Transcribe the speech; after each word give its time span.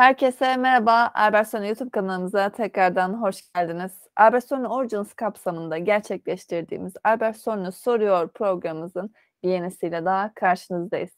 Herkese 0.00 0.56
merhaba. 0.56 1.10
Albertsonu 1.14 1.66
YouTube 1.66 1.90
kanalımıza 1.90 2.50
tekrardan 2.50 3.14
hoş 3.22 3.52
geldiniz. 3.52 3.92
Albertsonu 4.16 4.68
Origins 4.68 5.14
kapsamında 5.14 5.78
gerçekleştirdiğimiz 5.78 6.92
Albertsonu 7.04 7.72
Soruyor 7.72 8.28
programımızın 8.28 9.14
yenisiyle 9.42 10.04
daha 10.04 10.34
karşınızdayız. 10.34 11.10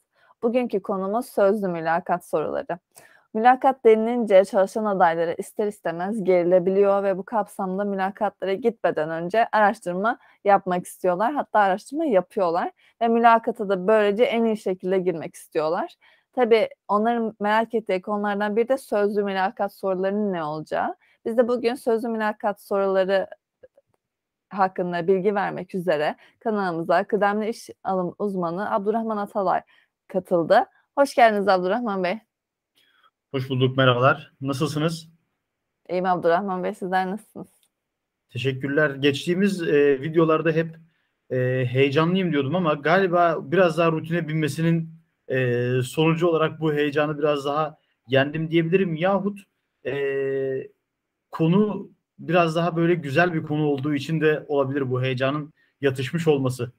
Bugünkü 0.42 0.82
konumuz 0.82 1.26
sözlü 1.26 1.68
mülakat 1.68 2.26
soruları. 2.26 2.78
Mülakat 3.34 3.84
denilince 3.84 4.44
çalışan 4.44 4.84
adayları 4.84 5.34
ister 5.38 5.66
istemez 5.66 6.24
gerilebiliyor 6.24 7.02
ve 7.02 7.18
bu 7.18 7.24
kapsamda 7.24 7.84
mülakatlara 7.84 8.54
gitmeden 8.54 9.10
önce 9.10 9.48
araştırma 9.52 10.18
yapmak 10.44 10.86
istiyorlar. 10.86 11.32
Hatta 11.34 11.58
araştırma 11.60 12.04
yapıyorlar 12.04 12.70
ve 13.02 13.08
mülakata 13.08 13.68
da 13.68 13.86
böylece 13.86 14.24
en 14.24 14.44
iyi 14.44 14.56
şekilde 14.56 14.98
girmek 14.98 15.34
istiyorlar. 15.34 15.96
Tabii 16.32 16.68
onların 16.88 17.36
merak 17.40 17.74
ettiği 17.74 18.02
konulardan 18.02 18.56
biri 18.56 18.68
de 18.68 18.78
sözlü 18.78 19.24
mülakat 19.24 19.74
sorularının 19.74 20.32
ne 20.32 20.44
olacağı. 20.44 20.96
Biz 21.24 21.38
de 21.38 21.48
bugün 21.48 21.74
sözlü 21.74 22.08
mülakat 22.08 22.62
soruları 22.62 23.28
hakkında 24.50 25.06
bilgi 25.06 25.34
vermek 25.34 25.74
üzere 25.74 26.16
kanalımıza 26.40 27.04
kıdemli 27.04 27.48
iş 27.48 27.70
alım 27.84 28.14
uzmanı 28.18 28.74
Abdurrahman 28.74 29.16
Atalay 29.16 29.62
katıldı. 30.08 30.64
Hoş 30.98 31.14
geldiniz 31.14 31.48
Abdurrahman 31.48 32.04
Bey. 32.04 32.18
Hoş 33.30 33.50
bulduk, 33.50 33.76
merhabalar. 33.76 34.32
Nasılsınız? 34.40 35.08
İyiyim 35.88 36.06
Abdurrahman 36.06 36.64
Bey, 36.64 36.74
sizler 36.74 37.10
nasılsınız? 37.10 37.48
Teşekkürler. 38.30 38.90
Geçtiğimiz 38.90 39.62
e, 39.62 40.00
videolarda 40.00 40.50
hep 40.50 40.76
e, 41.30 41.66
heyecanlıyım 41.66 42.32
diyordum 42.32 42.54
ama 42.54 42.74
galiba 42.74 43.38
biraz 43.42 43.78
daha 43.78 43.92
rutine 43.92 44.28
binmesinin 44.28 45.01
e, 45.32 45.82
sonucu 45.82 46.26
olarak 46.26 46.60
bu 46.60 46.72
heyecanı 46.72 47.18
biraz 47.18 47.44
daha 47.44 47.78
yendim 48.08 48.50
diyebilirim. 48.50 48.94
Yahut 48.94 49.38
e, 49.86 49.94
konu 51.30 51.90
biraz 52.18 52.56
daha 52.56 52.76
böyle 52.76 52.94
güzel 52.94 53.34
bir 53.34 53.42
konu 53.42 53.66
olduğu 53.66 53.94
için 53.94 54.20
de 54.20 54.44
olabilir 54.48 54.90
bu 54.90 55.02
heyecanın 55.02 55.52
yatışmış 55.80 56.28
olması. 56.28 56.72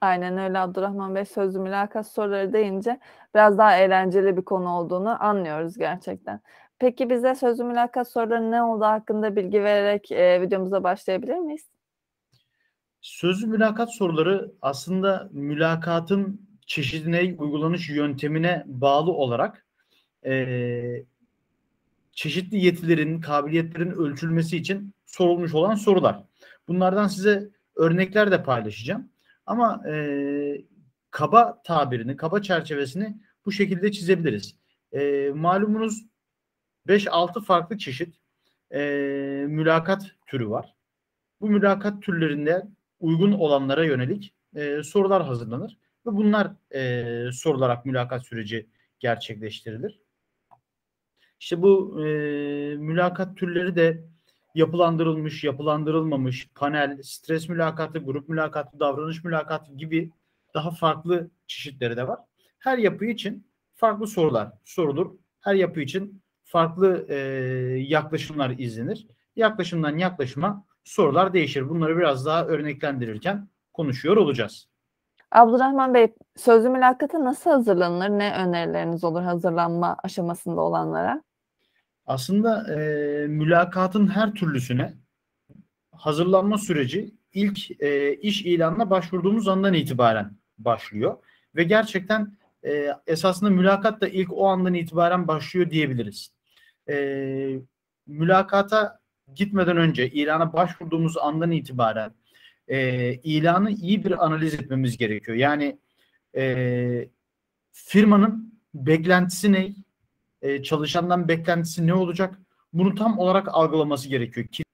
Aynen 0.00 0.38
öyle 0.38 0.58
Abdurrahman 0.58 1.14
Bey 1.14 1.24
sözlü 1.24 1.58
mülakat 1.58 2.06
soruları 2.06 2.52
deyince 2.52 3.00
biraz 3.34 3.58
daha 3.58 3.76
eğlenceli 3.76 4.36
bir 4.36 4.42
konu 4.42 4.68
olduğunu 4.68 5.24
anlıyoruz 5.24 5.78
gerçekten. 5.78 6.40
Peki 6.78 7.10
bize 7.10 7.34
sözlü 7.34 7.64
mülakat 7.64 8.08
soruları 8.08 8.50
ne 8.50 8.62
olduğu 8.62 8.84
hakkında 8.84 9.36
bilgi 9.36 9.64
vererek 9.64 10.12
e, 10.12 10.42
videomuza 10.42 10.84
başlayabilir 10.84 11.38
miyiz? 11.38 11.68
Sözlü 13.00 13.46
mülakat 13.46 13.94
soruları 13.94 14.52
aslında 14.62 15.28
mülakatın 15.32 16.41
çeşidine, 16.66 17.34
uygulanış 17.38 17.88
yöntemine 17.88 18.64
bağlı 18.66 19.12
olarak 19.12 19.66
e, 20.26 21.04
çeşitli 22.12 22.64
yetilerin, 22.64 23.20
kabiliyetlerin 23.20 23.90
ölçülmesi 23.90 24.56
için 24.56 24.94
sorulmuş 25.06 25.54
olan 25.54 25.74
sorular. 25.74 26.24
Bunlardan 26.68 27.08
size 27.08 27.50
örnekler 27.76 28.30
de 28.30 28.42
paylaşacağım. 28.42 29.08
Ama 29.46 29.88
e, 29.88 30.64
kaba 31.10 31.62
tabirini, 31.62 32.16
kaba 32.16 32.42
çerçevesini 32.42 33.16
bu 33.46 33.52
şekilde 33.52 33.92
çizebiliriz. 33.92 34.56
E, 34.92 35.30
malumunuz 35.34 36.06
5-6 36.86 37.44
farklı 37.44 37.78
çeşit 37.78 38.16
e, 38.74 38.80
mülakat 39.48 40.06
türü 40.26 40.50
var. 40.50 40.74
Bu 41.40 41.50
mülakat 41.50 42.02
türlerinde 42.02 42.62
uygun 43.00 43.32
olanlara 43.32 43.84
yönelik 43.84 44.34
e, 44.54 44.82
sorular 44.82 45.24
hazırlanır 45.24 45.78
ve 46.06 46.16
bunlar 46.16 46.52
e, 46.74 47.32
sorularak 47.32 47.86
mülakat 47.86 48.26
süreci 48.26 48.66
gerçekleştirilir. 49.00 50.00
İşte 51.40 51.62
bu 51.62 52.00
e, 52.00 52.06
mülakat 52.76 53.36
türleri 53.36 53.76
de 53.76 54.04
yapılandırılmış, 54.54 55.44
yapılandırılmamış, 55.44 56.48
panel, 56.54 57.02
stres 57.02 57.48
mülakatı, 57.48 57.98
grup 57.98 58.28
mülakatı, 58.28 58.80
davranış 58.80 59.24
mülakatı 59.24 59.72
gibi 59.72 60.10
daha 60.54 60.70
farklı 60.70 61.30
çeşitleri 61.46 61.96
de 61.96 62.08
var. 62.08 62.18
Her 62.58 62.78
yapı 62.78 63.04
için 63.04 63.46
farklı 63.74 64.06
sorular 64.06 64.52
sorulur. 64.64 65.10
Her 65.40 65.54
yapı 65.54 65.80
için 65.80 66.22
farklı 66.44 67.06
e, 67.08 67.16
yaklaşımlar 67.78 68.50
izlenir. 68.50 69.06
Yaklaşımdan 69.36 69.96
yaklaşıma 69.98 70.66
sorular 70.84 71.32
değişir. 71.32 71.68
Bunları 71.68 71.98
biraz 71.98 72.26
daha 72.26 72.46
örneklendirirken 72.46 73.48
konuşuyor 73.72 74.16
olacağız. 74.16 74.71
Abdurrahman 75.32 75.94
Bey, 75.94 76.14
sözlü 76.36 76.68
mülakata 76.68 77.24
nasıl 77.24 77.50
hazırlanır? 77.50 78.08
Ne 78.08 78.34
önerileriniz 78.34 79.04
olur 79.04 79.22
hazırlanma 79.22 79.96
aşamasında 80.02 80.60
olanlara? 80.60 81.22
Aslında 82.06 82.74
e, 82.74 83.26
mülakatın 83.26 84.08
her 84.08 84.32
türlüsüne 84.32 84.94
hazırlanma 85.92 86.58
süreci 86.58 87.14
ilk 87.32 87.82
e, 87.82 88.14
iş 88.14 88.42
ilanına 88.42 88.90
başvurduğumuz 88.90 89.48
andan 89.48 89.74
itibaren 89.74 90.36
başlıyor. 90.58 91.16
Ve 91.56 91.64
gerçekten 91.64 92.36
e, 92.64 92.88
esasında 93.06 93.50
mülakat 93.50 94.00
da 94.00 94.08
ilk 94.08 94.32
o 94.32 94.46
andan 94.46 94.74
itibaren 94.74 95.28
başlıyor 95.28 95.70
diyebiliriz. 95.70 96.32
E, 96.88 96.96
mülakata 98.06 98.98
gitmeden 99.34 99.76
önce 99.76 100.10
ilana 100.10 100.52
başvurduğumuz 100.52 101.18
andan 101.18 101.50
itibaren 101.50 102.14
e, 102.72 103.14
ilanı 103.14 103.70
iyi 103.70 104.04
bir 104.04 104.24
analiz 104.24 104.54
etmemiz 104.54 104.96
gerekiyor. 104.96 105.36
Yani 105.36 105.78
e, 106.36 107.08
firmanın 107.72 108.60
beklentisi 108.74 109.52
ne? 109.52 109.74
E, 110.42 110.62
çalışandan 110.62 111.28
beklentisi 111.28 111.86
ne 111.86 111.94
olacak? 111.94 112.38
Bunu 112.72 112.94
tam 112.94 113.18
olarak 113.18 113.48
algılaması 113.50 114.08
gerekiyor. 114.08 114.46
Ki, 114.46 114.64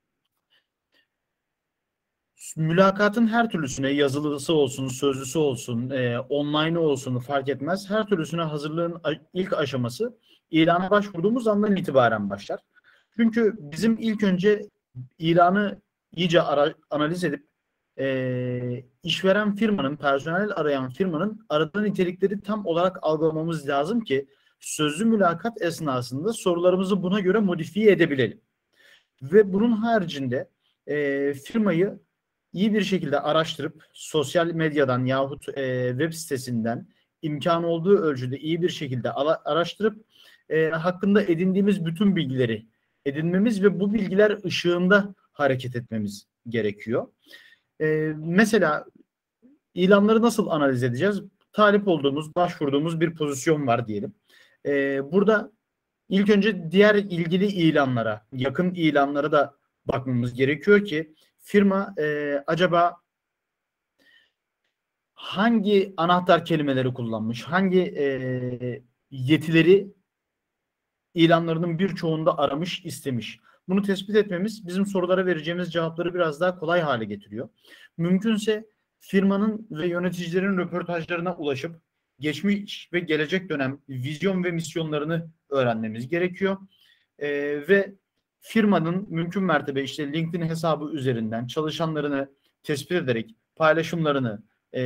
mülakatın 2.56 3.26
her 3.26 3.50
türlüsüne 3.50 3.90
yazılısı 3.90 4.54
olsun, 4.54 4.88
sözlüsü 4.88 5.38
olsun, 5.38 5.90
e, 5.90 6.18
online 6.18 6.78
olsun 6.78 7.18
fark 7.18 7.48
etmez. 7.48 7.90
Her 7.90 8.06
türlüsüne 8.06 8.42
hazırlığın 8.42 9.02
ilk 9.34 9.52
aşaması 9.52 10.18
ilana 10.50 10.90
başvurduğumuz 10.90 11.48
andan 11.48 11.76
itibaren 11.76 12.30
başlar. 12.30 12.60
Çünkü 13.16 13.54
bizim 13.58 13.96
ilk 14.00 14.22
önce 14.22 14.62
ilanı 15.18 15.80
iyice 16.16 16.42
ara, 16.42 16.74
analiz 16.90 17.24
edip 17.24 17.47
e, 17.98 18.84
işveren 19.02 19.54
firmanın, 19.54 19.96
personel 19.96 20.50
arayan 20.56 20.90
firmanın 20.90 21.46
aradığı 21.48 21.84
nitelikleri 21.84 22.40
tam 22.40 22.66
olarak 22.66 22.98
algılamamız 23.02 23.68
lazım 23.68 24.00
ki 24.00 24.28
sözlü 24.60 25.04
mülakat 25.04 25.62
esnasında 25.62 26.32
sorularımızı 26.32 27.02
buna 27.02 27.20
göre 27.20 27.38
modifiye 27.38 27.92
edebilelim. 27.92 28.40
Ve 29.22 29.52
bunun 29.52 29.72
haricinde 29.72 30.48
e, 30.86 31.34
firmayı 31.34 32.00
iyi 32.52 32.74
bir 32.74 32.82
şekilde 32.82 33.20
araştırıp 33.20 33.84
sosyal 33.92 34.46
medyadan 34.46 35.04
yahut 35.04 35.58
e, 35.58 35.88
web 35.90 36.12
sitesinden 36.12 36.86
imkan 37.22 37.64
olduğu 37.64 37.98
ölçüde 37.98 38.38
iyi 38.38 38.62
bir 38.62 38.68
şekilde 38.68 39.12
araştırıp 39.12 40.04
e, 40.48 40.68
hakkında 40.68 41.22
edindiğimiz 41.22 41.84
bütün 41.84 42.16
bilgileri 42.16 42.66
edinmemiz 43.04 43.62
ve 43.62 43.80
bu 43.80 43.94
bilgiler 43.94 44.44
ışığında 44.44 45.14
hareket 45.32 45.76
etmemiz 45.76 46.26
gerekiyor. 46.48 47.08
E, 47.80 48.12
mesela 48.16 48.84
ilanları 49.74 50.22
nasıl 50.22 50.48
analiz 50.48 50.82
edeceğiz? 50.82 51.22
Talip 51.52 51.88
olduğumuz, 51.88 52.34
başvurduğumuz 52.34 53.00
bir 53.00 53.14
pozisyon 53.14 53.66
var 53.66 53.86
diyelim. 53.86 54.14
E, 54.66 55.00
burada 55.12 55.52
ilk 56.08 56.30
önce 56.30 56.70
diğer 56.70 56.94
ilgili 56.94 57.46
ilanlara, 57.46 58.26
yakın 58.32 58.74
ilanlara 58.74 59.32
da 59.32 59.54
bakmamız 59.84 60.34
gerekiyor 60.34 60.84
ki 60.84 61.14
firma 61.38 61.94
e, 61.98 62.36
acaba 62.46 62.96
hangi 65.14 65.94
anahtar 65.96 66.44
kelimeleri 66.44 66.94
kullanmış, 66.94 67.42
hangi 67.42 67.80
e, 67.80 68.82
yetileri 69.10 69.92
ilanlarının 71.14 71.78
birçoğunda 71.78 72.38
aramış, 72.38 72.84
istemiş. 72.84 73.40
Bunu 73.68 73.82
tespit 73.82 74.16
etmemiz 74.16 74.66
bizim 74.66 74.86
sorulara 74.86 75.26
vereceğimiz 75.26 75.72
cevapları 75.72 76.14
biraz 76.14 76.40
daha 76.40 76.58
kolay 76.58 76.80
hale 76.80 77.04
getiriyor. 77.04 77.48
Mümkünse 77.96 78.66
firmanın 79.00 79.66
ve 79.70 79.86
yöneticilerin 79.86 80.58
röportajlarına 80.58 81.36
ulaşıp 81.36 81.76
geçmiş 82.20 82.92
ve 82.92 83.00
gelecek 83.00 83.48
dönem 83.48 83.78
vizyon 83.88 84.44
ve 84.44 84.50
misyonlarını 84.50 85.30
öğrenmemiz 85.50 86.08
gerekiyor. 86.08 86.56
Ee, 87.18 87.28
ve 87.68 87.94
firmanın 88.40 89.06
mümkün 89.10 89.42
mertebe 89.42 89.82
işte 89.82 90.12
LinkedIn 90.12 90.48
hesabı 90.48 90.90
üzerinden 90.92 91.46
çalışanlarını 91.46 92.28
tespit 92.62 92.92
ederek 92.92 93.34
paylaşımlarını, 93.56 94.42
e, 94.72 94.80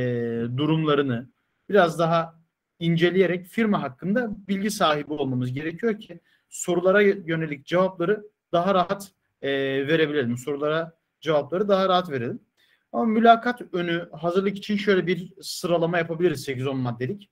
durumlarını 0.57 1.29
biraz 1.69 1.99
daha 1.99 2.43
inceleyerek 2.79 3.45
firma 3.45 3.81
hakkında 3.81 4.47
bilgi 4.47 4.71
sahibi 4.71 5.13
olmamız 5.13 5.53
gerekiyor 5.53 5.99
ki 5.99 6.19
sorulara 6.49 7.01
yönelik 7.01 7.65
cevapları 7.65 8.23
daha 8.53 8.73
rahat 8.75 9.11
e, 9.41 9.49
verebilelim. 9.87 10.37
Sorulara 10.37 10.97
cevapları 11.21 11.67
daha 11.67 11.89
rahat 11.89 12.11
verelim. 12.11 12.39
Ama 12.91 13.05
mülakat 13.05 13.61
önü 13.73 14.09
hazırlık 14.11 14.57
için 14.57 14.77
şöyle 14.77 15.07
bir 15.07 15.33
sıralama 15.41 15.97
yapabiliriz 15.97 16.47
8-10 16.47 16.73
maddelik. 16.73 17.29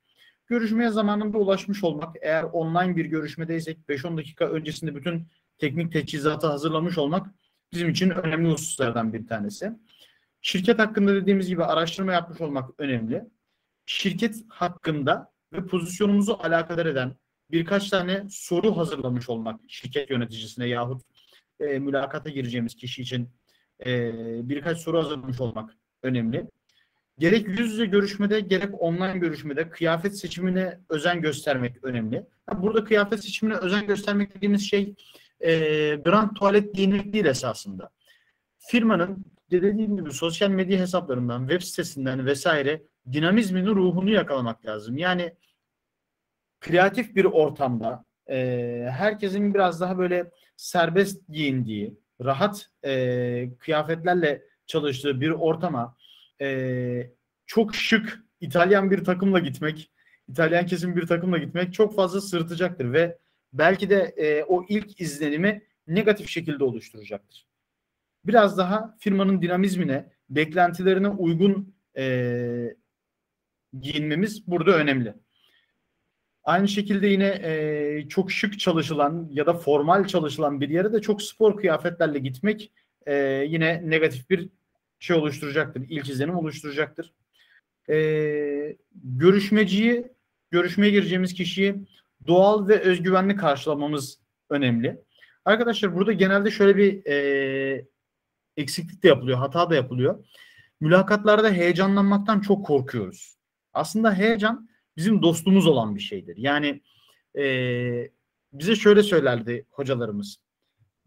görüşmeye 0.48 0.90
zamanında 0.90 1.38
ulaşmış 1.38 1.84
olmak. 1.84 2.16
Eğer 2.22 2.44
online 2.44 2.96
bir 2.96 3.06
görüşmedeysek 3.06 3.78
5-10 3.90 4.18
dakika 4.18 4.46
öncesinde 4.46 4.96
bütün 4.96 5.28
teknik 5.58 5.94
teçhizatı 5.94 6.48
hazırlamış 6.48 6.98
olmak 6.98 7.28
bizim 7.74 7.90
için 7.90 8.10
önemli 8.10 8.52
hususlardan 8.52 9.14
bir 9.14 9.28
tanesi. 9.28 9.72
Şirket 10.42 10.80
hakkında 10.80 11.16
dediğimiz 11.16 11.48
gibi 11.48 11.64
araştırma 11.64 12.14
yapmış 12.14 12.42
olmak 12.42 12.70
önemli. 12.78 13.24
Şirket 13.86 14.36
hakkında 14.50 15.32
ve 15.54 15.66
pozisyonumuzu 15.66 16.34
alakadar 16.34 16.86
eden 16.86 17.16
birkaç 17.52 17.90
tane 17.90 18.24
soru 18.30 18.78
hazırlamış 18.78 19.30
olmak 19.30 19.62
şirket 19.68 20.10
yöneticisine 20.10 20.68
yahut 20.68 21.02
e, 21.62 21.80
mülakata 21.80 22.30
gireceğimiz 22.30 22.76
kişi 22.76 23.02
için 23.02 23.30
e, 23.86 24.12
birkaç 24.50 24.78
soru 24.78 24.98
hazırlamış 24.98 25.42
olmak 25.42 25.76
önemli. 26.04 26.48
Gerek 27.20 27.48
yüz 27.48 27.72
yüze 27.72 27.86
görüşmede 27.86 28.40
gerek 28.40 28.82
online 28.82 29.18
görüşmede 29.18 29.70
kıyafet 29.70 30.20
seçimine 30.20 30.80
özen 30.90 31.22
göstermek 31.22 31.84
önemli. 31.84 32.26
Burada 32.58 32.84
kıyafet 32.84 33.24
seçimine 33.24 33.56
özen 33.56 33.88
göstermek 33.88 34.36
dediğimiz 34.36 34.70
şey 34.70 34.96
e, 35.42 35.50
brand 36.06 36.36
tuvalet 36.36 36.74
giyinmek 36.74 37.14
değil 37.14 37.26
esasında. 37.26 37.90
Firmanın 38.58 39.26
dediğim 39.52 39.98
gibi 39.98 40.12
sosyal 40.12 40.50
medya 40.50 40.80
hesaplarından, 40.80 41.48
web 41.48 41.62
sitesinden 41.62 42.26
vesaire 42.26 42.84
dinamizmini, 43.12 43.68
ruhunu 43.68 44.10
yakalamak 44.10 44.66
lazım. 44.66 44.98
Yani 44.98 45.36
kreatif 46.60 47.16
bir 47.16 47.26
ortamda 47.26 48.06
e, 48.30 48.38
herkesin 48.92 49.54
biraz 49.54 49.82
daha 49.82 49.98
böyle 49.98 50.32
serbest 50.62 51.28
giyindiği, 51.30 52.00
rahat 52.24 52.70
e, 52.86 53.52
kıyafetlerle 53.60 54.42
çalıştığı 54.66 55.22
bir 55.22 55.30
ortama 55.30 55.98
e, 56.42 57.12
çok 57.46 57.76
şık 57.76 58.24
İtalyan 58.42 58.92
bir 58.92 59.04
takımla 59.04 59.40
gitmek, 59.40 59.92
İtalyan 60.28 60.66
kesim 60.66 60.96
bir 60.96 61.08
takımla 61.08 61.38
gitmek 61.38 61.74
çok 61.74 61.96
fazla 61.96 62.22
sırıtacaktır 62.22 62.94
ve 62.94 63.18
belki 63.54 63.90
de 63.90 64.14
e, 64.18 64.44
o 64.44 64.66
ilk 64.70 65.02
izlenimi 65.02 65.62
negatif 65.88 66.30
şekilde 66.30 66.64
oluşturacaktır. 66.64 67.48
Biraz 68.26 68.58
daha 68.58 68.96
firmanın 69.00 69.42
dinamizmine, 69.42 70.12
beklentilerine 70.30 71.10
uygun 71.10 71.76
e, 71.98 72.76
giyinmemiz 73.80 74.48
burada 74.48 74.72
önemli. 74.72 75.14
Aynı 76.44 76.68
şekilde 76.68 77.08
yine 77.08 77.28
e, 77.28 78.06
çok 78.10 78.32
şık 78.32 78.60
çalışılan 78.60 79.30
ya 79.32 79.46
da 79.46 79.54
formal 79.54 80.08
çalışılan 80.08 80.62
bir 80.62 80.70
yere 80.70 80.94
de 80.94 81.02
çok 81.02 81.22
spor 81.22 81.58
kıyafetlerle 81.58 82.20
gitmek 82.20 82.72
e, 83.06 83.16
yine 83.48 83.90
negatif 83.90 84.30
bir 84.30 84.50
şey 85.00 85.16
oluşturacaktır. 85.16 85.86
İlk 85.90 86.10
izlenim 86.10 86.36
oluşturacaktır. 86.36 87.14
E, 87.90 88.78
görüşmeciyi, 88.94 90.08
görüşmeye 90.52 90.92
gireceğimiz 90.92 91.34
kişiyi 91.34 91.76
doğal 92.28 92.68
ve 92.68 92.80
özgüvenli 92.80 93.36
karşılamamız 93.36 94.20
önemli. 94.50 95.02
Arkadaşlar 95.46 95.96
burada 95.96 96.14
genelde 96.14 96.52
şöyle 96.52 96.78
bir 96.78 97.06
e, 97.06 97.86
eksiklik 98.58 99.04
de 99.04 99.08
yapılıyor, 99.08 99.38
hata 99.38 99.70
da 99.70 99.76
yapılıyor. 99.76 100.26
Mülakatlarda 100.80 101.52
heyecanlanmaktan 101.52 102.40
çok 102.40 102.66
korkuyoruz. 102.66 103.36
Aslında 103.74 104.14
heyecan 104.14 104.70
bizim 104.98 105.22
dostumuz 105.22 105.68
olan 105.68 105.96
bir 105.96 106.00
şeydir. 106.00 106.38
Yani 106.38 106.82
e, 107.38 107.44
bize 108.54 108.76
şöyle 108.76 109.04
söylerdi 109.04 109.66
hocalarımız. 109.70 110.38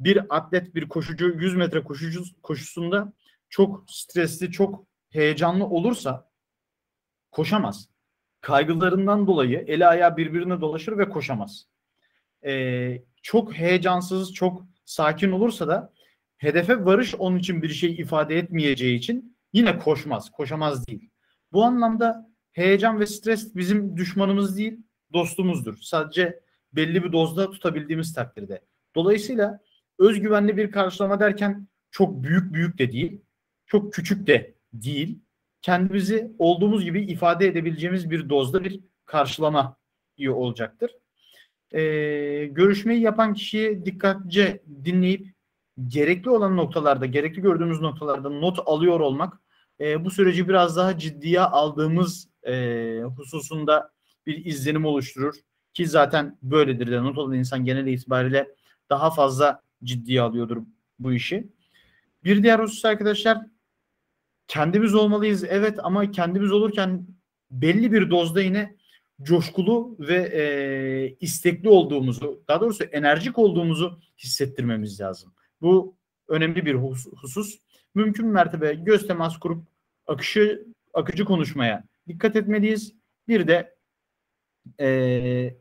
Bir 0.01 0.37
atlet, 0.37 0.75
bir 0.75 0.89
koşucu 0.89 1.29
100 1.29 1.55
metre 1.57 1.85
koşucu 1.85 2.23
koşusunda 2.43 3.13
çok 3.49 3.85
stresli, 3.91 4.51
çok 4.51 4.87
heyecanlı 5.11 5.67
olursa 5.67 6.31
koşamaz. 7.31 7.89
Kaygılarından 8.41 9.27
dolayı 9.27 9.65
eli 9.67 9.87
ayağı 9.87 10.17
birbirine 10.17 10.61
dolaşır 10.61 10.99
ve 10.99 11.09
koşamaz. 11.09 11.67
Ee, 12.45 13.03
çok 13.23 13.55
heyecansız, 13.55 14.35
çok 14.35 14.67
sakin 14.85 15.31
olursa 15.31 15.69
da 15.69 15.93
hedefe 16.37 16.85
varış 16.85 17.15
onun 17.15 17.39
için 17.39 17.63
bir 17.63 17.69
şey 17.69 17.93
ifade 17.95 18.39
etmeyeceği 18.39 18.99
için 18.99 19.37
yine 19.53 19.79
koşmaz, 19.79 20.31
koşamaz 20.31 20.87
değil. 20.87 21.11
Bu 21.53 21.65
anlamda 21.65 22.34
heyecan 22.55 23.01
ve 23.01 23.07
stres 23.07 23.57
bizim 23.57 23.97
düşmanımız 23.97 24.59
değil, 24.59 24.81
dostumuzdur. 25.13 25.77
Sadece 25.81 26.41
belli 26.73 27.05
bir 27.05 27.13
dozda 27.13 27.51
tutabildiğimiz 27.51 28.15
takdirde. 28.15 28.61
Dolayısıyla 28.95 29.61
özgüvenli 29.99 30.57
bir 30.57 30.71
karşılama 30.71 31.21
derken 31.21 31.69
çok 31.91 32.23
büyük 32.23 32.55
büyük 32.55 32.79
de 32.79 32.93
değil, 32.93 33.21
çok 33.67 33.93
küçük 33.93 34.27
de 34.27 34.55
değil. 34.73 35.19
Kendimizi 35.63 36.33
olduğumuz 36.39 36.85
gibi 36.85 37.03
ifade 37.03 37.47
edebileceğimiz 37.47 38.11
bir 38.11 38.29
dozda 38.29 38.65
bir 38.65 38.81
karşılama 39.05 39.77
iyi 40.17 40.31
olacaktır. 40.31 40.91
Ee, 41.73 42.47
görüşmeyi 42.53 43.01
yapan 43.01 43.35
kişiyi 43.35 43.85
dikkatlice 43.85 44.63
dinleyip 44.85 45.35
gerekli 45.89 46.31
olan 46.31 46.57
noktalarda, 46.57 47.07
gerekli 47.07 47.43
gördüğümüz 47.43 47.81
noktalarda 47.81 48.31
not 48.31 48.59
alıyor 48.67 49.01
olmak 49.01 49.41
e, 49.81 50.05
bu 50.05 50.11
süreci 50.11 50.49
biraz 50.49 50.77
daha 50.77 50.99
ciddiye 50.99 51.41
aldığımız 51.41 52.29
e, 52.47 53.03
hususunda 53.17 53.93
bir 54.27 54.45
izlenim 54.45 54.85
oluşturur. 54.85 55.35
Ki 55.75 55.87
zaten 55.87 56.39
böyledir 56.43 56.91
de 56.91 57.03
not 57.03 57.19
alan 57.19 57.35
insan 57.35 57.65
genel 57.65 57.87
itibariyle 57.87 58.49
daha 58.91 59.11
fazla 59.11 59.63
ciddiye 59.85 60.23
alıyordur 60.23 60.63
bu 60.99 61.13
işi. 61.13 61.49
Bir 62.25 62.43
diğer 62.43 62.59
husus 62.59 62.85
arkadaşlar 62.85 63.39
kendimiz 64.49 64.95
olmalıyız 64.95 65.45
evet 65.45 65.79
ama 65.83 66.11
kendimiz 66.11 66.53
olurken 66.53 67.07
belli 67.51 67.93
bir 67.93 68.11
dozda 68.11 68.43
yine 68.43 68.77
coşkulu 69.23 69.97
ve 69.99 70.15
e, 70.15 70.45
istekli 71.21 71.69
olduğumuzu, 71.69 72.43
daha 72.49 72.61
doğrusu 72.61 72.85
enerjik 72.85 73.39
olduğumuzu 73.39 74.01
hissettirmemiz 74.19 75.01
lazım. 75.01 75.33
Bu 75.61 75.97
önemli 76.29 76.67
bir 76.67 76.75
husus. 77.17 77.59
Mümkün 77.95 78.27
mertebe 78.27 78.75
göz 78.75 79.07
temas 79.07 79.39
kurup 79.39 79.65
akışı 80.07 80.67
akıcı 80.95 81.25
konuşmaya 81.25 81.85
dikkat 82.09 82.37
etmeliyiz. 82.37 82.95
Bir 83.29 83.49
de 83.49 83.77
e, 84.81 85.57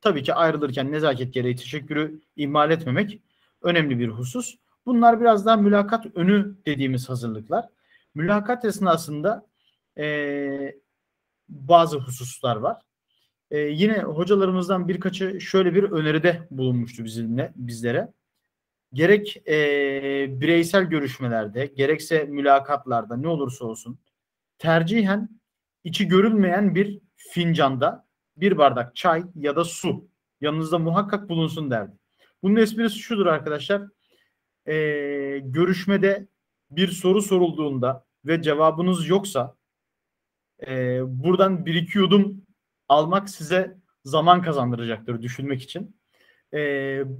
tabii 0.00 0.22
ki 0.22 0.34
ayrılırken 0.34 0.92
nezaket 0.92 1.34
gereği 1.34 1.56
teşekkürü 1.56 2.20
ihmal 2.36 2.70
etmemek 2.70 3.20
önemli 3.62 3.98
bir 3.98 4.08
husus. 4.08 4.56
Bunlar 4.86 5.20
biraz 5.20 5.46
daha 5.46 5.56
mülakat 5.56 6.06
önü 6.16 6.56
dediğimiz 6.66 7.08
hazırlıklar. 7.08 7.68
Mülakat 8.14 8.64
esnasında 8.64 9.46
e, 9.98 10.74
bazı 11.48 11.98
hususlar 11.98 12.56
var. 12.56 12.82
E, 13.50 13.58
yine 13.58 13.98
hocalarımızdan 13.98 14.88
birkaçı 14.88 15.40
şöyle 15.40 15.74
bir 15.74 15.82
öneride 15.82 16.48
bulunmuştu 16.50 17.04
bizimle, 17.04 17.52
bizlere. 17.56 18.12
Gerek 18.92 19.42
e, 19.48 19.54
bireysel 20.40 20.84
görüşmelerde, 20.84 21.66
gerekse 21.66 22.24
mülakatlarda 22.24 23.16
ne 23.16 23.28
olursa 23.28 23.64
olsun 23.64 23.98
tercihen 24.62 25.28
içi 25.84 26.08
görülmeyen 26.08 26.74
bir 26.74 27.00
fincanda 27.16 28.06
bir 28.36 28.58
bardak 28.58 28.96
çay 28.96 29.24
ya 29.34 29.56
da 29.56 29.64
su 29.64 30.08
yanınızda 30.40 30.78
muhakkak 30.78 31.28
bulunsun 31.28 31.70
derdi. 31.70 31.96
Bunun 32.42 32.56
esprisi 32.56 32.98
şudur 32.98 33.26
arkadaşlar. 33.26 33.82
E, 34.66 34.74
görüşmede 35.44 36.28
bir 36.70 36.88
soru 36.88 37.22
sorulduğunda 37.22 38.04
ve 38.24 38.42
cevabınız 38.42 39.08
yoksa 39.08 39.56
e, 40.66 41.00
buradan 41.06 41.66
bir 41.66 41.74
iki 41.74 41.98
yudum 41.98 42.42
almak 42.88 43.30
size 43.30 43.78
zaman 44.04 44.42
kazandıracaktır 44.42 45.22
düşünmek 45.22 45.62
için. 45.62 45.96
E, 46.54 46.58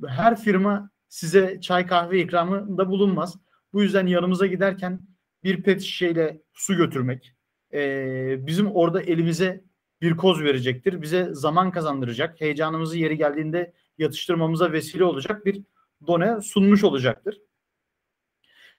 her 0.09 0.41
firma 0.41 0.91
size 1.09 1.61
çay 1.61 1.87
kahve 1.87 2.21
ikramında 2.21 2.89
bulunmaz. 2.89 3.37
Bu 3.73 3.83
yüzden 3.83 4.07
yanımıza 4.07 4.47
giderken 4.47 5.12
bir 5.45 5.63
pet 5.63 5.83
şişeyle 5.83 6.43
su 6.53 6.77
götürmek 6.77 7.35
e, 7.73 8.47
bizim 8.47 8.73
orada 8.73 9.03
elimize 9.03 9.65
bir 10.03 10.17
koz 10.17 10.43
verecektir. 10.43 11.03
Bize 11.03 11.29
zaman 11.33 11.71
kazandıracak, 11.71 12.41
heyecanımızı 12.41 12.99
yeri 12.99 13.17
geldiğinde 13.17 13.73
yatıştırmamıza 13.99 14.73
vesile 14.73 15.05
olacak 15.05 15.47
bir 15.47 15.63
done 16.07 16.41
sunmuş 16.41 16.85
olacaktır. 16.85 17.41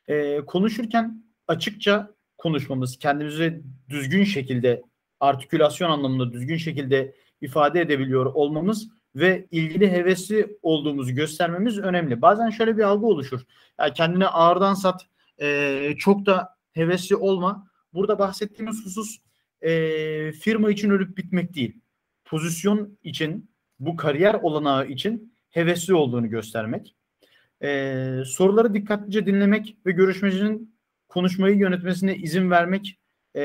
E, 0.08 0.41
konuşurken 0.46 1.24
açıkça 1.48 2.15
konuşmamız, 2.38 2.98
kendimizi 2.98 3.63
düzgün 3.89 4.24
şekilde 4.24 4.84
artikülasyon 5.20 5.89
anlamında 5.89 6.34
düzgün 6.34 6.58
şekilde 6.58 7.15
ifade 7.41 7.82
edebiliyor 7.82 8.25
olmamız 8.25 8.89
ve 9.15 9.48
ilgili 9.51 9.91
hevesli 9.91 10.58
olduğumuzu 10.62 11.15
göstermemiz 11.15 11.79
önemli. 11.79 12.22
Bazen 12.22 12.50
şöyle 12.50 12.77
bir 12.77 12.84
algı 12.84 13.05
oluşur. 13.05 13.41
Ya 13.79 13.93
kendine 13.93 14.27
ağırdan 14.27 14.74
sat, 14.74 15.08
e, 15.42 15.96
çok 15.98 16.25
da 16.25 16.50
hevesli 16.72 17.16
olma. 17.16 17.68
Burada 17.94 18.20
bahsettiğimiz 18.20 18.86
husus 18.86 19.18
e, 19.62 19.72
firma 20.32 20.72
için 20.72 20.90
ölüp 20.90 21.18
bitmek 21.18 21.54
değil. 21.56 21.82
Pozisyon 22.25 22.98
için, 23.04 23.52
bu 23.80 23.96
kariyer 23.96 24.34
olanağı 24.34 24.88
için 24.88 25.34
hevesli 25.50 25.94
olduğunu 25.94 26.30
göstermek. 26.30 26.96
E, 27.63 28.24
soruları 28.25 28.74
dikkatlice 28.74 29.25
dinlemek 29.25 29.78
ve 29.86 29.92
görüşmecinin 29.92 30.75
konuşmayı 31.08 31.58
yönetmesine 31.58 32.16
izin 32.16 32.52
vermek 32.52 33.00
e, 33.36 33.42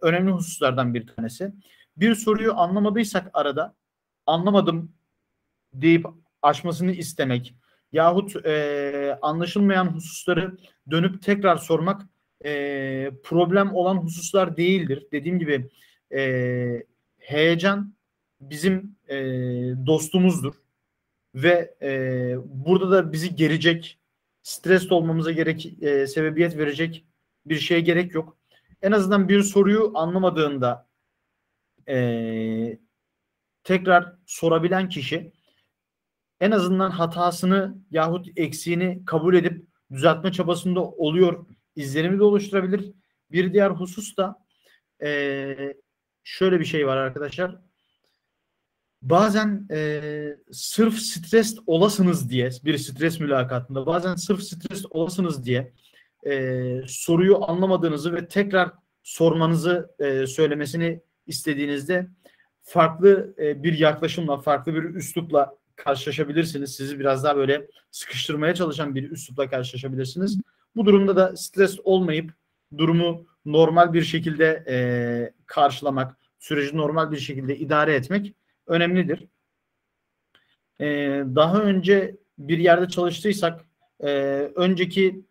önemli 0.00 0.32
hususlardan 0.32 0.94
bir 0.94 1.06
tanesi. 1.06 1.52
bir 1.96 2.14
soruyu 2.14 2.54
anlamadıysak 2.54 3.30
arada 3.32 3.74
anlamadım 4.26 4.92
deyip 5.74 6.06
aşmasını 6.42 6.92
istemek 6.92 7.54
yahut 7.92 8.46
e, 8.46 9.18
anlaşılmayan 9.22 9.86
hususları 9.86 10.56
dönüp 10.90 11.22
tekrar 11.22 11.56
sormak 11.56 12.02
e, 12.44 13.10
problem 13.24 13.74
olan 13.74 13.96
hususlar 13.96 14.56
değildir. 14.56 15.06
Dediğim 15.12 15.38
gibi 15.38 15.70
e, 16.14 16.82
heyecan 17.18 17.94
bizim 18.40 18.96
e, 19.08 19.16
dostumuzdur 19.86 20.54
ve 21.34 21.74
e, 21.82 22.34
burada 22.44 22.90
da 22.90 23.12
bizi 23.12 23.36
gerecek, 23.36 23.98
stres 24.42 24.92
olmamıza 24.92 25.32
gerek 25.32 25.82
e, 25.82 26.06
sebebiyet 26.06 26.58
verecek 26.58 27.04
bir 27.46 27.58
şeye 27.58 27.80
gerek 27.80 28.14
yok. 28.14 28.36
En 28.82 28.92
azından 28.92 29.28
bir 29.28 29.42
soruyu 29.42 29.92
anlamadığında 29.94 30.88
e, 31.88 32.78
tekrar 33.64 34.12
sorabilen 34.26 34.88
kişi 34.88 35.32
en 36.42 36.50
azından 36.50 36.90
hatasını 36.90 37.74
yahut 37.90 38.26
eksiğini 38.36 39.02
kabul 39.04 39.34
edip 39.34 39.66
düzeltme 39.92 40.32
çabasında 40.32 40.80
oluyor 40.80 41.46
izlenimi 41.76 42.18
de 42.18 42.22
oluşturabilir. 42.22 42.92
Bir 43.30 43.52
diğer 43.52 43.70
husus 43.70 44.16
da 44.16 44.44
e, 45.02 45.56
şöyle 46.24 46.60
bir 46.60 46.64
şey 46.64 46.86
var 46.86 46.96
arkadaşlar. 46.96 47.58
Bazen 49.02 49.66
e, 49.70 50.00
sırf 50.52 50.94
stres 50.98 51.56
olasınız 51.66 52.30
diye 52.30 52.50
bir 52.64 52.78
stres 52.78 53.20
mülakatında 53.20 53.86
bazen 53.86 54.14
sırf 54.14 54.42
stres 54.42 54.84
olasınız 54.90 55.44
diye 55.44 55.72
e, 56.26 56.82
soruyu 56.86 57.44
anlamadığınızı 57.50 58.14
ve 58.14 58.28
tekrar 58.28 58.70
sormanızı 59.02 59.90
e, 59.98 60.26
söylemesini 60.26 61.00
istediğinizde 61.26 62.08
farklı 62.62 63.34
e, 63.38 63.62
bir 63.62 63.78
yaklaşımla, 63.78 64.38
farklı 64.38 64.74
bir 64.74 64.82
üslupla 64.82 65.61
karşılaşabilirsiniz. 65.84 66.74
Sizi 66.74 67.00
biraz 67.00 67.24
daha 67.24 67.36
böyle 67.36 67.66
sıkıştırmaya 67.90 68.54
çalışan 68.54 68.94
bir 68.94 69.10
üslupla 69.10 69.50
karşılaşabilirsiniz. 69.50 70.40
Bu 70.76 70.86
durumda 70.86 71.16
da 71.16 71.36
stres 71.36 71.78
olmayıp 71.84 72.32
durumu 72.78 73.26
normal 73.44 73.92
bir 73.92 74.02
şekilde 74.02 74.64
e, 74.68 74.76
karşılamak, 75.46 76.16
süreci 76.38 76.76
normal 76.76 77.10
bir 77.10 77.18
şekilde 77.18 77.56
idare 77.56 77.94
etmek 77.94 78.34
önemlidir. 78.66 79.26
E, 80.80 80.86
daha 81.34 81.62
önce 81.62 82.16
bir 82.38 82.58
yerde 82.58 82.88
çalıştıysak 82.88 83.64
e, 84.00 84.08
önceki 84.54 85.24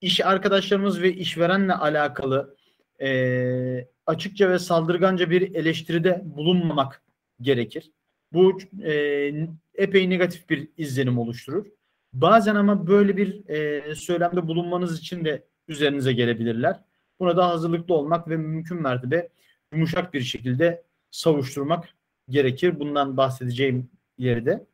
iş 0.00 0.26
arkadaşlarımız 0.26 1.02
ve 1.02 1.12
işverenle 1.12 1.74
alakalı 1.74 2.56
e, 3.00 3.88
açıkça 4.06 4.50
ve 4.50 4.58
saldırganca 4.58 5.30
bir 5.30 5.54
eleştiride 5.54 6.22
bulunmamak 6.24 7.02
gerekir. 7.40 7.90
Bu 8.32 8.58
e, 8.84 9.32
epey 9.74 10.10
negatif 10.10 10.50
bir 10.50 10.68
izlenim 10.76 11.18
oluşturur. 11.18 11.66
Bazen 12.12 12.54
ama 12.54 12.86
böyle 12.86 13.16
bir 13.16 13.48
e, 13.48 13.94
söylemde 13.94 14.46
bulunmanız 14.48 14.98
için 14.98 15.24
de 15.24 15.44
üzerinize 15.68 16.12
gelebilirler. 16.12 16.80
Buna 17.20 17.36
da 17.36 17.48
hazırlıklı 17.48 17.94
olmak 17.94 18.28
ve 18.28 18.36
mümkün 18.36 18.82
mertebe 18.82 19.28
yumuşak 19.72 20.14
bir 20.14 20.20
şekilde 20.20 20.84
savuşturmak 21.10 21.88
gerekir. 22.28 22.80
Bundan 22.80 23.16
bahsedeceğim 23.16 23.90
yerde. 24.18 24.66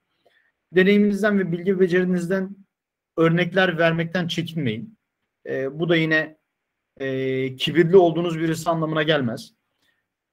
Deneyiminizden 0.73 1.39
ve 1.39 1.53
bilgi 1.53 1.81
becerinizden 1.81 2.57
örnekler 3.17 3.79
vermekten 3.79 4.29
çekinmeyin. 4.29 4.99
E, 5.47 5.79
bu 5.79 5.89
da 5.89 5.97
yine 5.97 6.39
e, 6.97 7.57
kibirli 7.57 7.97
olduğunuz 7.97 8.39
birisi 8.39 8.71
anlamına 8.71 9.03
gelmez. 9.03 9.58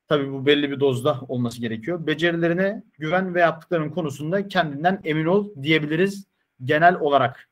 Tabii 0.08 0.34
bu 0.34 0.46
belli 0.46 0.72
bir 0.72 0.80
dozda 0.80 1.20
olması 1.28 1.62
gerekiyor. 1.62 2.08
Becerilerine 2.08 2.84
güven 2.98 3.36
ve 3.36 3.40
yaptıklarının 3.40 3.90
konusunda 3.90 4.48
kendinden 4.48 5.02
emin 5.04 5.26
ol 5.26 5.50
diyebiliriz 5.62 6.28
genel 6.64 7.00
olarak 7.00 7.50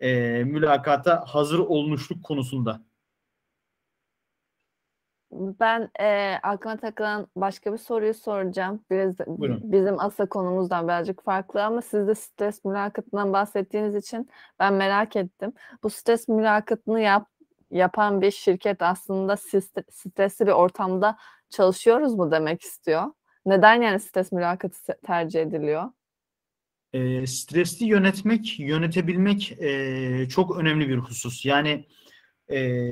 e, 0.00 0.44
mülakata 0.44 1.24
hazır 1.26 1.58
olmuşluk 1.58 2.24
konusunda. 2.24 2.80
Ben 5.32 5.90
e, 6.00 6.38
aklıma 6.42 6.76
takılan 6.76 7.26
başka 7.36 7.72
bir 7.72 7.78
soruyu 7.78 8.14
soracağım. 8.14 8.84
Biraz 8.90 9.18
Buyurun. 9.26 9.60
bizim 9.72 10.00
asıl 10.00 10.26
konumuzdan 10.26 10.88
birazcık 10.88 11.24
farklı 11.24 11.64
ama 11.64 11.82
siz 11.82 12.08
de 12.08 12.14
stres 12.14 12.64
mülakatından 12.64 13.32
bahsettiğiniz 13.32 13.94
için 13.94 14.30
ben 14.58 14.74
merak 14.74 15.16
ettim. 15.16 15.52
Bu 15.82 15.90
stres 15.90 16.28
mülakatını 16.28 17.00
yap, 17.00 17.28
yapan 17.70 18.20
bir 18.20 18.30
şirket 18.30 18.82
aslında 18.82 19.36
stresli 19.90 20.46
bir 20.46 20.52
ortamda 20.52 21.16
çalışıyoruz 21.50 22.14
mu 22.14 22.30
demek 22.30 22.62
istiyor? 22.62 23.04
Neden 23.46 23.82
yani 23.82 24.00
stres 24.00 24.32
mülakatı 24.32 24.98
tercih 25.06 25.40
ediliyor? 25.40 25.90
E, 26.92 27.26
stresli 27.26 27.86
yönetmek, 27.86 28.60
yönetebilmek 28.60 29.52
e, 29.52 30.28
çok 30.28 30.56
önemli 30.58 30.88
bir 30.88 30.96
husus. 30.96 31.46
Yani 31.46 31.86
e, 32.50 32.90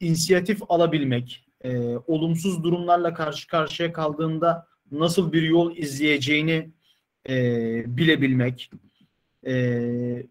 inisiyatif 0.00 0.60
alabilmek, 0.68 1.46
e, 1.64 1.96
olumsuz 1.96 2.64
durumlarla 2.64 3.14
karşı 3.14 3.48
karşıya 3.48 3.92
kaldığında 3.92 4.66
nasıl 4.90 5.32
bir 5.32 5.42
yol 5.42 5.76
izleyeceğini 5.76 6.70
e, 7.28 7.36
bilebilmek, 7.96 8.70
e, 9.46 10.26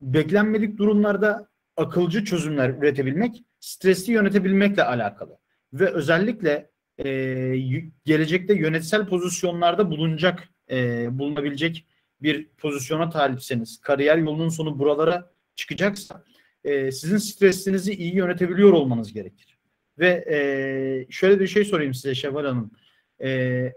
beklenmedik 0.00 0.78
durumlarda 0.78 1.48
akılcı 1.76 2.24
çözümler 2.24 2.68
üretebilmek, 2.70 3.44
stresli 3.60 4.12
yönetebilmekle 4.12 4.84
alakalı. 4.84 5.38
Ve 5.72 5.90
özellikle 5.90 6.70
e, 7.04 7.08
gelecekte 8.04 8.54
yönetsel 8.54 9.06
pozisyonlarda 9.06 9.90
bulunacak, 9.90 10.48
e, 10.70 11.08
bulunabilecek 11.18 11.86
bir 12.22 12.48
pozisyona 12.48 13.10
talipseniz, 13.10 13.80
kariyer 13.80 14.18
yolunun 14.18 14.48
sonu 14.48 14.78
buralara 14.78 15.30
çıkacaksa, 15.54 16.24
e, 16.64 16.92
sizin 16.92 17.16
stresinizi 17.16 17.94
iyi 17.94 18.14
yönetebiliyor 18.14 18.72
olmanız 18.72 19.12
gerekir. 19.12 19.58
Ve 19.98 20.24
e, 20.30 21.06
şöyle 21.10 21.40
bir 21.40 21.46
şey 21.46 21.64
sorayım 21.64 21.94
size 21.94 22.14
Şevval 22.14 22.44
Hanım. 22.44 22.70
E, 23.22 23.72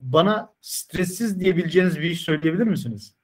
bana 0.00 0.54
stressiz 0.60 1.40
diyebileceğiniz 1.40 1.98
bir 2.00 2.10
iş 2.10 2.20
söyleyebilir 2.20 2.64
misiniz? 2.64 3.14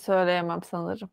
Söyleyemem 0.00 0.60
sanırım. 0.62 1.10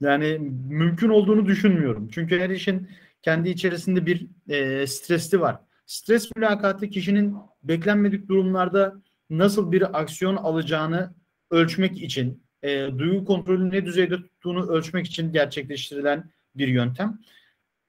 Yani 0.00 0.38
mümkün 0.68 1.08
olduğunu 1.08 1.46
düşünmüyorum. 1.46 2.08
Çünkü 2.08 2.40
her 2.40 2.50
işin 2.50 2.88
kendi 3.22 3.50
içerisinde 3.50 4.06
bir 4.06 4.26
e, 4.48 4.86
stresli 4.86 5.40
var. 5.40 5.56
Stres 5.86 6.30
mülakatı 6.36 6.90
kişinin 6.90 7.36
beklenmedik 7.62 8.28
durumlarda 8.28 9.02
nasıl 9.30 9.72
bir 9.72 10.00
aksiyon 10.00 10.36
alacağını 10.36 11.14
ölçmek 11.50 12.02
için, 12.02 12.42
e, 12.62 12.88
duygu 12.98 13.24
kontrolü 13.24 13.70
ne 13.70 13.86
düzeyde 13.86 14.16
tuttuğunu 14.16 14.70
ölçmek 14.70 15.06
için 15.06 15.32
gerçekleştirilen 15.32 16.30
bir 16.56 16.68
yöntem. 16.68 17.18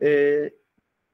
E, 0.02 0.50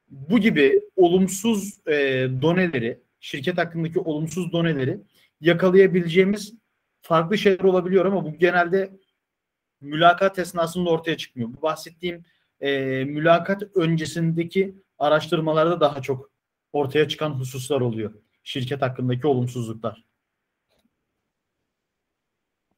bu 0.10 0.40
gibi 0.40 0.82
olumsuz 0.96 1.80
e, 1.88 1.94
doneleri, 2.42 3.00
şirket 3.20 3.58
hakkındaki 3.58 4.00
olumsuz 4.00 4.52
doneleri 4.52 5.00
yakalayabileceğimiz 5.42 6.54
farklı 7.02 7.38
şeyler 7.38 7.64
olabiliyor 7.64 8.06
ama 8.06 8.26
bu 8.26 8.38
genelde 8.38 8.92
mülakat 9.82 10.40
esnasında 10.40 10.90
ortaya 10.90 11.18
çıkmıyor. 11.18 11.50
Bu 11.58 11.62
bahsettiğim 11.62 12.24
e, 12.62 13.04
mülakat 13.06 13.64
öncesindeki 13.76 14.76
araştırmalarda 14.98 15.82
daha 15.82 16.02
çok 16.02 16.32
ortaya 16.74 17.08
çıkan 17.08 17.30
hususlar 17.30 17.82
oluyor. 17.82 18.14
Şirket 18.44 18.82
hakkındaki 18.82 19.28
olumsuzluklar. 19.28 20.10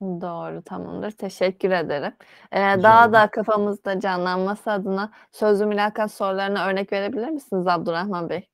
Doğru, 0.01 0.61
tamamdır. 0.61 1.11
Teşekkür 1.11 1.71
ederim. 1.71 2.13
Ee, 2.51 2.59
daha 2.59 3.13
da 3.13 3.31
kafamızda 3.31 3.99
canlanması 3.99 4.71
adına 4.71 5.11
sözlü 5.31 5.65
mülakat 5.65 6.11
sorularına 6.11 6.67
örnek 6.67 6.91
verebilir 6.91 7.27
misiniz 7.27 7.67
Abdurrahman 7.67 8.29
Bey? 8.29 8.47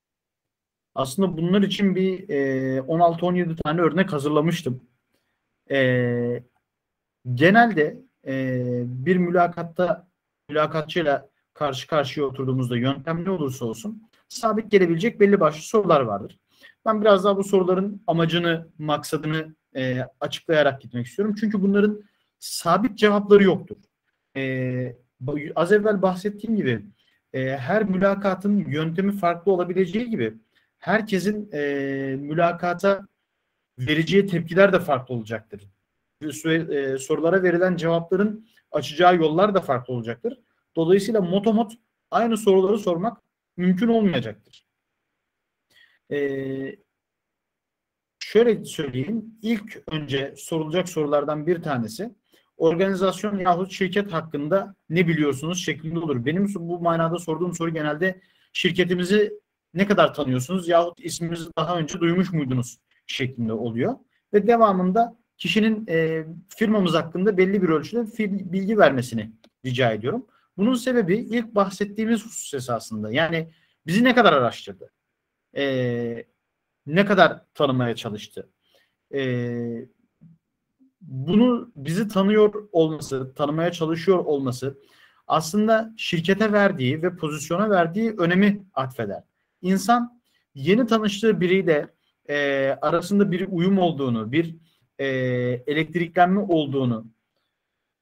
Aslında 0.95 1.37
bunlar 1.37 1.61
için 1.61 1.95
bir 1.95 2.29
e, 2.29 2.79
16-17 2.79 3.55
tane 3.63 3.81
örnek 3.81 4.13
hazırlamıştım. 4.13 4.81
E, 5.71 6.43
genelde 7.33 8.01
e, 8.27 8.63
bir 8.85 9.17
mülakatta 9.17 10.06
mülakatçıyla 10.49 11.29
karşı 11.53 11.87
karşıya 11.87 12.25
oturduğumuzda 12.25 12.77
yöntem 12.77 13.25
ne 13.25 13.29
olursa 13.29 13.65
olsun 13.65 14.03
sabit 14.29 14.71
gelebilecek 14.71 15.19
belli 15.19 15.39
başlı 15.39 15.61
sorular 15.61 16.01
vardır. 16.01 16.39
Ben 16.85 17.01
biraz 17.01 17.23
daha 17.23 17.37
bu 17.37 17.43
soruların 17.43 18.01
amacını, 18.07 18.67
maksadını 18.77 19.55
e, 19.75 20.05
açıklayarak 20.19 20.81
gitmek 20.81 21.05
istiyorum. 21.05 21.35
Çünkü 21.39 21.61
bunların 21.61 22.03
sabit 22.39 22.97
cevapları 22.97 23.43
yoktur. 23.43 23.77
E, 24.37 24.95
az 25.55 25.71
evvel 25.71 26.01
bahsettiğim 26.01 26.55
gibi 26.55 26.85
e, 27.33 27.57
her 27.57 27.83
mülakatın 27.83 28.57
yöntemi 28.57 29.11
farklı 29.11 29.51
olabileceği 29.51 30.09
gibi 30.09 30.33
herkesin 30.77 31.49
e, 31.53 31.59
mülakata 32.19 33.07
vereceği 33.79 34.27
tepkiler 34.27 34.73
de 34.73 34.79
farklı 34.79 35.15
olacaktır. 35.15 35.61
E, 36.21 36.97
sorulara 36.97 37.43
verilen 37.43 37.75
cevapların 37.75 38.47
açacağı 38.77 39.15
yollar 39.15 39.55
da 39.55 39.61
farklı 39.61 39.93
olacaktır. 39.93 40.39
Dolayısıyla 40.75 41.21
motomot 41.21 41.73
aynı 42.11 42.37
soruları 42.37 42.77
sormak 42.77 43.21
mümkün 43.57 43.87
olmayacaktır. 43.87 44.65
Ee, 46.11 46.75
şöyle 48.19 48.65
söyleyeyim. 48.65 49.25
İlk 49.41 49.83
önce 49.91 50.33
sorulacak 50.37 50.89
sorulardan 50.89 51.47
bir 51.47 51.61
tanesi 51.61 52.15
organizasyon 52.57 53.39
yahut 53.39 53.71
şirket 53.71 54.13
hakkında 54.13 54.75
ne 54.89 55.07
biliyorsunuz 55.07 55.65
şeklinde 55.65 55.99
olur. 55.99 56.25
Benim 56.25 56.53
bu 56.55 56.79
manada 56.79 57.17
sorduğum 57.17 57.53
soru 57.53 57.73
genelde 57.73 58.21
şirketimizi 58.53 59.33
ne 59.73 59.87
kadar 59.87 60.13
tanıyorsunuz 60.13 60.67
yahut 60.67 60.99
ismimizi 60.99 61.49
daha 61.57 61.77
önce 61.77 61.99
duymuş 61.99 62.33
muydunuz 62.33 62.77
şeklinde 63.07 63.53
oluyor. 63.53 63.95
Ve 64.33 64.47
devamında 64.47 65.17
kişinin 65.37 65.85
e, 65.89 66.25
firmamız 66.49 66.93
hakkında 66.93 67.37
belli 67.37 67.61
bir 67.61 67.69
ölçüde 67.69 68.05
bilgi 68.53 68.77
vermesini 68.77 69.31
rica 69.65 69.91
ediyorum. 69.91 70.25
Bunun 70.57 70.75
sebebi 70.75 71.17
ilk 71.17 71.55
bahsettiğimiz 71.55 72.25
husus 72.25 72.53
esasında. 72.53 73.11
Yani 73.11 73.51
bizi 73.87 74.03
ne 74.03 74.15
kadar 74.15 74.33
araştırdı? 74.33 74.91
E, 75.57 76.25
ne 76.85 77.05
kadar 77.05 77.45
tanımaya 77.53 77.95
çalıştı? 77.95 78.49
E, 79.13 79.89
bunu 81.01 81.71
bizi 81.75 82.07
tanıyor 82.07 82.69
olması, 82.71 83.33
tanımaya 83.33 83.71
çalışıyor 83.71 84.17
olması 84.17 84.77
aslında 85.27 85.93
şirkete 85.97 86.51
verdiği 86.51 87.03
ve 87.03 87.15
pozisyona 87.15 87.69
verdiği 87.69 88.11
önemi 88.17 88.65
atfeder. 88.73 89.23
İnsan 89.61 90.21
yeni 90.55 90.87
tanıştığı 90.87 91.41
biriyle 91.41 91.87
e, 92.29 92.69
arasında 92.81 93.31
bir 93.31 93.47
uyum 93.51 93.77
olduğunu, 93.77 94.31
bir 94.31 94.55
e, 94.99 95.05
elektriklenme 95.67 96.39
olduğunu 96.39 97.07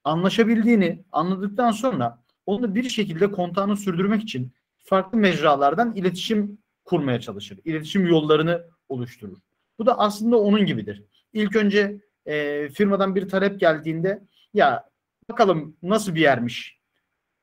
anlaşabildiğini 0.04 1.04
anladıktan 1.12 1.72
sonra 1.72 2.24
onu 2.46 2.76
bir 2.76 2.90
şekilde 2.90 3.32
kontağını 3.32 3.78
sürdürmek 3.78 4.24
için 4.24 4.52
farklı 4.78 5.18
mecralardan 5.18 5.96
iletişim 5.96 6.58
kurmaya 6.86 7.22
çalışır. 7.22 7.60
İletişim 7.66 8.08
yollarını 8.08 8.64
oluşturur. 8.90 9.38
Bu 9.80 9.86
da 9.86 10.00
aslında 10.00 10.38
onun 10.38 10.66
gibidir. 10.66 11.04
İlk 11.34 11.56
önce 11.56 12.02
e, 12.26 12.70
firmadan 12.70 13.16
bir 13.16 13.30
talep 13.30 13.60
geldiğinde 13.60 14.24
ya 14.54 14.90
bakalım 15.30 15.78
nasıl 15.84 16.16
bir 16.16 16.22
yermiş 16.22 16.80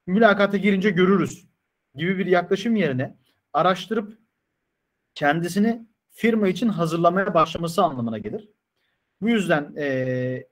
mülakata 0.07 0.57
girince 0.57 0.91
görürüz 0.91 1.47
gibi 1.95 2.19
bir 2.19 2.27
yaklaşım 2.27 2.77
yerine 2.77 3.17
araştırıp 3.53 4.19
kendisini 5.15 5.87
firma 6.11 6.49
için 6.49 6.69
hazırlamaya 6.69 7.35
başlaması 7.35 7.83
anlamına 7.83 8.19
gelir. 8.19 8.49
Bu 9.23 9.29
yüzden 9.29 9.75
e, 9.76 10.47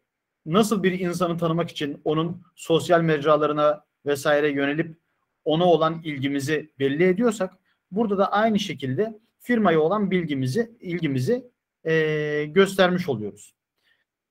nasıl 0.47 0.83
bir 0.83 1.01
insanı 1.01 1.39
tanımak 1.39 1.71
için 1.71 2.01
onun 2.05 2.43
sosyal 2.57 3.01
mecralarına 3.01 3.85
vesaire 4.07 4.51
yönelip 4.51 4.97
ona 5.45 5.65
olan 5.65 6.01
ilgimizi 6.05 6.71
belli 6.79 7.05
ediyorsak 7.05 7.55
burada 7.91 8.19
da 8.19 8.33
aynı 8.33 8.59
şekilde 8.59 9.19
firmaya 9.39 9.81
olan 9.81 10.11
bilgimizi, 10.11 10.73
ilgimizi 10.81 11.51
e, 11.85 12.45
göstermiş 12.45 13.09
oluyoruz. 13.09 13.55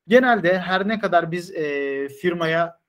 Genelde 0.07 0.59
her 0.59 0.87
ne 0.87 0.99
kadar 0.99 1.31
biz 1.31 1.55
e, 1.55 2.09
firmaya 2.09 2.79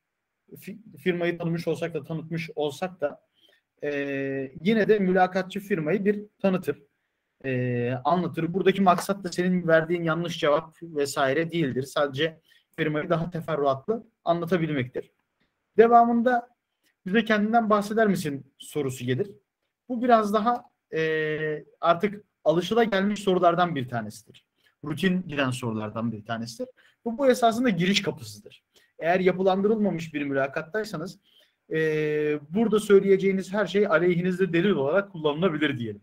firmayı 0.99 1.39
tanımış 1.39 1.69
olsak 1.69 1.95
da 1.95 2.05
tanıtmış 2.05 2.51
olsak 2.57 3.01
da 3.01 3.21
e, 3.85 3.91
yine 4.61 4.89
de 4.89 4.99
mülakatçı 4.99 5.61
firmayı 5.61 6.05
bir 6.05 6.25
tanıtır, 6.43 6.83
e, 7.45 7.93
anlatır. 8.05 8.55
Buradaki 8.55 8.83
maksat 8.83 9.25
da 9.25 9.33
senin 9.33 9.69
verdiğin 9.69 10.03
yanlış 10.03 10.39
cevap 10.39 10.77
vesaire 10.83 11.51
değildir. 11.51 11.83
Sadece 11.83 12.41
firmayı 12.77 13.11
daha 13.11 13.31
teferruatlı 13.31 14.07
anlatabilmektir. 14.25 15.11
Devamında 15.77 16.49
bize 17.07 17.25
kendinden 17.25 17.71
bahseder 17.71 18.07
misin 18.07 18.53
sorusu 18.59 19.05
gelir. 19.05 19.31
Bu 19.89 20.03
biraz 20.03 20.35
daha 20.35 20.65
e, 20.95 21.65
artık 21.81 22.25
alışıla 22.45 22.85
gelmiş 22.85 23.21
sorulardan 23.21 23.75
bir 23.75 23.89
tanesidir. 23.89 24.47
Rutin 24.85 25.23
giden 25.29 25.51
sorulardan 25.51 26.13
bir 26.13 26.25
tanesidir. 26.25 26.69
Bu, 27.05 27.19
bu 27.19 27.27
esasında 27.27 27.69
giriş 27.69 28.03
kapısıdır. 28.03 28.65
Eğer 28.99 29.21
yapılandırılmamış 29.21 30.15
bir 30.15 30.23
mülakattaysanız 30.23 31.19
e, 31.73 31.79
burada 32.51 32.81
söyleyeceğiniz 32.81 33.53
her 33.53 33.67
şey 33.67 33.87
aleyhinizde 33.87 34.53
delil 34.53 34.71
olarak 34.71 35.13
kullanılabilir 35.13 35.79
diyelim. 35.79 36.03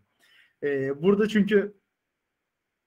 E, 0.63 1.01
burada 1.01 1.27
çünkü 1.27 1.77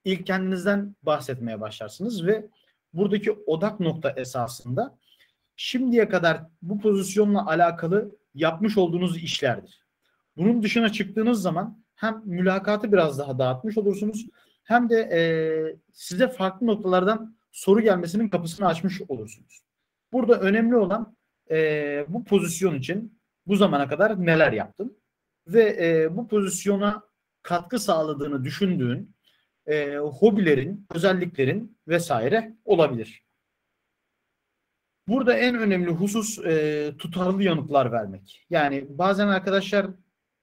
ilk 0.05 0.27
kendinizden 0.27 0.97
bahsetmeye 1.03 1.61
başlarsınız 1.61 2.27
ve 2.27 2.47
buradaki 2.93 3.33
odak 3.33 3.81
nokta 3.81 4.11
esasında 4.11 4.99
şimdiye 5.57 6.09
kadar 6.09 6.43
bu 6.63 6.81
pozisyonla 6.81 7.47
alakalı 7.47 8.17
yapmış 8.35 8.79
olduğunuz 8.79 9.23
işlerdir. 9.23 9.87
Bunun 10.37 10.63
dışına 10.63 10.93
çıktığınız 10.93 11.43
zaman 11.43 11.85
hem 11.95 12.23
mülakatı 12.25 12.93
biraz 12.93 13.19
daha 13.19 13.39
dağıtmış 13.39 13.79
olursunuz 13.79 14.27
hem 14.65 14.91
de 14.91 14.97
e, 14.97 15.21
size 15.93 16.29
farklı 16.29 16.67
noktalardan 16.67 17.37
soru 17.51 17.81
gelmesinin 17.81 18.29
kapısını 18.29 18.67
açmış 18.67 19.01
olursunuz. 19.09 19.63
Burada 20.13 20.41
önemli 20.41 20.77
olan 20.77 21.17
e, 21.51 22.05
bu 22.09 22.25
pozisyon 22.25 22.75
için 22.75 23.21
bu 23.47 23.57
zamana 23.57 23.89
kadar 23.89 24.27
neler 24.27 24.53
yaptın 24.53 24.99
ve 25.47 25.77
e, 25.81 26.17
bu 26.17 26.29
pozisyona 26.29 27.10
katkı 27.43 27.79
sağladığını 27.79 28.45
düşündüğün 28.45 29.15
e, 29.67 29.97
hobilerin, 29.97 30.87
özelliklerin 30.95 31.79
vesaire 31.89 32.57
olabilir. 32.65 33.25
Burada 35.09 35.35
en 35.35 35.59
önemli 35.59 35.91
husus 35.91 36.39
e, 36.39 36.93
tutarlı 36.99 37.43
yanıtlar 37.43 37.93
vermek. 37.93 38.47
Yani 38.51 38.87
bazen 38.89 39.29
arkadaşlar 39.29 39.87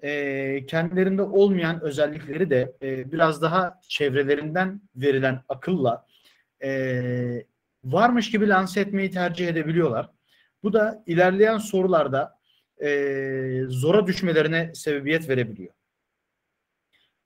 e, 0.04 0.66
kendilerinde 0.66 1.22
olmayan 1.22 1.82
özellikleri 1.82 2.50
de 2.50 2.76
e, 2.82 3.12
biraz 3.12 3.42
daha 3.42 3.80
çevrelerinden 3.88 4.82
verilen 4.96 5.44
akılla 5.50 6.06
e, 6.64 7.46
varmış 7.84 8.32
gibi 8.32 8.48
lanse 8.48 8.82
etmeyi 8.82 9.12
tercih 9.12 9.48
edebiliyorlar. 9.48 10.10
Bu 10.64 10.74
da 10.74 11.04
ilerleyen 11.06 11.58
sorularda 11.58 12.40
e, 12.84 12.90
zora 13.68 14.08
düşmelerine 14.08 14.72
sebebiyet 14.76 15.30
verebiliyor. 15.30 15.74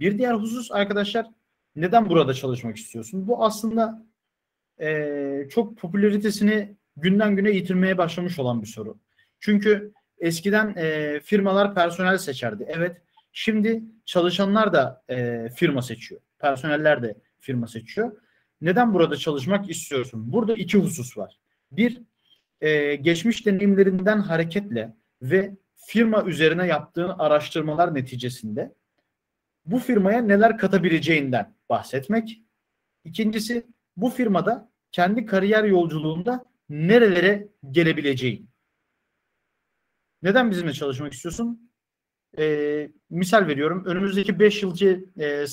Bir 0.02 0.18
diğer 0.18 0.34
husus 0.34 0.72
arkadaşlar 0.72 1.28
neden 1.76 2.10
burada 2.10 2.34
çalışmak 2.34 2.78
istiyorsun? 2.78 3.28
Bu 3.28 3.44
aslında 3.44 4.06
e, 4.80 5.48
çok 5.50 5.78
popülaritesini 5.78 6.76
günden 6.98 7.36
güne 7.36 7.52
yitirmeye 7.52 7.98
başlamış 7.98 8.40
olan 8.40 8.62
bir 8.62 8.68
soru. 8.68 9.00
Çünkü 9.40 9.94
eskiden 10.20 10.76
e, 10.78 11.20
firmalar 11.20 11.76
personel 11.76 12.18
seçerdi. 12.18 12.66
Evet 12.68 13.02
şimdi 13.32 13.84
çalışanlar 14.06 14.74
da 14.74 15.04
e, 15.10 15.50
firma 15.56 15.82
seçiyor. 15.82 16.22
Personeller 16.40 17.04
de 17.04 17.18
firma 17.40 17.68
seçiyor. 17.68 18.18
Neden 18.62 18.94
burada 18.94 19.16
çalışmak 19.16 19.70
istiyorsun? 19.70 20.32
Burada 20.34 20.54
iki 20.54 20.78
husus 20.78 21.18
var. 21.18 21.40
Bir, 21.72 22.02
e, 22.62 22.96
geçmiş 22.96 23.46
deneyimlerinden 23.46 24.20
hareketle 24.20 24.94
ve 25.22 25.58
firma 25.76 26.24
üzerine 26.24 26.68
yaptığın 26.68 27.10
araştırmalar 27.10 27.96
neticesinde 27.96 28.74
bu 29.66 29.80
firmaya 29.80 30.22
neler 30.22 30.58
katabileceğinden 30.58 31.56
bahsetmek. 31.70 32.42
İkincisi, 33.04 33.68
bu 33.98 34.10
firmada 34.10 34.72
kendi 34.92 35.26
kariyer 35.26 35.64
yolculuğunda 35.64 36.46
nerelere 36.70 37.48
gelebileceğin. 37.72 38.50
Neden 40.22 40.52
bizimle 40.52 40.74
çalışmak 40.74 41.14
istiyorsun? 41.14 41.72
Ee, 42.38 42.92
misal 43.10 43.48
veriyorum. 43.48 43.86
Önümüzdeki 43.86 44.40
5 44.40 44.64
yılki 44.64 45.06
e, 45.20 45.46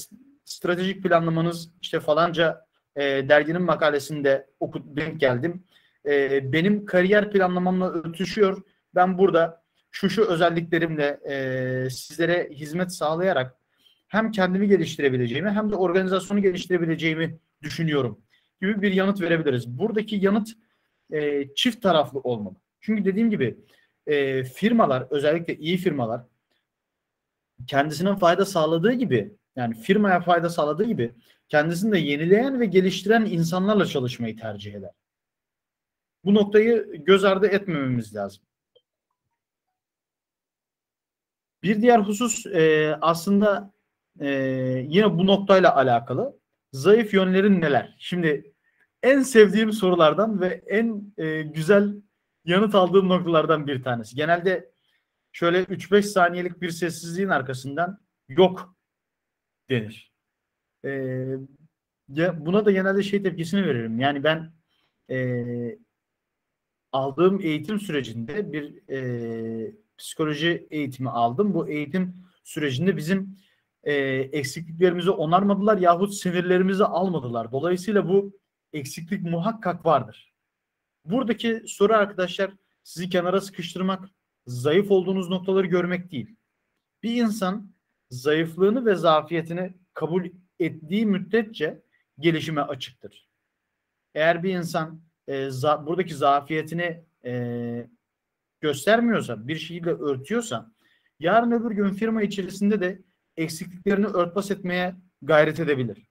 stratejik 0.45 1.03
planlamanız 1.03 1.71
işte 1.83 2.01
falanca 2.01 2.67
e, 2.97 3.03
derginin 3.03 3.63
makalesinde 3.63 4.47
okut, 4.61 4.97
denk 4.97 5.21
geldim. 5.21 5.65
E, 6.07 6.41
benim 6.53 6.87
kariyer 6.87 7.31
planlamamla 7.31 7.91
örtüşüyor. 7.91 8.63
Ben 8.95 9.19
burada 9.19 9.65
şu 9.91 10.11
şu 10.11 10.25
özelliklerimle 10.25 11.21
e, 11.29 11.91
sizlere 11.91 12.49
hizmet 12.53 12.93
sağlayarak 12.93 13.58
hem 14.09 14.31
kendimi 14.31 14.69
geliştirebileceğimi 14.69 15.51
hem 15.51 15.71
de 15.71 15.77
organizasyonu 15.77 16.43
geliştirebileceğimi 16.43 17.39
düşünüyorum 17.63 18.21
gibi 18.61 18.83
bir 18.83 18.93
yanıt 18.93 19.21
verebiliriz. 19.21 19.69
Buradaki 19.79 20.17
yanıt 20.17 20.49
e, 21.11 21.49
çift 21.55 21.83
taraflı 21.83 22.21
olmalı. 22.21 22.55
Çünkü 22.81 23.05
dediğim 23.05 23.31
gibi 23.31 23.59
e, 24.07 24.45
firmalar 24.45 25.07
özellikle 25.11 25.57
iyi 25.57 25.77
firmalar 25.77 26.23
kendisine 27.67 28.17
fayda 28.17 28.45
sağladığı 28.45 28.93
gibi 28.93 29.33
yani 29.57 29.75
firmaya 29.75 30.21
fayda 30.21 30.51
sağladığı 30.51 30.85
gibi 30.85 31.15
kendisini 31.49 31.93
de 31.93 31.99
yenileyen 31.99 32.61
ve 32.61 32.67
geliştiren 32.67 33.25
insanlarla 33.25 33.87
çalışmayı 33.87 34.37
tercih 34.37 34.75
eder. 34.75 34.91
Bu 36.25 36.35
noktayı 36.35 36.93
göz 37.05 37.25
ardı 37.25 37.47
etmememiz 37.47 38.15
lazım. 38.15 38.43
Bir 41.63 41.83
diğer 41.83 41.99
husus 41.99 42.47
e, 42.47 42.95
aslında 43.01 43.73
e, 44.21 44.29
yine 44.89 45.19
bu 45.19 45.27
noktayla 45.27 45.77
alakalı. 45.77 46.39
Zayıf 46.73 47.15
yönlerin 47.15 47.61
neler? 47.61 47.97
Şimdi 47.99 48.55
en 49.03 49.23
sevdiğim 49.23 49.73
sorulardan 49.73 50.41
ve 50.41 50.63
en 50.67 51.13
e, 51.19 51.43
güzel 51.43 52.03
yanıt 52.45 52.75
aldığım 52.75 53.09
noktalardan 53.09 53.67
bir 53.67 53.83
tanesi. 53.83 54.17
Genelde 54.17 54.73
şöyle 55.33 55.63
3-5 55.63 56.03
saniyelik 56.03 56.61
bir 56.63 56.71
sessizliğin 56.71 57.29
arkasından 57.29 57.99
yok 58.29 58.77
denir. 59.71 60.13
E, 60.85 60.91
ya 62.09 62.47
buna 62.47 62.65
da 62.65 62.71
genelde 62.71 63.03
şey 63.03 63.23
tepkisini 63.23 63.67
veririm. 63.67 64.01
Yani 64.01 64.25
ben 64.25 64.53
e, 65.11 65.79
aldığım 66.93 67.41
eğitim 67.41 67.81
sürecinde 67.81 68.53
bir 68.53 68.89
e, 68.91 69.73
psikoloji 69.99 70.67
eğitimi 70.71 71.11
aldım. 71.11 71.55
Bu 71.55 71.69
eğitim 71.69 72.15
sürecinde 72.45 72.97
bizim 72.97 73.37
e, 73.89 73.95
eksikliklerimizi 74.33 75.11
onarmadılar 75.11 75.79
yahut 75.79 76.15
sinirlerimizi 76.15 76.85
almadılar. 76.85 77.53
Dolayısıyla 77.53 78.09
bu 78.09 78.39
eksiklik 78.73 79.23
muhakkak 79.23 79.87
vardır. 79.87 80.35
Buradaki 81.05 81.63
soru 81.67 81.95
arkadaşlar 81.95 82.51
sizi 82.83 83.09
kenara 83.09 83.41
sıkıştırmak, 83.41 84.09
zayıf 84.47 84.91
olduğunuz 84.91 85.29
noktaları 85.29 85.67
görmek 85.67 86.11
değil. 86.13 86.37
Bir 87.03 87.23
insan 87.23 87.73
zayıflığını 88.11 88.87
ve 88.87 88.95
zafiyetini 88.95 89.75
kabul 89.95 90.25
ettiği 90.61 91.07
müddetçe 91.07 91.83
gelişime 92.19 92.61
açıktır. 92.61 93.29
Eğer 94.15 94.43
bir 94.43 94.55
insan 94.55 95.01
e, 95.29 95.51
za, 95.51 95.87
buradaki 95.87 96.15
zafiyetini 96.15 97.05
e, 97.25 97.87
göstermiyorsa, 98.61 99.49
bir 99.49 99.57
şekilde 99.57 99.91
örtüyorsa, 99.91 100.73
yarın 101.19 101.51
öbür 101.51 101.71
gün 101.71 101.91
firma 101.91 102.23
içerisinde 102.23 102.81
de 102.81 103.03
eksikliklerini 103.39 104.07
örtbas 104.07 104.51
etmeye 104.51 104.97
gayret 105.23 105.61
edebilir. 105.61 106.07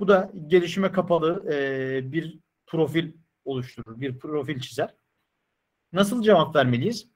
Bu 0.00 0.08
da 0.08 0.32
gelişime 0.46 0.92
kapalı 0.92 1.52
e, 1.52 2.12
bir 2.12 2.38
profil 2.66 3.12
oluşturur, 3.44 4.00
bir 4.00 4.18
profil 4.18 4.60
çizer. 4.60 4.94
Nasıl 5.92 6.22
cevap 6.22 6.56
vermeliyiz? 6.56 7.08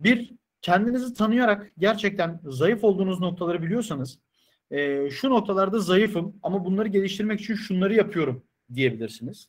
Bir, 0.00 0.34
kendinizi 0.62 1.14
tanıyarak 1.14 1.72
gerçekten 1.78 2.40
zayıf 2.44 2.84
olduğunuz 2.84 3.20
noktaları 3.20 3.62
biliyorsanız, 3.62 4.18
e, 4.70 5.10
şu 5.10 5.30
noktalarda 5.30 5.78
zayıfım 5.78 6.36
ama 6.42 6.64
bunları 6.64 6.88
geliştirmek 6.88 7.40
için 7.40 7.54
şunları 7.54 7.94
yapıyorum 7.94 8.44
diyebilirsiniz. 8.74 9.48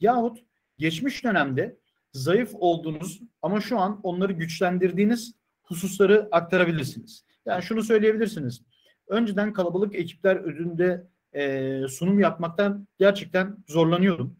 Yahut 0.00 0.38
geçmiş 0.78 1.24
dönemde 1.24 1.78
zayıf 2.12 2.50
olduğunuz 2.54 3.20
ama 3.42 3.60
şu 3.60 3.78
an 3.78 4.00
onları 4.02 4.32
güçlendirdiğiniz 4.32 5.34
hususları 5.62 6.28
aktarabilirsiniz. 6.32 7.24
Yani 7.50 7.62
şunu 7.62 7.82
söyleyebilirsiniz. 7.82 8.62
Önceden 9.08 9.52
kalabalık 9.52 9.94
ekipler 9.94 10.36
önünde 10.36 11.06
e, 11.34 11.82
sunum 11.88 12.20
yapmaktan 12.20 12.86
gerçekten 12.98 13.56
zorlanıyordum. 13.68 14.36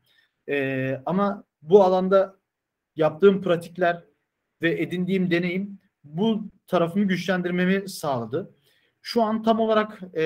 E, 0.49 1.03
ama 1.07 1.45
bu 1.63 1.83
alanda 1.85 2.37
yaptığım 2.97 3.43
pratikler 3.43 4.05
ve 4.63 4.83
edindiğim 4.83 5.31
deneyim 5.31 5.81
bu 6.05 6.51
tarafımı 6.67 7.05
güçlendirmemi 7.05 7.89
sağladı. 7.89 8.55
Şu 9.03 9.23
an 9.23 9.43
tam 9.43 9.61
olarak 9.61 10.01
e, 10.17 10.25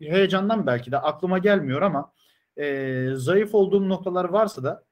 heyecandan 0.00 0.66
belki 0.66 0.92
de 0.92 0.98
aklıma 0.98 1.38
gelmiyor 1.38 1.82
ama 1.82 2.12
e, 2.56 3.06
zayıf 3.14 3.54
olduğum 3.54 3.88
noktalar 3.88 4.24
varsa 4.24 4.62
da 4.62 4.84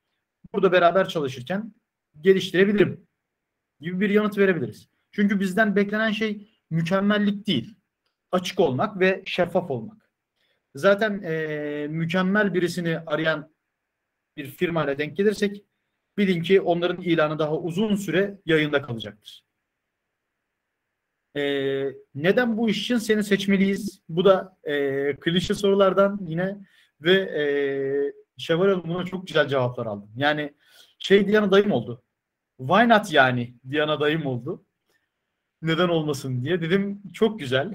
burada 0.54 0.72
beraber 0.72 1.08
çalışırken 1.08 1.74
geliştirebilirim 2.20 3.06
gibi 3.80 4.00
bir 4.00 4.10
yanıt 4.10 4.38
verebiliriz. 4.38 4.95
Çünkü 5.16 5.40
bizden 5.40 5.76
beklenen 5.76 6.10
şey 6.10 6.48
mükemmellik 6.70 7.46
değil. 7.46 7.76
Açık 8.32 8.60
olmak 8.60 9.00
ve 9.00 9.22
şeffaf 9.26 9.70
olmak. 9.70 10.10
Zaten 10.74 11.22
e, 11.22 11.86
mükemmel 11.90 12.54
birisini 12.54 12.98
arayan 12.98 13.54
bir 14.36 14.46
firmayla 14.46 14.98
denk 14.98 15.16
gelirsek 15.16 15.64
bilin 16.18 16.42
ki 16.42 16.60
onların 16.60 17.02
ilanı 17.02 17.38
daha 17.38 17.58
uzun 17.58 17.96
süre 17.96 18.38
yayında 18.46 18.82
kalacaktır. 18.82 19.44
Ee, 21.36 21.92
neden 22.14 22.56
bu 22.56 22.68
iş 22.68 22.82
için 22.82 22.98
seni 22.98 23.24
seçmeliyiz? 23.24 24.02
Bu 24.08 24.24
da 24.24 24.58
e, 24.64 25.16
klişe 25.16 25.54
sorulardan 25.54 26.18
yine 26.26 26.56
ve 27.00 27.12
e, 27.12 27.44
Şevval 28.38 28.68
Hanım 28.68 28.84
buna 28.88 29.04
çok 29.04 29.26
güzel 29.26 29.48
cevaplar 29.48 29.86
aldım. 29.86 30.10
Yani 30.16 30.54
şey 30.98 31.28
diyen 31.28 31.42
adayım 31.42 31.72
oldu. 31.72 32.02
Why 32.58 32.88
not 32.88 33.12
yani 33.12 33.54
diyen 33.70 33.88
adayım 33.88 34.26
oldu. 34.26 34.66
Neden 35.66 35.88
olmasın 35.88 36.44
diye. 36.44 36.60
Dedim 36.62 37.02
çok 37.12 37.40
güzel. 37.40 37.74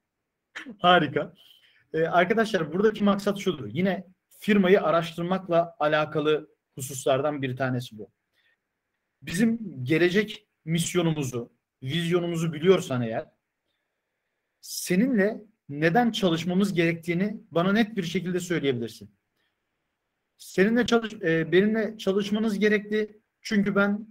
Harika. 0.78 1.34
Ee, 1.92 2.02
arkadaşlar 2.02 2.72
buradaki 2.72 3.04
maksat 3.04 3.38
şudur. 3.38 3.68
Yine 3.72 4.06
firmayı 4.38 4.82
araştırmakla 4.82 5.76
alakalı 5.78 6.50
hususlardan 6.74 7.42
bir 7.42 7.56
tanesi 7.56 7.98
bu. 7.98 8.10
Bizim 9.22 9.58
gelecek 9.84 10.46
misyonumuzu, 10.64 11.52
vizyonumuzu 11.82 12.52
biliyorsan 12.52 13.02
eğer 13.02 13.26
seninle 14.60 15.42
neden 15.68 16.10
çalışmamız 16.10 16.72
gerektiğini 16.72 17.40
bana 17.50 17.72
net 17.72 17.96
bir 17.96 18.02
şekilde 18.02 18.40
söyleyebilirsin. 18.40 19.14
Seninle 20.38 20.86
çalış, 20.86 21.12
e, 21.12 21.52
benimle 21.52 21.98
çalışmanız 21.98 22.58
gerekli 22.58 23.20
çünkü 23.42 23.74
ben 23.74 24.06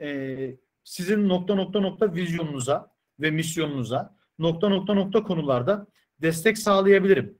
e, 0.00 0.56
sizin 0.84 1.28
nokta 1.28 1.54
nokta 1.54 1.80
nokta 1.80 2.14
vizyonunuza 2.14 2.90
ve 3.20 3.30
misyonunuza 3.30 4.16
nokta 4.38 4.68
nokta 4.68 4.94
nokta 4.94 5.22
konularda 5.22 5.86
destek 6.22 6.58
sağlayabilirim. 6.58 7.38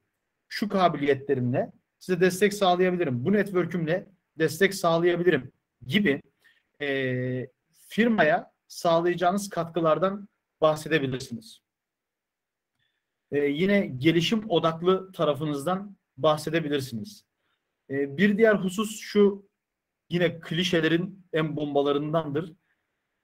Şu 0.48 0.68
kabiliyetlerimle 0.68 1.72
size 1.98 2.20
destek 2.20 2.54
sağlayabilirim. 2.54 3.24
Bu 3.24 3.32
network'ümle 3.32 4.08
destek 4.38 4.74
sağlayabilirim 4.74 5.52
gibi 5.86 6.22
e, 6.80 7.48
firmaya 7.88 8.52
sağlayacağınız 8.68 9.48
katkılardan 9.48 10.28
bahsedebilirsiniz. 10.60 11.60
E, 13.32 13.38
yine 13.38 13.86
gelişim 13.86 14.50
odaklı 14.50 15.12
tarafınızdan 15.12 15.96
bahsedebilirsiniz. 16.16 17.24
E, 17.90 18.16
bir 18.16 18.38
diğer 18.38 18.54
husus 18.54 19.00
şu 19.00 19.48
yine 20.10 20.40
klişelerin 20.40 21.26
en 21.32 21.56
bombalarındandır. 21.56 22.52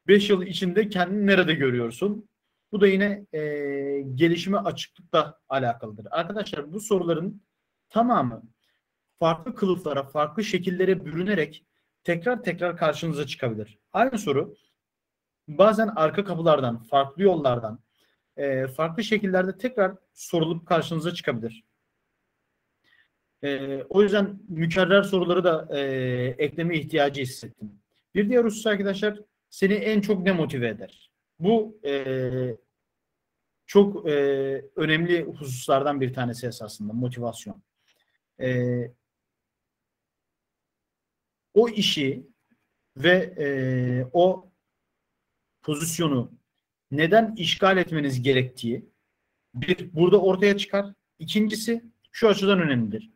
5 0.07 0.31
yıl 0.31 0.43
içinde 0.43 0.89
kendini 0.89 1.27
nerede 1.27 1.55
görüyorsun? 1.55 2.29
Bu 2.73 2.81
da 2.81 2.87
yine 2.87 3.27
e, 3.33 3.41
gelişime 4.15 4.59
açıklıkla 4.59 5.39
alakalıdır. 5.49 6.07
Arkadaşlar 6.11 6.73
bu 6.73 6.81
soruların 6.81 7.43
tamamı 7.89 8.43
farklı 9.19 9.55
kılıflara, 9.55 10.05
farklı 10.05 10.45
şekillere 10.45 11.05
bürünerek 11.05 11.65
tekrar 12.05 12.43
tekrar 12.43 12.77
karşınıza 12.77 13.27
çıkabilir. 13.27 13.79
Aynı 13.93 14.19
soru 14.19 14.55
bazen 15.49 15.89
arka 15.97 16.25
kapılardan, 16.25 16.83
farklı 16.83 17.23
yollardan, 17.23 17.81
e, 18.37 18.67
farklı 18.67 19.05
şekillerde 19.05 19.59
tekrar 19.59 19.93
sorulup 20.15 20.67
karşınıza 20.67 21.15
çıkabilir. 21.15 21.65
E, 23.43 23.83
o 23.83 24.03
yüzden 24.03 24.41
mükerrer 24.49 25.03
soruları 25.03 25.45
da 25.45 25.79
e, 25.79 25.81
ekleme 26.39 26.79
ihtiyacı 26.79 27.23
hissettim. 27.23 27.73
Bir 28.15 28.29
diğer 28.29 28.45
husus 28.45 28.67
arkadaşlar 28.67 29.21
seni 29.51 29.75
en 29.75 30.01
çok 30.01 30.23
ne 30.23 30.33
motive 30.33 30.69
eder? 30.69 31.11
Bu 31.39 31.81
e, 31.85 32.57
çok 33.67 34.09
e, 34.09 34.13
önemli 34.77 35.23
hususlardan 35.23 36.01
bir 36.01 36.13
tanesi 36.15 36.47
esasında 36.47 36.93
motivasyon. 36.93 37.63
E, 38.41 38.81
o 41.55 41.69
işi 41.69 42.27
ve 42.97 43.35
e, 43.39 43.47
o 44.13 44.53
pozisyonu 45.63 46.33
neden 46.91 47.35
işgal 47.37 47.79
etmeniz 47.79 48.23
gerektiği 48.23 48.91
bir 49.55 49.95
burada 49.95 50.21
ortaya 50.21 50.57
çıkar. 50.59 50.87
İkincisi 51.19 51.85
şu 52.13 52.29
açıdan 52.29 52.61
önemlidir. 52.61 53.11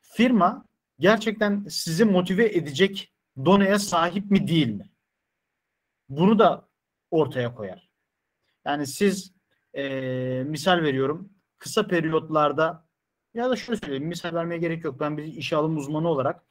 Firma 0.00 0.66
gerçekten 0.98 1.66
sizi 1.68 2.04
motive 2.04 2.46
edecek 2.46 3.12
donaya 3.44 3.78
sahip 3.78 4.30
mi 4.30 4.48
değil 4.48 4.68
mi? 4.68 4.89
Bunu 6.10 6.38
da 6.38 6.68
ortaya 7.10 7.54
koyar. 7.54 7.90
Yani 8.64 8.86
siz 8.86 9.34
e, 9.74 9.82
misal 10.46 10.82
veriyorum 10.82 11.32
kısa 11.58 11.86
periyotlarda 11.86 12.86
ya 13.34 13.50
da 13.50 13.56
şöyle 13.56 13.80
söyleyeyim 13.80 14.06
misal 14.06 14.34
vermeye 14.34 14.58
gerek 14.58 14.84
yok. 14.84 15.00
Ben 15.00 15.16
bir 15.16 15.24
işe 15.24 15.56
alım 15.56 15.76
uzmanı 15.76 16.08
olarak 16.08 16.44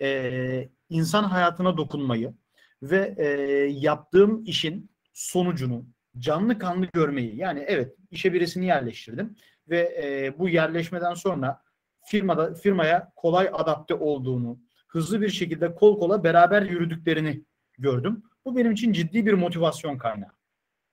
e, 0.00 0.68
insan 0.88 1.24
hayatına 1.24 1.76
dokunmayı 1.76 2.34
ve 2.82 3.14
e, 3.18 3.26
yaptığım 3.70 4.44
işin 4.44 4.90
sonucunu 5.12 5.86
canlı 6.18 6.58
kanlı 6.58 6.86
görmeyi 6.86 7.36
yani 7.36 7.64
evet 7.66 7.96
işe 8.10 8.32
birisini 8.32 8.66
yerleştirdim 8.66 9.36
ve 9.68 9.80
e, 10.02 10.38
bu 10.38 10.48
yerleşmeden 10.48 11.14
sonra 11.14 11.62
firmada 12.04 12.54
firmaya 12.54 13.12
kolay 13.16 13.50
adapte 13.52 13.94
olduğunu, 13.94 14.58
hızlı 14.88 15.20
bir 15.20 15.28
şekilde 15.28 15.74
kol 15.74 15.98
kola 15.98 16.24
beraber 16.24 16.62
yürüdüklerini 16.62 17.44
gördüm. 17.78 18.22
Bu 18.46 18.56
benim 18.56 18.72
için 18.72 18.92
ciddi 18.92 19.26
bir 19.26 19.32
motivasyon 19.32 19.98
kaynağı. 19.98 20.30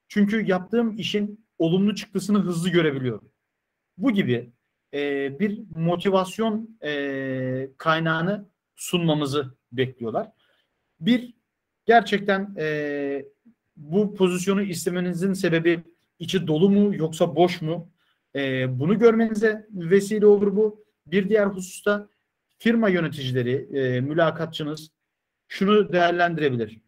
Çünkü 0.08 0.46
yaptığım 0.46 0.98
işin 0.98 1.46
olumlu 1.58 1.96
çıktısını 1.96 2.40
hızlı 2.40 2.70
görebiliyorum. 2.70 3.32
Bu 3.98 4.12
gibi 4.12 4.52
e, 4.94 5.40
bir 5.40 5.62
motivasyon 5.76 6.78
e, 6.84 7.70
kaynağını 7.78 8.50
sunmamızı 8.76 9.58
bekliyorlar. 9.72 10.32
Bir, 11.00 11.34
gerçekten 11.86 12.56
e, 12.58 13.26
bu 13.76 14.16
pozisyonu 14.16 14.62
istemenizin 14.62 15.34
sebebi 15.34 15.84
içi 16.20 16.48
dolu 16.48 16.70
mu 16.70 16.96
yoksa 16.96 17.36
boş 17.36 17.62
mu? 17.62 17.92
E, 18.36 18.66
bunu 18.80 19.00
görmenize 19.00 19.68
vesile 19.72 20.26
olur 20.26 20.56
bu. 20.56 20.86
Bir 21.08 21.30
diğer 21.30 21.46
hususta 21.46 22.10
firma 22.60 22.90
yöneticileri, 22.90 23.78
e, 23.78 24.02
mülakatçınız 24.02 24.92
şunu 25.48 25.94
değerlendirebilir. 25.94 26.83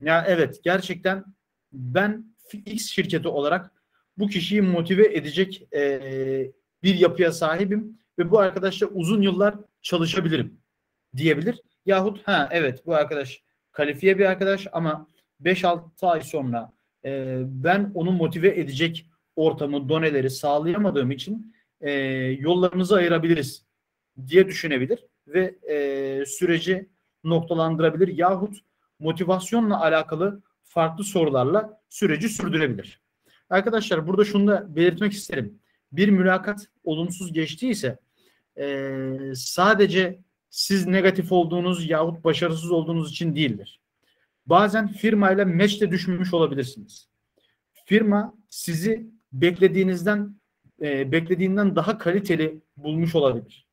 Ya 0.00 0.24
evet 0.28 0.60
gerçekten 0.64 1.24
ben 1.72 2.34
X 2.52 2.86
şirketi 2.86 3.28
olarak 3.28 3.72
bu 4.18 4.28
kişiyi 4.28 4.62
motive 4.62 5.16
edecek 5.16 5.68
e, 5.74 6.52
bir 6.82 6.94
yapıya 6.94 7.32
sahibim 7.32 7.98
ve 8.18 8.30
bu 8.30 8.38
arkadaşla 8.38 8.86
uzun 8.86 9.22
yıllar 9.22 9.54
çalışabilirim 9.82 10.60
diyebilir. 11.16 11.60
Yahut 11.86 12.28
ha 12.28 12.48
evet 12.52 12.86
bu 12.86 12.94
arkadaş 12.94 13.42
kalifiye 13.72 14.18
bir 14.18 14.24
arkadaş 14.24 14.66
ama 14.72 15.06
5-6 15.42 16.06
ay 16.06 16.20
sonra 16.20 16.72
e, 17.04 17.40
ben 17.44 17.92
onu 17.94 18.12
motive 18.12 18.60
edecek 18.60 19.06
ortamı, 19.36 19.88
doneleri 19.88 20.30
sağlayamadığım 20.30 21.10
için 21.10 21.54
e, 21.80 21.90
yollarımızı 22.40 22.96
ayırabiliriz 22.96 23.66
diye 24.26 24.48
düşünebilir 24.48 25.04
ve 25.26 25.54
e, 25.70 26.26
süreci 26.26 26.88
noktalandırabilir 27.24 28.08
yahut 28.08 28.56
motivasyonla 28.98 29.80
alakalı 29.80 30.42
farklı 30.62 31.04
sorularla 31.04 31.80
süreci 31.88 32.28
sürdürebilir. 32.28 33.00
Arkadaşlar 33.50 34.06
burada 34.06 34.24
şunu 34.24 34.46
da 34.46 34.76
belirtmek 34.76 35.12
isterim. 35.12 35.58
Bir 35.92 36.08
mülakat 36.08 36.66
olumsuz 36.84 37.32
geçtiyse 37.32 37.98
e, 38.58 39.14
sadece 39.34 40.20
siz 40.50 40.86
negatif 40.86 41.32
olduğunuz 41.32 41.90
yahut 41.90 42.24
başarısız 42.24 42.70
olduğunuz 42.70 43.10
için 43.10 43.36
değildir. 43.36 43.80
Bazen 44.46 44.88
firmayla 44.88 45.44
meçte 45.44 45.90
düşmüş 45.90 46.34
olabilirsiniz. 46.34 47.08
Firma 47.84 48.34
sizi 48.48 49.10
beklediğinizden 49.32 50.40
e, 50.82 51.12
beklediğinden 51.12 51.76
daha 51.76 51.98
kaliteli 51.98 52.60
bulmuş 52.76 53.14
olabilir. 53.14 53.66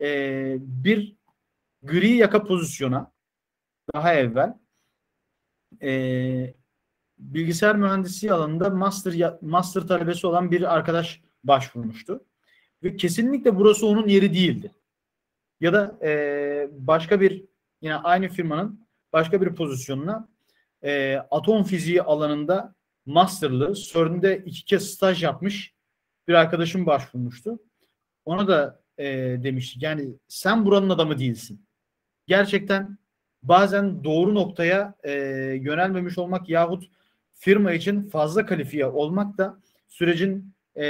E, 0.00 0.56
bir 0.60 1.16
gri 1.82 2.10
yaka 2.10 2.44
pozisyona 2.44 3.12
daha 3.94 4.14
evvel 4.14 4.54
e, 5.82 6.54
bilgisayar 7.18 7.76
mühendisliği 7.76 8.32
alanında 8.32 8.70
master 8.70 9.34
master 9.40 9.82
talebesi 9.82 10.26
olan 10.26 10.50
bir 10.50 10.74
arkadaş 10.74 11.20
başvurmuştu. 11.44 12.24
Ve 12.82 12.96
kesinlikle 12.96 13.56
burası 13.56 13.86
onun 13.86 14.08
yeri 14.08 14.34
değildi. 14.34 14.72
Ya 15.60 15.72
da 15.72 15.98
e, 16.02 16.68
başka 16.72 17.20
bir 17.20 17.44
yine 17.80 17.96
aynı 17.96 18.28
firmanın 18.28 18.86
başka 19.12 19.40
bir 19.40 19.54
pozisyonuna 19.54 20.28
e, 20.82 21.16
atom 21.30 21.64
fiziği 21.64 22.02
alanında 22.02 22.74
masterlı, 23.06 23.74
CERN'de 23.74 24.42
iki 24.46 24.64
kez 24.64 24.90
staj 24.90 25.22
yapmış 25.22 25.74
bir 26.28 26.34
arkadaşım 26.34 26.86
başvurmuştu. 26.86 27.58
Ona 28.24 28.48
da 28.48 28.82
e, 28.98 29.04
demiştik 29.42 29.82
yani 29.82 30.14
sen 30.28 30.64
buranın 30.64 30.90
adamı 30.90 31.18
değilsin. 31.18 31.66
Gerçekten 32.26 32.98
bazen 33.42 34.04
doğru 34.04 34.34
noktaya 34.34 34.94
e, 35.02 35.12
yönelmemiş 35.60 36.18
olmak 36.18 36.48
yahut 36.48 36.84
firma 37.34 37.72
için 37.72 38.02
fazla 38.02 38.46
kalifiye 38.46 38.86
olmak 38.86 39.38
da 39.38 39.60
sürecin 39.88 40.54
e, 40.76 40.84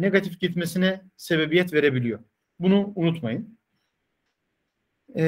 negatif 0.00 0.40
gitmesine 0.40 1.02
sebebiyet 1.16 1.72
verebiliyor. 1.72 2.20
Bunu 2.58 2.92
unutmayın. 2.96 3.58
E, 5.16 5.24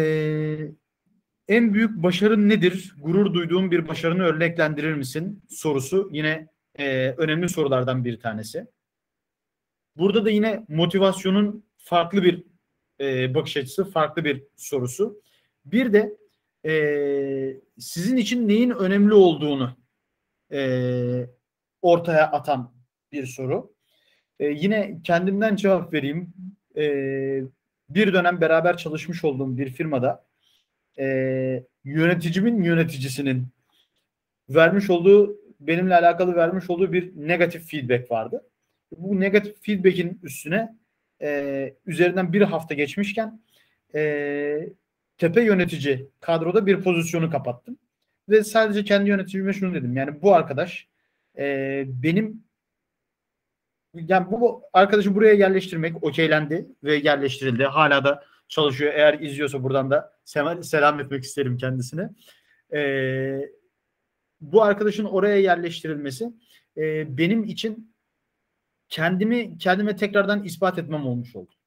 en 1.48 1.74
büyük 1.74 2.02
başarın 2.02 2.48
nedir? 2.48 2.94
Gurur 2.98 3.34
duyduğun 3.34 3.70
bir 3.70 3.88
başarını 3.88 4.22
örneklendirir 4.22 4.94
misin? 4.94 5.42
Sorusu 5.48 6.08
yine 6.12 6.48
e, 6.78 7.10
önemli 7.10 7.48
sorulardan 7.48 8.04
bir 8.04 8.20
tanesi. 8.20 8.66
Burada 9.96 10.24
da 10.24 10.30
yine 10.30 10.64
motivasyonun 10.68 11.64
farklı 11.78 12.22
bir 12.22 12.44
e, 13.00 13.34
bakış 13.34 13.56
açısı, 13.56 13.90
farklı 13.90 14.24
bir 14.24 14.44
sorusu. 14.56 15.22
Bir 15.64 15.92
de 15.92 16.16
e, 16.64 17.60
sizin 17.78 18.16
için 18.16 18.48
neyin 18.48 18.70
önemli 18.70 19.14
olduğunu 19.14 19.76
e, 20.52 20.60
ortaya 21.82 22.30
atan 22.32 22.74
bir 23.12 23.26
soru. 23.26 23.74
E, 24.40 24.46
yine 24.46 24.98
kendimden 25.04 25.56
cevap 25.56 25.92
vereyim. 25.92 26.34
E, 26.76 26.82
bir 27.88 28.12
dönem 28.12 28.40
beraber 28.40 28.76
çalışmış 28.76 29.24
olduğum 29.24 29.58
bir 29.58 29.70
firmada 29.70 30.24
e, 30.98 31.04
yöneticimin 31.84 32.62
yöneticisinin 32.62 33.46
vermiş 34.48 34.90
olduğu 34.90 35.38
benimle 35.60 35.94
alakalı 35.94 36.36
vermiş 36.36 36.70
olduğu 36.70 36.92
bir 36.92 37.12
negatif 37.16 37.70
feedback 37.70 38.10
vardı. 38.10 38.44
Bu 38.96 39.20
negatif 39.20 39.62
feedback'in 39.62 40.20
üstüne 40.22 40.76
e, 41.22 41.74
üzerinden 41.86 42.32
bir 42.32 42.42
hafta 42.42 42.74
geçmişken 42.74 43.40
e, 43.94 44.68
tepe 45.18 45.42
yönetici 45.42 46.08
kadroda 46.20 46.66
bir 46.66 46.80
pozisyonu 46.80 47.30
kapattım. 47.30 47.78
Ve 48.28 48.44
sadece 48.44 48.84
kendi 48.84 49.10
yöneticime 49.10 49.52
şunu 49.52 49.74
dedim. 49.74 49.96
Yani 49.96 50.22
bu 50.22 50.34
arkadaş 50.34 50.88
e, 51.38 51.84
benim 51.86 52.44
yani 53.94 54.30
bu 54.30 54.62
arkadaşı 54.72 55.14
buraya 55.14 55.34
yerleştirmek 55.34 56.04
okeylendi 56.04 56.68
ve 56.84 56.94
yerleştirildi. 56.94 57.64
Hala 57.64 58.04
da 58.04 58.24
çalışıyor. 58.48 58.92
Eğer 58.94 59.20
izliyorsa 59.20 59.62
buradan 59.62 59.90
da 59.90 60.12
selam 60.62 61.00
etmek 61.00 61.24
isterim 61.24 61.56
kendisine. 61.56 62.10
E, 62.72 63.50
bu 64.40 64.62
arkadaşın 64.62 65.04
oraya 65.04 65.36
yerleştirilmesi 65.36 66.32
e, 66.76 67.16
benim 67.18 67.44
için 67.44 67.94
kendimi 68.88 69.58
kendime 69.58 69.96
tekrardan 69.96 70.44
ispat 70.44 70.78
etmem 70.78 71.06
olmuş 71.06 71.36
oldu. 71.36 71.57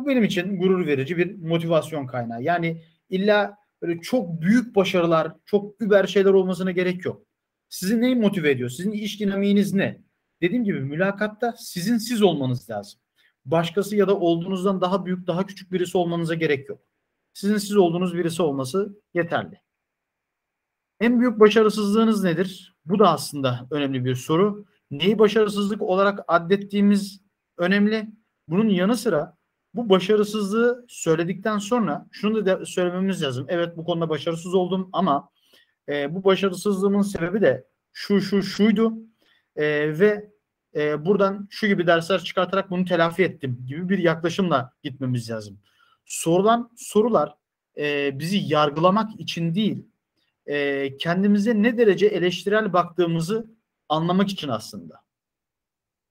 Bu 0.00 0.06
benim 0.06 0.24
için 0.24 0.58
gurur 0.58 0.86
verici 0.86 1.16
bir 1.16 1.36
motivasyon 1.36 2.06
kaynağı. 2.06 2.42
Yani 2.42 2.82
illa 3.08 3.56
böyle 3.82 4.00
çok 4.00 4.40
büyük 4.40 4.76
başarılar, 4.76 5.32
çok 5.44 5.82
über 5.82 6.06
şeyler 6.06 6.30
olmasına 6.30 6.70
gerek 6.70 7.04
yok. 7.04 7.22
Sizi 7.68 8.00
neyi 8.00 8.16
motive 8.16 8.50
ediyor? 8.50 8.70
Sizin 8.70 8.92
iş 8.92 9.20
dinamiğiniz 9.20 9.74
ne? 9.74 10.00
Dediğim 10.42 10.64
gibi 10.64 10.80
mülakatta 10.80 11.54
sizin 11.58 11.98
siz 11.98 12.22
olmanız 12.22 12.70
lazım. 12.70 13.00
Başkası 13.44 13.96
ya 13.96 14.08
da 14.08 14.18
olduğunuzdan 14.18 14.80
daha 14.80 15.06
büyük, 15.06 15.26
daha 15.26 15.46
küçük 15.46 15.72
birisi 15.72 15.98
olmanıza 15.98 16.34
gerek 16.34 16.68
yok. 16.68 16.80
Sizin 17.32 17.56
siz 17.56 17.76
olduğunuz 17.76 18.16
birisi 18.16 18.42
olması 18.42 19.00
yeterli. 19.14 19.60
En 21.00 21.20
büyük 21.20 21.40
başarısızlığınız 21.40 22.24
nedir? 22.24 22.76
Bu 22.84 22.98
da 22.98 23.12
aslında 23.12 23.68
önemli 23.70 24.04
bir 24.04 24.14
soru. 24.14 24.64
Neyi 24.90 25.18
başarısızlık 25.18 25.82
olarak 25.82 26.20
addettiğimiz 26.28 27.20
önemli. 27.58 28.10
Bunun 28.48 28.68
yanı 28.68 28.96
sıra 28.96 29.39
bu 29.74 29.88
başarısızlığı 29.88 30.84
söyledikten 30.88 31.58
sonra 31.58 32.06
şunu 32.10 32.46
da 32.46 32.66
söylememiz 32.66 33.22
lazım. 33.22 33.46
Evet 33.48 33.76
bu 33.76 33.84
konuda 33.84 34.08
başarısız 34.08 34.54
oldum 34.54 34.88
ama 34.92 35.30
e, 35.88 36.14
bu 36.14 36.24
başarısızlığımın 36.24 37.02
sebebi 37.02 37.40
de 37.40 37.66
şu 37.92 38.20
şu 38.20 38.42
şuydu 38.42 38.94
e, 39.56 39.98
ve 39.98 40.30
e, 40.74 41.04
buradan 41.04 41.48
şu 41.50 41.66
gibi 41.66 41.86
dersler 41.86 42.24
çıkartarak 42.24 42.70
bunu 42.70 42.84
telafi 42.84 43.22
ettim 43.22 43.64
gibi 43.66 43.88
bir 43.88 43.98
yaklaşımla 43.98 44.72
gitmemiz 44.82 45.30
lazım. 45.30 45.58
Sorulan 46.04 46.70
sorular 46.76 47.34
e, 47.78 48.18
bizi 48.18 48.36
yargılamak 48.36 49.20
için 49.20 49.54
değil, 49.54 49.86
e, 50.46 50.96
kendimize 50.96 51.62
ne 51.62 51.78
derece 51.78 52.06
eleştirel 52.06 52.72
baktığımızı 52.72 53.46
anlamak 53.88 54.28
için 54.28 54.48
aslında. 54.48 54.94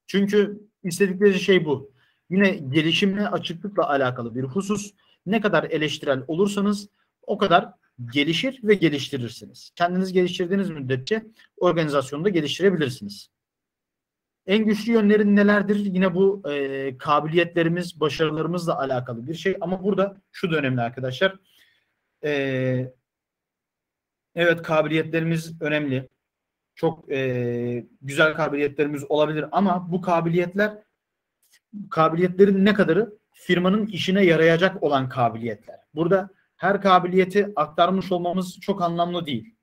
Çünkü 0.08 0.62
istedikleri 0.84 1.40
şey 1.40 1.66
bu. 1.66 1.94
Yine 2.30 2.50
gelişimle 2.50 3.28
açıklıkla 3.28 3.90
alakalı 3.90 4.36
bir 4.36 4.44
husus. 4.44 4.94
Ne 5.26 5.42
kadar 5.42 5.64
eleştirel 5.64 6.24
olursanız 6.28 6.90
o 7.22 7.38
kadar 7.38 7.70
gelişir 8.14 8.60
ve 8.64 8.74
geliştirirsiniz. 8.74 9.72
Kendiniz 9.76 10.14
geliştirdiğiniz 10.14 10.70
müddetçe 10.70 11.26
organizasyonu 11.58 12.26
da 12.26 12.30
geliştirebilirsiniz. 12.30 13.30
En 14.48 14.66
güçlü 14.66 14.92
yönlerin 14.92 15.36
nelerdir? 15.36 15.76
Yine 15.76 16.16
bu 16.16 16.50
e, 16.52 16.98
kabiliyetlerimiz, 16.98 18.00
başarılarımızla 18.00 18.80
alakalı 18.80 19.28
bir 19.28 19.34
şey. 19.34 19.58
Ama 19.62 19.84
burada 19.84 20.22
şu 20.32 20.52
da 20.52 20.56
önemli 20.56 20.82
arkadaşlar. 20.82 21.36
E, 22.24 22.94
evet 24.36 24.62
kabiliyetlerimiz 24.62 25.62
önemli. 25.62 26.10
Çok 26.76 27.12
e, 27.12 27.88
güzel 28.02 28.34
kabiliyetlerimiz 28.34 29.06
olabilir 29.10 29.46
ama 29.52 29.92
bu 29.92 30.02
kabiliyetler 30.02 30.84
kabiliyetlerin 31.90 32.66
ne 32.66 32.74
kadarı 32.74 33.14
firmanın 33.32 33.86
işine 33.86 34.26
yarayacak 34.26 34.84
olan 34.84 35.10
kabiliyetler. 35.10 35.80
Burada 35.96 36.30
her 36.56 36.82
kabiliyeti 36.82 37.54
aktarmış 37.56 38.12
olmamız 38.12 38.60
çok 38.62 38.82
anlamlı 38.82 39.26
değil. 39.26 39.56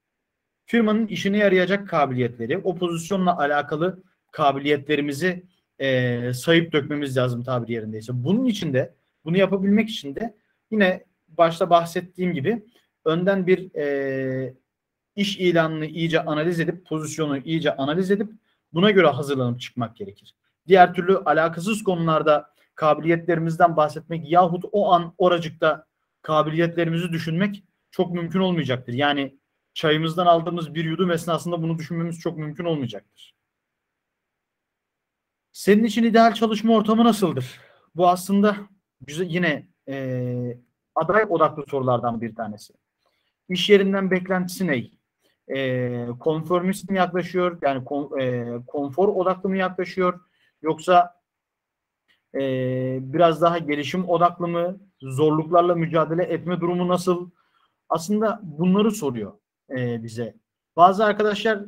Firmanın 0.65 1.07
işine 1.07 1.39
yarayacak 1.39 1.89
kabiliyetleri, 1.89 2.59
o 2.59 2.77
pozisyonla 2.77 3.39
alakalı 3.39 4.03
kabiliyetlerimizi 4.33 5.47
e, 5.79 6.33
sayıp 6.35 6.73
dökmemiz 6.73 7.17
lazım 7.17 7.43
tabiri 7.43 7.73
yerindeyse. 7.73 8.13
Bunun 8.15 8.45
için 8.45 8.75
de, 8.75 8.95
bunu 9.25 9.39
yapabilmek 9.39 9.89
için 9.89 10.15
de 10.15 10.37
yine 10.71 11.05
başta 11.29 11.71
bahsettiğim 11.71 12.35
gibi 12.35 12.67
önden 13.05 13.47
bir 13.47 13.75
e, 13.75 14.55
iş 15.17 15.39
ilanını 15.39 15.87
iyice 15.87 16.21
analiz 16.21 16.61
edip, 16.61 16.87
pozisyonu 16.87 17.39
iyice 17.39 17.77
analiz 17.77 18.11
edip 18.11 18.33
buna 18.73 18.91
göre 18.91 19.07
hazırlanıp 19.07 19.61
çıkmak 19.61 19.97
gerekir. 19.97 20.35
Diğer 20.69 20.95
türlü 20.95 21.19
alakasız 21.19 21.85
konularda 21.85 22.51
kabiliyetlerimizden 22.75 23.77
bahsetmek 23.77 24.31
yahut 24.31 24.65
o 24.73 24.93
an 24.93 25.15
oracıkta 25.19 25.87
kabiliyetlerimizi 26.23 27.13
düşünmek 27.13 27.65
çok 27.91 28.13
mümkün 28.13 28.41
olmayacaktır. 28.41 28.93
Yani 28.93 29.39
çayımızdan 29.75 30.27
aldığımız 30.27 30.75
bir 30.75 30.85
yudum 30.85 31.11
esnasında 31.11 31.63
bunu 31.63 31.79
düşünmemiz 31.79 32.21
çok 32.21 32.39
mümkün 32.39 32.65
olmayacaktır. 32.65 33.37
Senin 35.53 35.85
için 35.85 36.05
ideal 36.05 36.35
çalışma 36.35 36.75
ortamı 36.75 37.05
nasıldır? 37.05 37.61
Bu 37.95 38.09
aslında 38.09 38.57
güzel, 39.01 39.27
yine 39.31 39.69
e, 39.89 40.59
aday 40.95 41.25
odaklı 41.29 41.65
sorulardan 41.71 42.21
bir 42.21 42.35
tanesi. 42.35 42.75
İş 43.49 43.71
yerinden 43.71 44.11
beklentisi 44.11 44.67
ne? 44.67 44.85
E, 45.57 46.07
konformist 46.21 46.91
mi 46.91 46.97
yaklaşıyor? 46.97 47.59
Yani 47.63 47.85
kon, 47.85 48.21
e, 48.21 48.47
konfor 48.67 49.09
odaklı 49.09 49.49
mı 49.49 49.57
yaklaşıyor? 49.57 50.21
Yoksa 50.67 51.21
e, 52.35 52.41
biraz 53.01 53.43
daha 53.43 53.59
gelişim 53.59 54.09
odaklı 54.09 54.49
mı? 54.49 54.81
Zorluklarla 55.01 55.75
mücadele 55.75 56.23
etme 56.23 56.61
durumu 56.61 56.89
nasıl? 56.89 57.31
Aslında 57.89 58.41
bunları 58.43 58.91
soruyor 58.91 59.33
e, 59.71 60.03
bize. 60.03 60.37
Bazı 60.77 61.05
arkadaşlar 61.05 61.63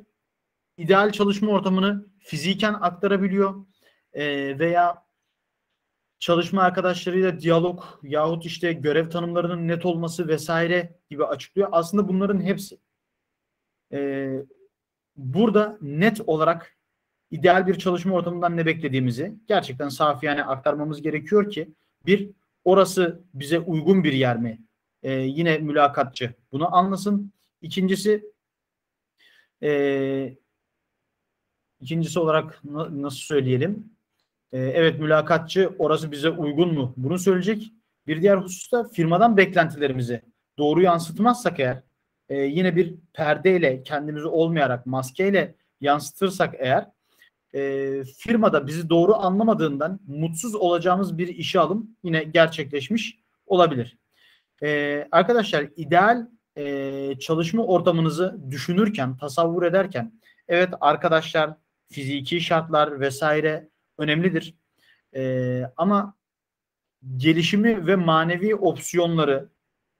ideal 0.76 1.12
çalışma 1.12 1.52
ortamını 1.52 2.06
fiziken 2.18 2.74
aktarabiliyor 2.74 3.66
e, 4.12 4.58
veya 4.58 5.06
çalışma 6.18 6.62
arkadaşlarıyla 6.62 7.40
diyalog 7.40 7.84
yahut 8.02 8.46
işte 8.46 8.72
görev 8.72 9.11
tanımlarının 9.11 9.68
net 9.68 9.87
olması 9.87 10.28
vesaire 10.28 10.98
gibi 11.11 11.24
açıklıyor. 11.24 11.68
Aslında 11.72 12.08
bunların 12.08 12.40
hepsi 12.40 12.78
e, 13.92 14.30
burada 15.16 15.78
net 15.80 16.20
olarak 16.26 16.77
ideal 17.30 17.66
bir 17.66 17.74
çalışma 17.74 18.14
ortamından 18.14 18.56
ne 18.56 18.66
beklediğimizi 18.66 19.34
gerçekten 19.48 19.88
safiyane 19.88 20.44
aktarmamız 20.44 21.02
gerekiyor 21.02 21.50
ki 21.50 21.74
bir 22.06 22.30
orası 22.64 23.20
bize 23.34 23.58
uygun 23.58 24.04
bir 24.04 24.12
yer 24.12 24.36
mi? 24.36 24.58
E, 25.02 25.12
yine 25.12 25.58
mülakatçı 25.58 26.34
bunu 26.52 26.76
anlasın. 26.76 27.32
İkincisi 27.62 28.24
e, 29.62 30.36
ikincisi 31.80 32.18
olarak 32.20 32.60
nasıl 32.90 33.18
söyleyelim? 33.18 33.92
E, 34.52 34.58
evet 34.58 35.00
mülakatçı 35.00 35.74
orası 35.78 36.12
bize 36.12 36.30
uygun 36.30 36.74
mu? 36.74 36.94
Bunu 36.96 37.18
söyleyecek. 37.18 37.72
Bir 38.06 38.22
diğer 38.22 38.36
hususta 38.36 38.88
firmadan 38.88 39.36
beklentilerimizi 39.36 40.22
doğru 40.58 40.82
yansıtmazsak 40.82 41.60
eğer 41.60 41.82
e, 42.28 42.36
yine 42.36 42.76
bir 42.76 42.94
perdeyle 43.12 43.82
kendimizi 43.82 44.26
olmayarak 44.26 44.86
maskeyle 44.86 45.54
yansıtırsak 45.80 46.54
eğer 46.58 46.86
e, 47.54 48.04
firmada 48.04 48.66
bizi 48.66 48.90
doğru 48.90 49.14
anlamadığından 49.14 50.00
mutsuz 50.06 50.54
olacağımız 50.54 51.18
bir 51.18 51.28
işe 51.28 51.61
alım 51.61 51.90
yine 52.02 52.24
gerçekleşmiş 52.24 53.18
olabilir. 53.46 53.98
E, 54.62 55.08
arkadaşlar 55.12 55.66
ideal 55.76 56.26
e, 56.56 57.14
çalışma 57.20 57.64
ortamınızı 57.64 58.38
düşünürken, 58.50 59.16
tasavvur 59.16 59.62
ederken 59.62 60.12
evet 60.48 60.68
arkadaşlar, 60.80 61.50
fiziki 61.92 62.40
şartlar 62.40 63.00
vesaire 63.00 63.68
önemlidir. 63.98 64.54
E, 65.16 65.62
ama 65.76 66.14
gelişimi 67.16 67.87
ve 67.87 67.96
manevi 67.96 68.54
opsiyonları, 68.54 69.48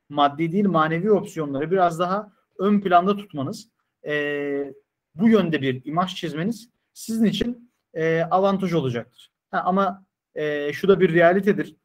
maddi 0.08 0.52
değil 0.52 0.66
manevi 0.66 1.12
opsiyonları 1.12 1.70
biraz 1.70 1.98
daha 1.98 2.32
ön 2.58 2.80
planda 2.80 3.16
tutmanız, 3.16 3.68
e, 4.06 4.74
bu 5.14 5.28
yönde 5.28 5.62
bir 5.62 5.84
imaj 5.84 6.14
çizmeniz 6.14 6.70
sizin 6.98 7.24
için 7.24 7.72
e, 7.94 8.22
avantaj 8.22 8.72
olacaktır. 8.72 9.30
Ha, 9.50 9.62
ama 9.64 10.06
e, 10.34 10.72
şu 10.72 10.88
da 10.88 11.00
bir 11.00 11.14
realitedir. 11.14 11.76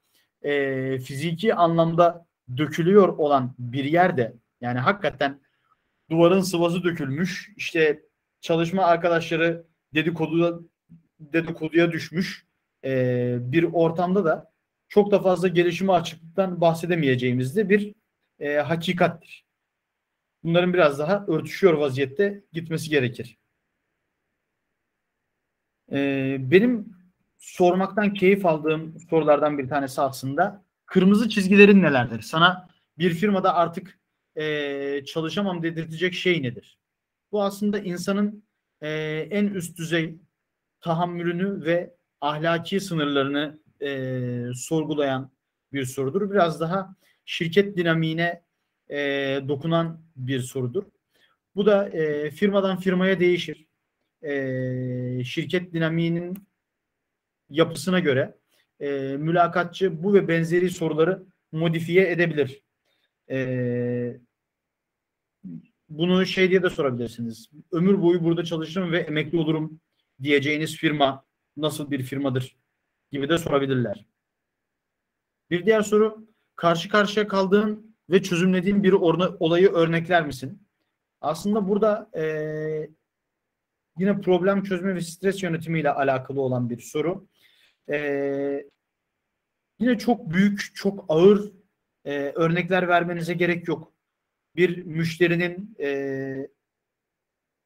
E, 0.41 0.99
fiziki 0.99 1.55
anlamda 1.55 2.25
dökülüyor 2.57 3.07
olan 3.07 3.55
bir 3.59 3.83
yerde 3.83 4.33
yani 4.61 4.79
hakikaten 4.79 5.41
duvarın 6.09 6.41
sıvası 6.41 6.83
dökülmüş. 6.83 7.53
İşte 7.57 8.03
çalışma 8.41 8.85
arkadaşları 8.85 9.65
dedikoduya, 9.93 10.53
dedikoduya 11.19 11.91
düşmüş 11.91 12.45
e, 12.85 13.35
bir 13.39 13.63
ortamda 13.63 14.25
da 14.25 14.51
çok 14.87 15.11
da 15.11 15.19
fazla 15.21 15.47
gelişime 15.47 15.93
açıklıktan 15.93 16.61
bahsedemeyeceğimiz 16.61 17.55
de 17.55 17.69
bir 17.69 17.93
e, 18.39 18.55
hakikattir. 18.55 19.45
Bunların 20.43 20.73
biraz 20.73 20.99
daha 20.99 21.25
örtüşüyor 21.27 21.73
vaziyette 21.73 22.43
gitmesi 22.53 22.89
gerekir. 22.89 23.37
E, 25.91 26.37
benim 26.39 26.95
sormaktan 27.37 28.13
keyif 28.13 28.45
aldığım 28.45 28.99
sorulardan 29.09 29.57
bir 29.57 29.69
tanesi 29.69 30.01
aslında 30.01 30.63
kırmızı 30.85 31.29
çizgilerin 31.29 31.81
nelerdir? 31.81 32.21
Sana 32.21 32.67
bir 32.97 33.13
firmada 33.13 33.55
artık 33.55 33.99
e, 34.35 35.05
çalışamam 35.05 35.63
dedirtecek 35.63 36.13
şey 36.13 36.43
nedir? 36.43 36.77
Bu 37.31 37.43
aslında 37.43 37.79
insanın 37.79 38.43
e, 38.81 38.89
en 39.31 39.45
üst 39.45 39.77
düzey 39.77 40.17
tahammülünü 40.81 41.65
ve 41.65 41.95
ahlaki 42.21 42.79
sınırlarını 42.79 43.59
e, 43.81 44.53
sorgulayan 44.55 45.31
bir 45.73 45.85
sorudur. 45.85 46.31
Biraz 46.31 46.59
daha 46.59 46.95
şirket 47.25 47.77
dinamiğine 47.77 48.43
e, 48.89 48.97
dokunan 49.47 50.01
bir 50.15 50.39
sorudur. 50.39 50.83
Bu 51.55 51.65
da 51.65 51.89
e, 51.89 52.31
firmadan 52.31 52.77
firmaya 52.77 53.19
değişir. 53.19 53.67
E, 54.23 55.23
şirket 55.23 55.73
dinamiğinin 55.73 56.37
yapısına 57.49 57.99
göre 57.99 58.35
e, 58.79 59.17
mülakatçı 59.17 60.03
bu 60.03 60.13
ve 60.13 60.27
benzeri 60.27 60.69
soruları 60.69 61.23
modifiye 61.51 62.11
edebilir. 62.11 62.61
E, 63.29 64.17
bunu 65.89 66.25
şey 66.25 66.49
diye 66.49 66.63
de 66.63 66.69
sorabilirsiniz. 66.69 67.49
Ömür 67.71 68.01
boyu 68.01 68.23
burada 68.23 68.43
çalışırım 68.43 68.91
ve 68.91 68.99
emekli 68.99 69.37
olurum 69.37 69.79
diyeceğiniz 70.23 70.75
firma 70.75 71.25
nasıl 71.57 71.91
bir 71.91 72.03
firmadır 72.03 72.57
gibi 73.11 73.29
de 73.29 73.37
sorabilirler. 73.37 74.05
Bir 75.49 75.65
diğer 75.65 75.81
soru 75.81 76.27
karşı 76.55 76.89
karşıya 76.89 77.27
kaldığın 77.27 77.95
ve 78.09 78.23
çözümlediğin 78.23 78.83
bir 78.83 78.93
olayı 79.39 79.71
örnekler 79.71 80.25
misin? 80.25 80.67
Aslında 81.21 81.67
burada 81.67 82.09
e, 82.15 82.23
yine 83.97 84.21
problem 84.21 84.63
çözme 84.63 84.95
ve 84.95 85.01
stres 85.01 85.43
yönetimiyle 85.43 85.89
alakalı 85.89 86.41
olan 86.41 86.69
bir 86.69 86.79
soru. 86.79 87.27
E, 87.89 88.67
yine 89.79 89.97
çok 89.97 90.29
büyük, 90.29 90.71
çok 90.75 91.05
ağır 91.07 91.51
e, 92.05 92.11
örnekler 92.35 92.87
vermenize 92.87 93.33
gerek 93.33 93.67
yok. 93.67 93.93
Bir 94.55 94.83
müşterinin 94.83 95.75
e, 95.79 96.47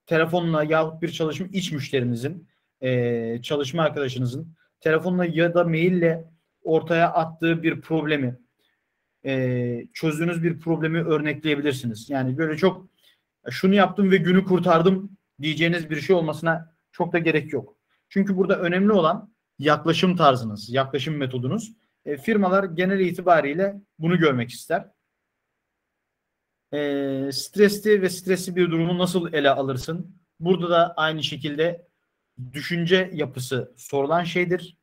telefonla 0.05 0.63
yahut 0.63 1.01
bir 1.01 1.11
çalışma 1.11 1.47
iç 1.53 1.71
müşterinizin, 1.71 2.47
e, 2.81 3.41
çalışma 3.41 3.83
arkadaşınızın 3.83 4.55
telefonla 4.79 5.25
ya 5.25 5.53
da 5.53 5.63
maille 5.63 6.25
ortaya 6.63 7.13
attığı 7.13 7.63
bir 7.63 7.81
problemi 7.81 8.39
e, 9.25 9.87
çözdüğünüz 9.93 10.43
bir 10.43 10.59
problemi 10.59 10.99
örnekleyebilirsiniz. 10.99 12.09
Yani 12.09 12.37
böyle 12.37 12.57
çok 12.57 12.87
şunu 13.49 13.75
yaptım 13.75 14.11
ve 14.11 14.17
günü 14.17 14.43
kurtardım 14.43 15.16
diyeceğiniz 15.41 15.89
bir 15.89 16.01
şey 16.01 16.15
olmasına 16.15 16.75
çok 16.91 17.13
da 17.13 17.19
gerek 17.19 17.53
yok. 17.53 17.77
Çünkü 18.09 18.37
burada 18.37 18.59
önemli 18.59 18.91
olan 18.91 19.33
yaklaşım 19.59 20.15
tarzınız, 20.15 20.69
yaklaşım 20.69 21.17
metodunuz. 21.17 21.73
E, 22.05 22.17
firmalar 22.17 22.63
genel 22.63 22.99
itibariyle 22.99 23.81
bunu 23.99 24.17
görmek 24.17 24.49
ister. 24.49 24.87
E, 26.73 27.29
stresli 27.31 28.01
ve 28.01 28.09
stresli 28.09 28.55
bir 28.55 28.71
durumu 28.71 28.97
nasıl 28.97 29.33
ele 29.33 29.49
alırsın? 29.49 30.15
Burada 30.39 30.69
da 30.69 30.93
aynı 30.93 31.23
şekilde 31.23 31.87
düşünce 32.53 33.11
yapısı 33.13 33.73
sorulan 33.77 34.23
şeydir. 34.23 34.77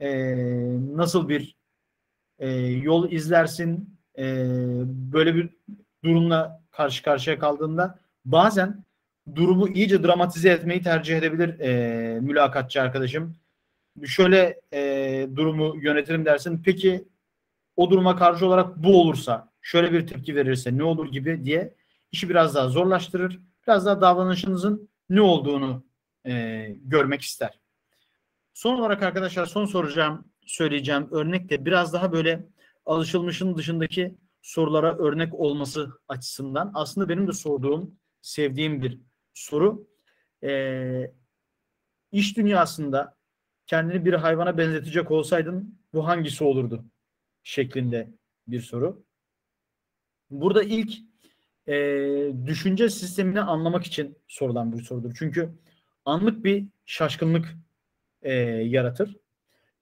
E, 0.00 0.36
nasıl 0.96 1.28
bir 1.28 1.56
e, 2.38 2.50
yol 2.60 3.10
izlersin? 3.10 3.98
E, 4.18 4.24
böyle 4.86 5.34
bir 5.34 5.50
durumla 6.04 6.62
karşı 6.70 7.02
karşıya 7.02 7.38
kaldığında 7.38 8.00
bazen 8.24 8.84
durumu 9.34 9.68
iyice 9.68 10.02
dramatize 10.02 10.50
etmeyi 10.50 10.82
tercih 10.82 11.16
edebilir 11.16 11.60
e, 11.60 12.20
mülakatçı 12.20 12.82
arkadaşım 12.82 13.36
şöyle 14.04 14.60
e, 14.72 15.28
durumu 15.36 15.76
yönetirim 15.82 16.24
dersin. 16.24 16.62
Peki 16.64 17.08
o 17.76 17.90
duruma 17.90 18.16
karşı 18.16 18.46
olarak 18.46 18.76
bu 18.76 19.00
olursa, 19.00 19.52
şöyle 19.60 19.92
bir 19.92 20.06
tepki 20.06 20.36
verirse 20.36 20.78
ne 20.78 20.84
olur 20.84 21.12
gibi 21.12 21.44
diye 21.44 21.74
işi 22.12 22.28
biraz 22.28 22.54
daha 22.54 22.68
zorlaştırır. 22.68 23.40
Biraz 23.66 23.86
daha 23.86 24.00
davranışınızın 24.00 24.88
ne 25.10 25.20
olduğunu 25.20 25.84
e, 26.26 26.66
görmek 26.84 27.20
ister. 27.20 27.60
Son 28.54 28.78
olarak 28.78 29.02
arkadaşlar 29.02 29.46
son 29.46 29.66
soracağım, 29.66 30.24
söyleyeceğim 30.46 31.08
örnek 31.10 31.50
de 31.50 31.64
biraz 31.64 31.92
daha 31.92 32.12
böyle 32.12 32.46
alışılmışın 32.86 33.56
dışındaki 33.56 34.14
sorulara 34.42 34.98
örnek 34.98 35.34
olması 35.34 35.90
açısından 36.08 36.70
aslında 36.74 37.08
benim 37.08 37.28
de 37.28 37.32
sorduğum, 37.32 37.94
sevdiğim 38.22 38.82
bir 38.82 39.00
soru. 39.36 39.88
E, 40.42 41.12
iş 42.12 42.36
dünyasında 42.36 43.16
kendini 43.66 44.04
bir 44.04 44.12
hayvana 44.12 44.58
benzetecek 44.58 45.10
olsaydın 45.10 45.78
bu 45.94 46.06
hangisi 46.06 46.44
olurdu? 46.44 46.84
Şeklinde 47.42 48.10
bir 48.48 48.60
soru. 48.60 49.04
Burada 50.30 50.62
ilk 50.62 50.92
e, 51.68 51.74
düşünce 52.46 52.88
sistemini 52.88 53.40
anlamak 53.40 53.84
için 53.84 54.18
sorulan 54.28 54.72
bir 54.72 54.82
sorudur. 54.82 55.14
Çünkü 55.18 55.50
anlık 56.04 56.44
bir 56.44 56.66
şaşkınlık 56.86 57.56
e, 58.22 58.32
yaratır. 58.34 59.16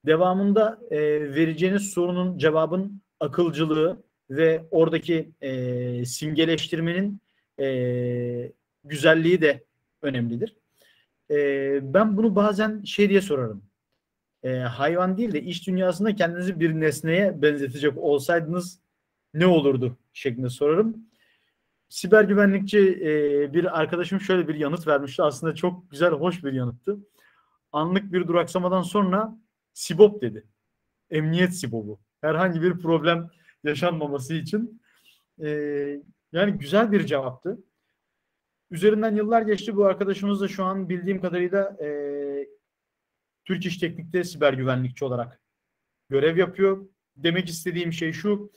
Devamında 0.06 0.78
e, 0.90 1.00
vereceğiniz 1.34 1.90
sorunun 1.90 2.38
cevabın 2.38 3.02
akılcılığı 3.20 4.02
ve 4.30 4.64
oradaki 4.70 5.32
e, 5.40 6.04
simgeleştirmenin 6.04 7.20
e, 7.60 8.52
güzelliği 8.84 9.40
de 9.40 9.64
önemlidir. 10.02 10.56
E, 11.30 11.94
ben 11.94 12.16
bunu 12.16 12.36
bazen 12.36 12.82
şey 12.82 13.08
diye 13.08 13.20
sorarım. 13.20 13.64
E, 14.42 14.58
hayvan 14.58 15.16
değil 15.16 15.32
de 15.32 15.42
iş 15.42 15.66
dünyasında 15.66 16.14
kendinizi 16.14 16.60
bir 16.60 16.80
nesneye 16.80 17.42
benzetecek 17.42 17.98
olsaydınız 17.98 18.80
ne 19.34 19.46
olurdu 19.46 19.96
şeklinde 20.12 20.48
sorarım. 20.48 20.96
Siber 21.88 22.24
güvenlikçi 22.24 22.78
e, 22.78 23.54
bir 23.54 23.80
arkadaşım 23.80 24.20
şöyle 24.20 24.48
bir 24.48 24.54
yanıt 24.54 24.86
vermişti. 24.86 25.22
Aslında 25.22 25.54
çok 25.54 25.90
güzel, 25.90 26.10
hoş 26.10 26.44
bir 26.44 26.52
yanıttı. 26.52 26.98
Anlık 27.72 28.12
bir 28.12 28.28
duraksamadan 28.28 28.82
sonra 28.82 29.38
Sibop 29.72 30.22
dedi. 30.22 30.44
Emniyet 31.10 31.54
Sibobu. 31.54 32.00
Herhangi 32.20 32.62
bir 32.62 32.78
problem 32.78 33.30
yaşanmaması 33.64 34.34
için. 34.34 34.82
E, 35.42 35.48
yani 36.32 36.52
güzel 36.52 36.92
bir 36.92 37.06
cevaptı. 37.06 37.58
Üzerinden 38.74 39.16
yıllar 39.16 39.42
geçti. 39.42 39.76
Bu 39.76 39.84
arkadaşımız 39.84 40.40
da 40.40 40.48
şu 40.48 40.64
an 40.64 40.88
bildiğim 40.88 41.20
kadarıyla 41.20 41.76
e, 41.84 41.88
Türk 43.44 43.66
İş 43.66 43.78
Teknik'te 43.78 44.24
siber 44.24 44.52
güvenlikçi 44.52 45.04
olarak 45.04 45.40
görev 46.08 46.36
yapıyor. 46.36 46.88
Demek 47.16 47.48
istediğim 47.48 47.92
şey 47.92 48.12
şu. 48.12 48.52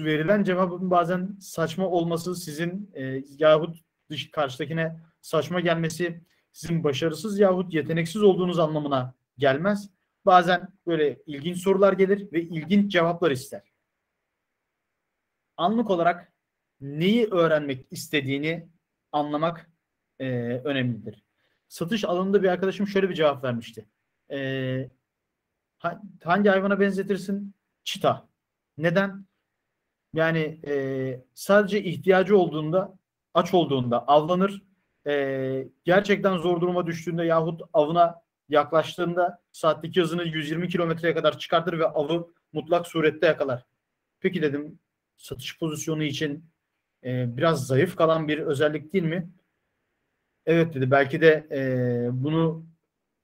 Verilen 0.00 0.44
cevabın 0.44 0.90
bazen 0.90 1.36
saçma 1.40 1.86
olması 1.88 2.36
sizin 2.36 2.90
e, 2.94 3.22
yahut 3.38 3.76
dış 4.10 4.30
karşıdakine 4.30 5.00
saçma 5.20 5.60
gelmesi 5.60 6.20
sizin 6.52 6.84
başarısız 6.84 7.38
yahut 7.38 7.74
yeteneksiz 7.74 8.22
olduğunuz 8.22 8.58
anlamına 8.58 9.14
gelmez. 9.38 9.90
Bazen 10.26 10.68
böyle 10.86 11.22
ilginç 11.26 11.58
sorular 11.58 11.92
gelir 11.92 12.32
ve 12.32 12.42
ilginç 12.42 12.92
cevaplar 12.92 13.30
ister. 13.30 13.72
Anlık 15.56 15.90
olarak 15.90 16.32
neyi 16.80 17.26
öğrenmek 17.26 17.86
istediğini 17.90 18.68
anlamak 19.12 19.70
e, 20.18 20.26
önemlidir. 20.64 21.24
Satış 21.68 22.04
alanında 22.04 22.42
bir 22.42 22.48
arkadaşım 22.48 22.86
şöyle 22.86 23.08
bir 23.08 23.14
cevap 23.14 23.44
vermişti. 23.44 23.86
E, 24.30 24.90
hangi 26.24 26.48
hayvana 26.48 26.80
benzetirsin? 26.80 27.54
Çita. 27.84 28.28
Neden? 28.78 29.26
Yani 30.14 30.60
e, 30.66 31.24
sadece 31.34 31.82
ihtiyacı 31.82 32.38
olduğunda, 32.38 32.98
aç 33.34 33.54
olduğunda 33.54 34.06
avlanır. 34.06 34.62
E, 35.06 35.68
gerçekten 35.84 36.36
zor 36.36 36.60
duruma 36.60 36.86
düştüğünde 36.86 37.24
yahut 37.24 37.62
avına 37.72 38.22
yaklaştığında 38.48 39.42
saatteki 39.52 40.00
hızını 40.00 40.24
120 40.24 40.68
kilometreye 40.68 41.14
kadar 41.14 41.38
çıkartır 41.38 41.78
ve 41.78 41.86
avı 41.86 42.28
mutlak 42.52 42.86
surette 42.86 43.26
yakalar. 43.26 43.66
Peki 44.20 44.42
dedim 44.42 44.78
satış 45.16 45.58
pozisyonu 45.58 46.02
için 46.02 46.49
e, 47.04 47.36
biraz 47.36 47.66
zayıf 47.66 47.96
kalan 47.96 48.28
bir 48.28 48.38
özellik 48.38 48.92
değil 48.92 49.04
mi? 49.04 49.30
Evet 50.46 50.74
dedi. 50.74 50.90
Belki 50.90 51.20
de 51.20 51.46
e, 51.50 51.60
bunu 52.12 52.66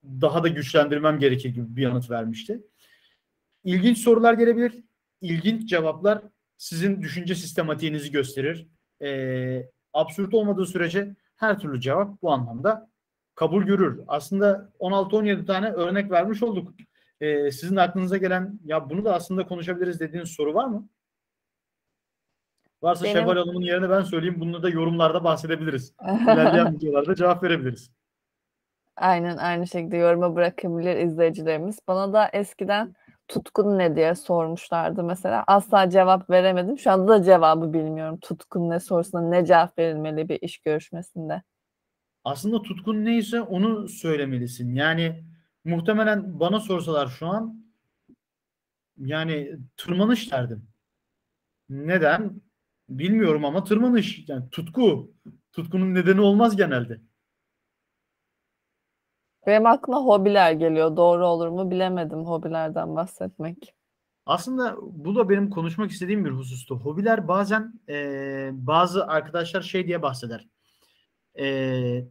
daha 0.05 0.45
da 0.45 0.49
güçlendirmem 0.49 1.18
gerekir 1.18 1.49
gibi 1.49 1.77
bir 1.77 1.83
yanıt 1.83 2.11
vermişti. 2.11 2.62
İlginç 3.64 3.99
sorular 3.99 4.35
gelebilir. 4.35 4.85
İlginç 5.20 5.68
cevaplar 5.68 6.22
sizin 6.57 7.03
düşünce 7.03 7.35
sistematiğinizi 7.35 8.11
gösterir. 8.11 8.68
E, 9.03 9.70
absürt 9.93 10.35
olmadığı 10.35 10.66
sürece 10.66 11.16
her 11.37 11.59
türlü 11.59 11.81
cevap 11.81 12.22
bu 12.22 12.33
anlamda 12.33 12.91
kabul 13.35 13.62
görür. 13.64 14.01
Aslında 14.09 14.72
16-17 14.81 15.47
tane 15.47 15.70
örnek 15.70 16.11
vermiş 16.11 16.43
olduk. 16.43 16.74
E, 17.20 17.51
sizin 17.51 17.77
aklınıza 17.77 18.16
gelen 18.16 18.61
ya 18.64 18.91
bunu 18.91 19.05
da 19.05 19.14
aslında 19.14 19.47
konuşabiliriz 19.47 20.01
dediğiniz 20.01 20.29
soru 20.31 20.55
var 20.55 20.66
mı? 20.66 20.89
Varsa 22.83 23.05
Benim... 23.05 23.16
Şevval 23.16 23.37
Hanım'ın 23.37 23.61
yerine 23.61 23.91
ben 23.91 24.03
söyleyeyim. 24.03 24.41
Bunu 24.41 24.62
da 24.62 24.68
yorumlarda 24.68 25.24
bahsedebiliriz. 25.24 25.95
İlerleyen 26.22 26.74
videolarda 26.77 27.14
cevap 27.14 27.43
verebiliriz. 27.43 27.91
Aynen 28.97 29.37
aynı 29.37 29.66
şekilde 29.66 29.97
yoruma 29.97 30.37
bırakabilir 30.37 30.97
izleyicilerimiz. 30.97 31.79
Bana 31.89 32.12
da 32.12 32.29
eskiden 32.33 32.95
tutkun 33.29 33.79
ne 33.79 33.97
diye 33.97 34.14
sormuşlardı 34.14 35.03
mesela. 35.05 35.45
Asla 35.47 35.91
cevap 35.91 36.31
veremedim. 36.31 36.79
Şu 36.79 36.91
anda 36.91 37.09
da 37.09 37.22
cevabı 37.22 37.72
bilmiyorum. 37.72 38.18
Tutkun 38.20 38.70
ne 38.70 38.81
sorusuna 38.81 39.20
ne 39.20 39.45
cevap 39.47 39.79
verilmeli 39.79 40.29
bir 40.29 40.39
iş 40.43 40.59
görüşmesinde. 40.59 41.43
Aslında 42.24 42.62
tutkun 42.62 43.05
neyse 43.05 43.41
onu 43.41 43.89
söylemelisin. 43.89 44.74
Yani 44.74 45.24
muhtemelen 45.64 46.41
bana 46.41 46.61
sorsalar 46.61 47.07
şu 47.07 47.27
an 47.27 47.66
yani 48.99 49.59
tırmanış 49.77 50.33
derdim. 50.33 50.68
Neden? 51.68 52.41
Bilmiyorum 52.89 53.45
ama 53.45 53.64
tırmanış. 53.64 54.24
Yani 54.28 54.51
tutku. 54.51 55.12
Tutkunun 55.53 55.95
nedeni 55.95 56.20
olmaz 56.20 56.57
genelde. 56.57 57.01
Benim 59.47 59.66
aklıma 59.66 59.99
hobiler 59.99 60.53
geliyor. 60.53 60.97
Doğru 60.97 61.26
olur 61.26 61.49
mu 61.49 61.70
bilemedim 61.70 62.18
hobilerden 62.18 62.97
bahsetmek. 62.97 63.74
Aslında 64.26 64.76
bu 64.80 65.14
da 65.14 65.28
benim 65.28 65.51
konuşmak 65.51 65.91
istediğim 65.91 66.24
bir 66.24 66.30
husustu. 66.30 66.76
Hobiler 66.76 67.28
bazen 67.28 67.80
e, 67.89 68.51
bazı 68.53 69.07
arkadaşlar 69.07 69.62
şey 69.62 69.87
diye 69.87 70.03
bahseder. 70.03 70.49
E, 71.39 72.05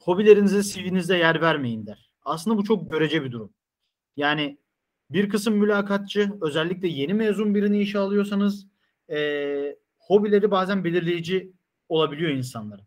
hobilerinize 0.00 0.62
CV'nizde 0.62 1.16
yer 1.16 1.40
vermeyin 1.40 1.86
der. 1.86 2.10
Aslında 2.24 2.56
bu 2.56 2.64
çok 2.64 2.90
görece 2.90 3.24
bir 3.24 3.32
durum. 3.32 3.52
Yani 4.16 4.58
bir 5.10 5.28
kısım 5.28 5.54
mülakatçı 5.54 6.32
özellikle 6.40 6.88
yeni 6.88 7.14
mezun 7.14 7.54
birini 7.54 7.80
işe 7.80 7.98
alıyorsanız 7.98 8.71
e, 9.12 9.76
hobileri 9.98 10.50
bazen 10.50 10.84
belirleyici 10.84 11.52
olabiliyor 11.88 12.30
insanların. 12.30 12.86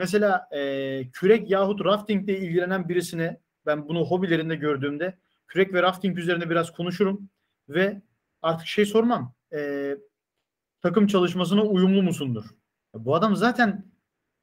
Mesela 0.00 0.48
e, 0.52 1.10
kürek 1.12 1.50
yahut 1.50 1.84
rafting 1.84 2.24
ile 2.24 2.38
ilgilenen 2.38 2.88
birisine 2.88 3.40
ben 3.66 3.88
bunu 3.88 4.04
hobilerinde 4.04 4.56
gördüğümde 4.56 5.18
kürek 5.46 5.74
ve 5.74 5.82
rafting 5.82 6.18
üzerine 6.18 6.50
biraz 6.50 6.72
konuşurum 6.72 7.30
ve 7.68 8.02
artık 8.42 8.66
şey 8.66 8.86
sormam. 8.86 9.34
E, 9.54 9.94
takım 10.82 11.06
çalışmasına 11.06 11.62
uyumlu 11.62 12.02
musundur? 12.02 12.44
Bu 12.94 13.14
adam 13.14 13.36
zaten 13.36 13.86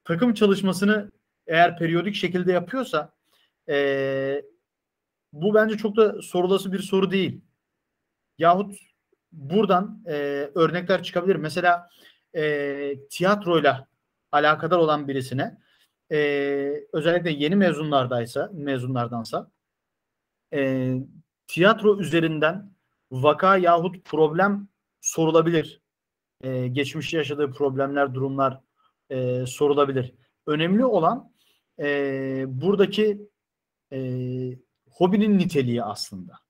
takım 0.03 0.33
çalışmasını 0.33 1.11
eğer 1.47 1.77
periyodik 1.77 2.15
şekilde 2.15 2.51
yapıyorsa 2.51 3.13
e, 3.69 4.41
bu 5.33 5.53
bence 5.53 5.77
çok 5.77 5.97
da 5.97 6.21
sorulası 6.21 6.73
bir 6.73 6.79
soru 6.79 7.11
değil. 7.11 7.41
Yahut 8.37 8.75
buradan 9.35 10.03
e, 10.07 10.13
örnekler 10.55 11.03
çıkabilir. 11.03 11.35
Mesela 11.35 11.89
e, 12.35 12.95
tiyatroyla 13.09 13.87
alakadar 14.31 14.77
olan 14.77 15.07
birisine 15.07 15.57
e, 16.11 16.17
özellikle 16.93 17.31
yeni 17.31 17.55
mezunlardaysa 17.55 18.49
mezunlardansa 18.53 19.51
e, 20.53 20.93
tiyatro 21.47 21.99
üzerinden 21.99 22.71
vaka 23.11 23.57
yahut 23.57 24.05
problem 24.05 24.67
sorulabilir. 25.01 25.81
E, 26.41 26.67
geçmişte 26.67 27.17
yaşadığı 27.17 27.51
problemler, 27.51 28.13
durumlar 28.13 28.59
e, 29.09 29.45
sorulabilir. 29.45 30.13
Önemli 30.47 30.85
olan 30.85 31.31
e, 31.79 32.45
buradaki 32.47 33.29
e, 33.93 33.99
hobinin 34.89 35.37
niteliği 35.37 35.83
aslında. 35.83 36.44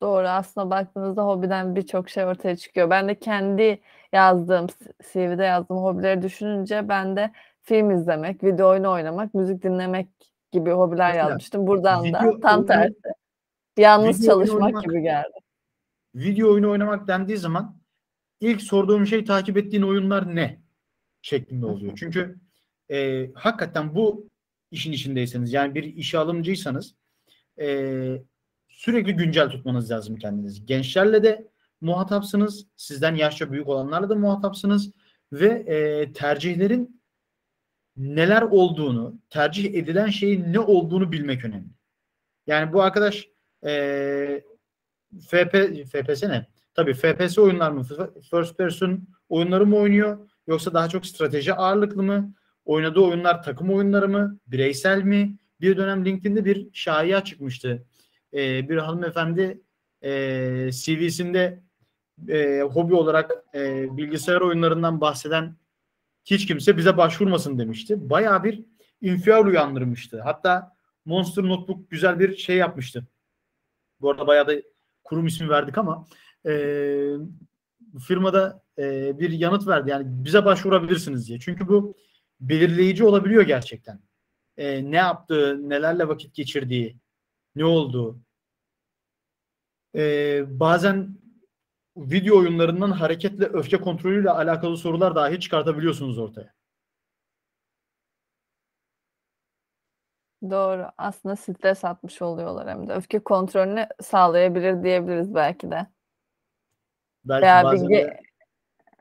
Doğru. 0.00 0.28
Aslında 0.28 0.70
baktığınızda 0.70 1.22
hobiden 1.22 1.76
birçok 1.76 2.10
şey 2.10 2.24
ortaya 2.24 2.56
çıkıyor. 2.56 2.90
Ben 2.90 3.08
de 3.08 3.18
kendi 3.18 3.80
yazdığım, 4.12 4.66
CV'de 5.12 5.44
yazdığım 5.44 5.76
hobileri 5.76 6.22
düşününce 6.22 6.88
ben 6.88 7.16
de 7.16 7.32
film 7.62 7.90
izlemek, 7.90 8.44
video 8.44 8.68
oyunu 8.68 8.90
oynamak, 8.90 9.34
müzik 9.34 9.62
dinlemek 9.62 10.08
gibi 10.52 10.70
hobiler 10.70 11.08
Mesela, 11.08 11.28
yazmıştım. 11.28 11.66
Buradan 11.66 12.12
da 12.12 12.40
tam 12.40 12.54
oyunu, 12.54 12.66
tersi. 12.66 12.94
Yalnız 13.76 14.26
çalışmak 14.26 14.62
oynamak, 14.62 14.84
gibi 14.84 15.02
geldi. 15.02 15.38
Video 16.14 16.52
oyunu 16.52 16.70
oynamak 16.70 17.08
dendiği 17.08 17.38
zaman 17.38 17.76
ilk 18.40 18.62
sorduğum 18.62 19.06
şey 19.06 19.24
takip 19.24 19.56
ettiğin 19.56 19.82
oyunlar 19.82 20.36
ne? 20.36 20.68
şeklinde 21.22 21.66
oluyor. 21.66 21.92
Çünkü 21.96 22.38
e, 22.90 23.30
hakikaten 23.34 23.94
bu 23.94 24.28
işin 24.70 24.92
içindeyseniz 24.92 25.52
yani 25.52 25.74
bir 25.74 25.84
işe 25.84 26.18
alımcıysanız 26.18 26.94
e, 27.60 27.66
sürekli 28.78 29.12
güncel 29.12 29.48
tutmanız 29.50 29.90
lazım 29.90 30.16
kendinizi. 30.16 30.66
Gençlerle 30.66 31.22
de 31.22 31.48
muhatapsınız. 31.80 32.66
Sizden 32.76 33.14
yaşça 33.14 33.52
büyük 33.52 33.68
olanlarla 33.68 34.08
da 34.08 34.14
muhatapsınız. 34.14 34.90
Ve 35.32 35.48
e, 35.48 36.12
tercihlerin 36.12 37.02
neler 37.96 38.42
olduğunu, 38.42 39.18
tercih 39.30 39.74
edilen 39.74 40.06
şeyin 40.06 40.52
ne 40.52 40.60
olduğunu 40.60 41.12
bilmek 41.12 41.44
önemli. 41.44 41.68
Yani 42.46 42.72
bu 42.72 42.82
arkadaş 42.82 43.28
e, 43.64 44.42
FP, 45.28 45.52
FPS 45.92 46.22
ne? 46.22 46.46
Tabii 46.74 46.94
FPS 46.94 47.38
oyunlar 47.38 47.70
mı? 47.70 47.82
First 48.30 48.58
person 48.58 49.08
oyunları 49.28 49.66
mı 49.66 49.76
oynuyor? 49.76 50.30
Yoksa 50.46 50.74
daha 50.74 50.88
çok 50.88 51.06
strateji 51.06 51.54
ağırlıklı 51.54 52.02
mı? 52.02 52.34
Oynadığı 52.64 53.00
oyunlar 53.00 53.42
takım 53.42 53.70
oyunları 53.70 54.08
mı? 54.08 54.38
Bireysel 54.46 55.02
mi? 55.02 55.38
Bir 55.60 55.76
dönem 55.76 56.04
LinkedIn'de 56.04 56.44
bir 56.44 56.68
şaya 56.72 57.24
çıkmıştı. 57.24 57.84
Ee, 58.34 58.68
bir 58.68 58.76
hanımefendi 58.76 59.60
e, 60.02 60.10
CV'sinde 60.72 61.62
e, 62.28 62.60
hobi 62.60 62.94
olarak 62.94 63.30
e, 63.54 63.96
bilgisayar 63.96 64.40
oyunlarından 64.40 65.00
bahseden 65.00 65.56
hiç 66.24 66.46
kimse 66.46 66.76
bize 66.76 66.96
başvurmasın 66.96 67.58
demişti. 67.58 68.10
Baya 68.10 68.44
bir 68.44 68.64
infial 69.00 69.46
uyandırmıştı. 69.46 70.20
Hatta 70.20 70.72
Monster 71.04 71.44
Notebook 71.44 71.90
güzel 71.90 72.20
bir 72.20 72.36
şey 72.36 72.56
yapmıştı. 72.56 73.06
Bu 74.00 74.10
arada 74.10 74.26
bayağı 74.26 74.48
da 74.48 74.52
kurum 75.04 75.26
ismi 75.26 75.48
verdik 75.48 75.78
ama 75.78 76.06
e, 76.46 76.52
firmada 78.06 78.62
e, 78.78 79.18
bir 79.18 79.30
yanıt 79.30 79.66
verdi. 79.66 79.90
Yani 79.90 80.04
bize 80.08 80.44
başvurabilirsiniz 80.44 81.28
diye. 81.28 81.38
Çünkü 81.40 81.68
bu 81.68 81.94
belirleyici 82.40 83.04
olabiliyor 83.04 83.42
gerçekten. 83.42 84.00
E, 84.56 84.90
ne 84.90 84.96
yaptığı, 84.96 85.68
nelerle 85.68 86.08
vakit 86.08 86.34
geçirdiği, 86.34 86.96
ne 87.58 87.64
olduğu. 87.64 88.20
E, 89.94 90.00
bazen 90.60 91.18
video 91.96 92.38
oyunlarından 92.38 92.90
hareketle 92.90 93.44
öfke 93.44 93.76
kontrolüyle 93.80 94.30
alakalı 94.30 94.76
sorular 94.76 95.14
dahi 95.14 95.40
çıkartabiliyorsunuz 95.40 96.18
ortaya. 96.18 96.54
Doğru. 100.50 100.86
Aslında 100.98 101.36
stres 101.36 101.84
atmış 101.84 102.22
oluyorlar 102.22 102.68
hem 102.68 102.88
de. 102.88 102.92
Öfke 102.92 103.18
kontrolünü 103.18 103.86
sağlayabilir 104.02 104.82
diyebiliriz 104.82 105.34
belki 105.34 105.70
de. 105.70 105.86
Belki 107.24 107.42
Veya 107.42 107.64
bazen 107.64 107.88
bilgi 107.88 107.94
de- 107.94 108.20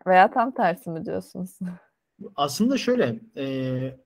veya 0.08 0.32
tam 0.32 0.54
tersi 0.54 0.90
mi 0.90 1.06
diyorsunuz? 1.06 1.60
aslında 2.36 2.78
şöyle 2.78 3.20
e, 3.38 3.98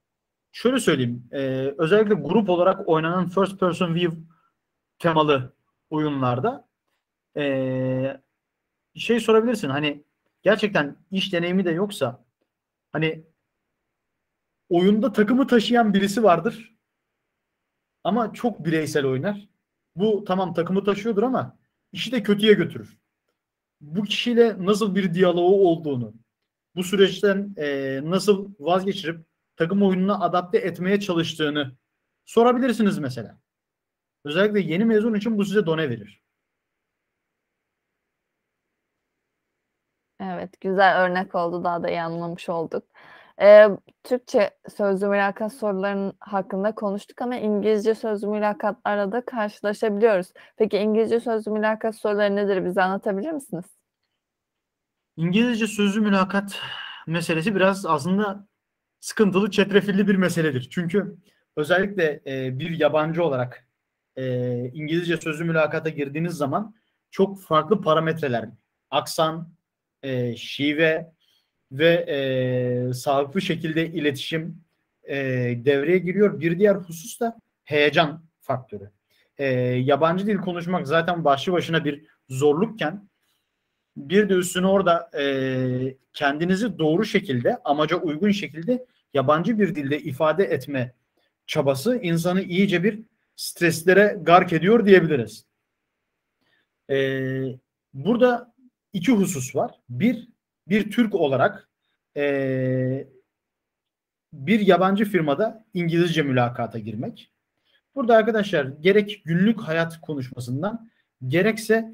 şöyle 0.51 0.79
söyleyeyim. 0.79 1.29
E, 1.31 1.39
özellikle 1.77 2.13
grup 2.13 2.49
olarak 2.49 2.89
oynanan 2.89 3.29
first 3.29 3.59
person 3.59 3.95
view 3.95 4.17
temalı 5.01 5.53
oyunlarda 5.89 6.67
e, 7.37 8.21
şey 8.95 9.19
sorabilirsin. 9.19 9.69
Hani 9.69 10.03
gerçekten 10.41 10.97
iş 11.11 11.33
deneyimi 11.33 11.65
de 11.65 11.71
yoksa 11.71 12.25
hani 12.91 13.25
oyunda 14.69 15.13
takımı 15.13 15.47
taşıyan 15.47 15.93
birisi 15.93 16.23
vardır 16.23 16.75
ama 18.03 18.33
çok 18.33 18.65
bireysel 18.65 19.05
oynar. 19.05 19.49
Bu 19.95 20.23
tamam 20.23 20.53
takımı 20.53 20.83
taşıyordur 20.83 21.23
ama 21.23 21.59
işi 21.91 22.11
de 22.11 22.23
kötüye 22.23 22.53
götürür. 22.53 22.97
Bu 23.81 24.03
kişiyle 24.03 24.65
nasıl 24.65 24.95
bir 24.95 25.13
diyaloğu 25.13 25.67
olduğunu, 25.67 26.13
bu 26.75 26.83
süreçten 26.83 27.53
e, 27.57 27.99
nasıl 28.03 28.53
vazgeçirip 28.59 29.25
takım 29.55 29.83
oyununa 29.83 30.19
adapte 30.19 30.57
etmeye 30.57 30.99
çalıştığını 30.99 31.77
sorabilirsiniz 32.25 32.97
mesela. 32.97 33.40
Özellikle 34.25 34.59
yeni 34.59 34.85
mezun 34.85 35.13
için 35.13 35.37
bu 35.37 35.45
size 35.45 35.65
done 35.65 35.89
verir. 35.89 36.21
Evet, 40.19 40.61
güzel 40.61 41.01
örnek 41.03 41.35
oldu. 41.35 41.63
Daha 41.63 41.83
da 41.83 41.89
iyi 41.89 42.01
anlamış 42.01 42.49
olduk. 42.49 42.83
Ee, 43.41 43.67
Türkçe 44.03 44.51
sözlü 44.77 45.07
mülakat 45.07 45.53
sorularının 45.53 46.13
hakkında 46.19 46.75
konuştuk 46.75 47.21
ama 47.21 47.35
İngilizce 47.35 47.95
sözlü 47.95 48.27
mülakatlarla 48.27 49.11
da 49.11 49.25
karşılaşabiliyoruz. 49.25 50.33
Peki 50.57 50.77
İngilizce 50.77 51.19
sözlü 51.19 51.51
mülakat 51.51 51.95
soruları 51.95 52.35
nedir? 52.35 52.65
Bize 52.65 52.81
anlatabilir 52.81 53.31
misiniz? 53.31 53.65
İngilizce 55.17 55.67
sözlü 55.67 56.01
mülakat 56.01 56.59
meselesi 57.07 57.55
biraz 57.55 57.85
aslında 57.85 58.47
sıkıntılı, 58.99 59.51
çetrefilli 59.51 60.07
bir 60.07 60.15
meseledir. 60.15 60.69
Çünkü 60.71 61.17
özellikle 61.55 62.21
e, 62.27 62.59
bir 62.59 62.79
yabancı 62.79 63.23
olarak 63.23 63.67
e, 64.15 64.55
İngilizce 64.73 65.17
sözlü 65.17 65.43
mülakata 65.43 65.89
girdiğiniz 65.89 66.33
zaman 66.33 66.75
çok 67.11 67.41
farklı 67.41 67.81
parametreler, 67.81 68.49
aksan, 68.89 69.49
e, 70.03 70.35
şive 70.35 71.11
ve 71.71 71.93
e, 71.93 72.93
sağlıklı 72.93 73.41
şekilde 73.41 73.87
iletişim 73.87 74.63
e, 75.03 75.17
devreye 75.65 75.97
giriyor. 75.97 76.39
Bir 76.39 76.59
diğer 76.59 76.75
husus 76.75 77.19
da 77.19 77.39
heyecan 77.63 78.23
faktörü. 78.41 78.91
E, 79.37 79.45
yabancı 79.63 80.27
dil 80.27 80.37
konuşmak 80.37 80.87
zaten 80.87 81.25
başlı 81.25 81.51
başına 81.53 81.85
bir 81.85 82.05
zorlukken 82.29 83.09
bir 83.97 84.29
de 84.29 84.33
üstüne 84.33 84.67
orada 84.67 85.09
e, 85.19 85.95
kendinizi 86.13 86.79
doğru 86.79 87.05
şekilde, 87.05 87.57
amaca 87.63 87.97
uygun 87.97 88.31
şekilde 88.31 88.85
yabancı 89.13 89.59
bir 89.59 89.75
dilde 89.75 89.99
ifade 89.99 90.43
etme 90.43 90.93
çabası 91.47 91.95
insanı 91.95 92.41
iyice 92.41 92.83
bir 92.83 92.99
streslere 93.35 94.17
gark 94.21 94.53
ediyor 94.53 94.85
diyebiliriz. 94.85 95.45
E, 96.89 96.97
burada 97.93 98.53
iki 98.93 99.11
husus 99.11 99.55
var. 99.55 99.79
Bir, 99.89 100.29
bir 100.67 100.91
Türk 100.91 101.15
olarak 101.15 101.69
e, 102.17 103.07
bir 104.33 104.59
yabancı 104.59 105.05
firmada 105.05 105.65
İngilizce 105.73 106.21
mülakata 106.21 106.79
girmek. 106.79 107.31
Burada 107.95 108.15
arkadaşlar 108.15 108.65
gerek 108.65 109.21
günlük 109.25 109.61
hayat 109.61 110.01
konuşmasından 110.01 110.89
gerekse 111.27 111.93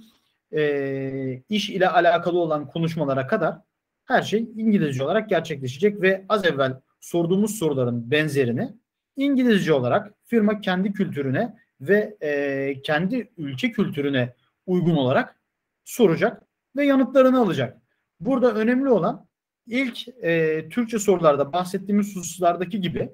e, 0.53 1.41
iş 1.49 1.69
ile 1.69 1.89
alakalı 1.89 2.39
olan 2.39 2.67
konuşmalara 2.67 3.27
kadar 3.27 3.57
her 4.05 4.21
şey 4.21 4.39
İngilizce 4.41 5.03
olarak 5.03 5.29
gerçekleşecek 5.29 6.01
ve 6.01 6.25
az 6.29 6.45
evvel 6.45 6.79
sorduğumuz 6.99 7.55
soruların 7.55 8.11
benzerini 8.11 8.73
İngilizce 9.17 9.73
olarak 9.73 10.13
firma 10.25 10.61
kendi 10.61 10.93
kültürüne 10.93 11.55
ve 11.81 12.17
e, 12.21 12.81
kendi 12.81 13.31
ülke 13.37 13.71
kültürüne 13.71 14.33
uygun 14.65 14.95
olarak 14.95 15.39
soracak 15.85 16.43
ve 16.75 16.85
yanıtlarını 16.85 17.39
alacak. 17.39 17.81
Burada 18.19 18.53
önemli 18.53 18.89
olan 18.89 19.27
ilk 19.67 20.07
e, 20.07 20.69
Türkçe 20.69 20.99
sorularda 20.99 21.53
bahsettiğimiz 21.53 22.15
hususlardaki 22.15 22.81
gibi 22.81 23.09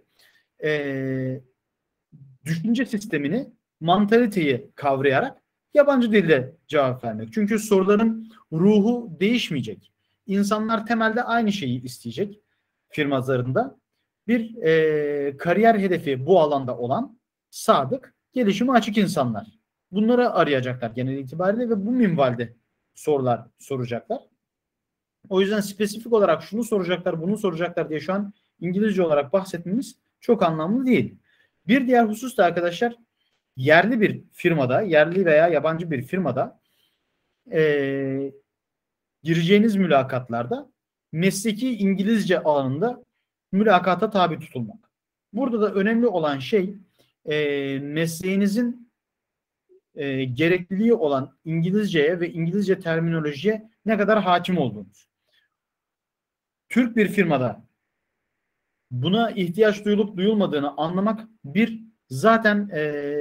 e, 0.63 1.41
düşünce 2.45 2.85
sistemini, 2.85 3.49
mantaliteyi 3.79 4.71
kavrayarak 4.75 5.37
yabancı 5.73 6.11
dilde 6.11 6.55
cevap 6.67 7.03
vermek. 7.03 7.33
Çünkü 7.33 7.59
soruların 7.59 8.31
ruhu 8.51 9.17
değişmeyecek. 9.19 9.91
İnsanlar 10.27 10.85
temelde 10.85 11.23
aynı 11.23 11.51
şeyi 11.51 11.83
isteyecek 11.83 12.39
firmalarında. 12.89 13.82
Bir 14.27 14.55
e, 14.63 15.37
kariyer 15.37 15.75
hedefi 15.75 16.25
bu 16.25 16.39
alanda 16.39 16.77
olan 16.77 17.19
sadık, 17.49 18.15
gelişime 18.33 18.73
açık 18.73 18.97
insanlar. 18.97 19.47
Bunları 19.91 20.31
arayacaklar 20.31 20.89
genel 20.91 21.17
itibariyle 21.17 21.69
ve 21.69 21.85
bu 21.85 21.91
minvalde 21.91 22.55
sorular 22.95 23.47
soracaklar. 23.59 24.19
O 25.29 25.41
yüzden 25.41 25.59
spesifik 25.59 26.13
olarak 26.13 26.43
şunu 26.43 26.63
soracaklar, 26.63 27.21
bunu 27.21 27.37
soracaklar 27.37 27.89
diye 27.89 27.99
şu 27.99 28.13
an 28.13 28.33
İngilizce 28.59 29.03
olarak 29.03 29.33
bahsetmemiz 29.33 29.95
çok 30.19 30.43
anlamlı 30.43 30.85
değil. 30.85 31.15
Bir 31.67 31.87
diğer 31.87 32.05
husus 32.05 32.37
da 32.37 32.45
arkadaşlar 32.45 32.95
yerli 33.55 34.01
bir 34.01 34.23
firmada, 34.31 34.81
yerli 34.81 35.25
veya 35.25 35.47
yabancı 35.47 35.91
bir 35.91 36.01
firmada 36.01 36.59
e, 37.51 38.31
gireceğiniz 39.23 39.75
mülakatlarda 39.75 40.69
mesleki 41.11 41.77
İngilizce 41.77 42.39
alanında 42.39 43.03
mülakata 43.53 44.09
tabi 44.09 44.39
tutulmak. 44.39 44.91
Burada 45.33 45.61
da 45.61 45.73
önemli 45.73 46.07
olan 46.07 46.39
şey 46.39 46.75
e, 47.25 47.79
mesleğinizin 47.79 48.91
e, 49.95 50.23
gerekliliği 50.23 50.93
olan 50.93 51.37
İngilizceye 51.45 52.19
ve 52.19 52.31
İngilizce 52.31 52.79
terminolojiye 52.79 53.69
ne 53.85 53.97
kadar 53.97 54.21
hakim 54.23 54.57
olduğunuz. 54.57 55.07
Türk 56.69 56.95
bir 56.95 57.07
firmada 57.07 57.65
buna 58.91 59.31
ihtiyaç 59.31 59.85
duyulup 59.85 60.17
duyulmadığını 60.17 60.77
anlamak 60.77 61.27
bir 61.45 61.83
zaten 62.09 62.69
e, 62.73 63.13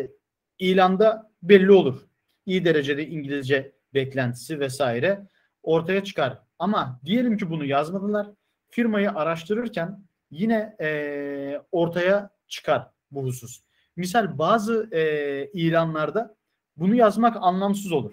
ilanda 0.59 1.33
belli 1.43 1.73
olur. 1.73 2.01
İyi 2.47 2.65
derecede 2.65 3.07
İngilizce 3.07 3.73
beklentisi 3.95 4.61
vesaire 4.61 5.27
ortaya 5.63 6.05
çıkar. 6.05 6.39
Ama 6.59 7.01
diyelim 7.05 7.37
ki 7.37 7.51
bunu 7.51 7.65
yazmadılar. 7.65 8.27
Firmayı 8.71 9.11
araştırırken 9.11 10.05
yine 10.33 10.77
e, 10.81 11.61
ortaya 11.73 12.31
çıkar 12.49 12.89
bu 13.11 13.25
husus. 13.25 13.63
Misal 13.97 14.39
bazı 14.39 14.89
e, 14.93 15.51
ilanlarda 15.53 16.37
bunu 16.77 16.95
yazmak 16.95 17.37
anlamsız 17.41 17.93
olur. 17.93 18.13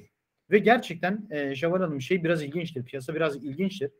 Ve 0.52 0.60
gerçekten 0.60 1.28
e, 1.32 1.56
Şevval 1.56 1.80
Hanım 1.80 2.02
şey 2.02 2.24
biraz 2.24 2.44
ilginçtir. 2.44 2.86
Piyasa 2.86 3.16
biraz 3.16 3.36
ilginçtir. 3.36 3.92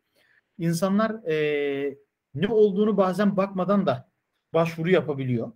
İnsanlar 0.58 1.28
e, 1.32 1.98
ne 2.36 2.48
olduğunu 2.48 2.98
bazen 2.98 3.38
bakmadan 3.38 3.86
da 3.86 4.12
başvuru 4.54 4.90
yapabiliyor. 4.90 5.52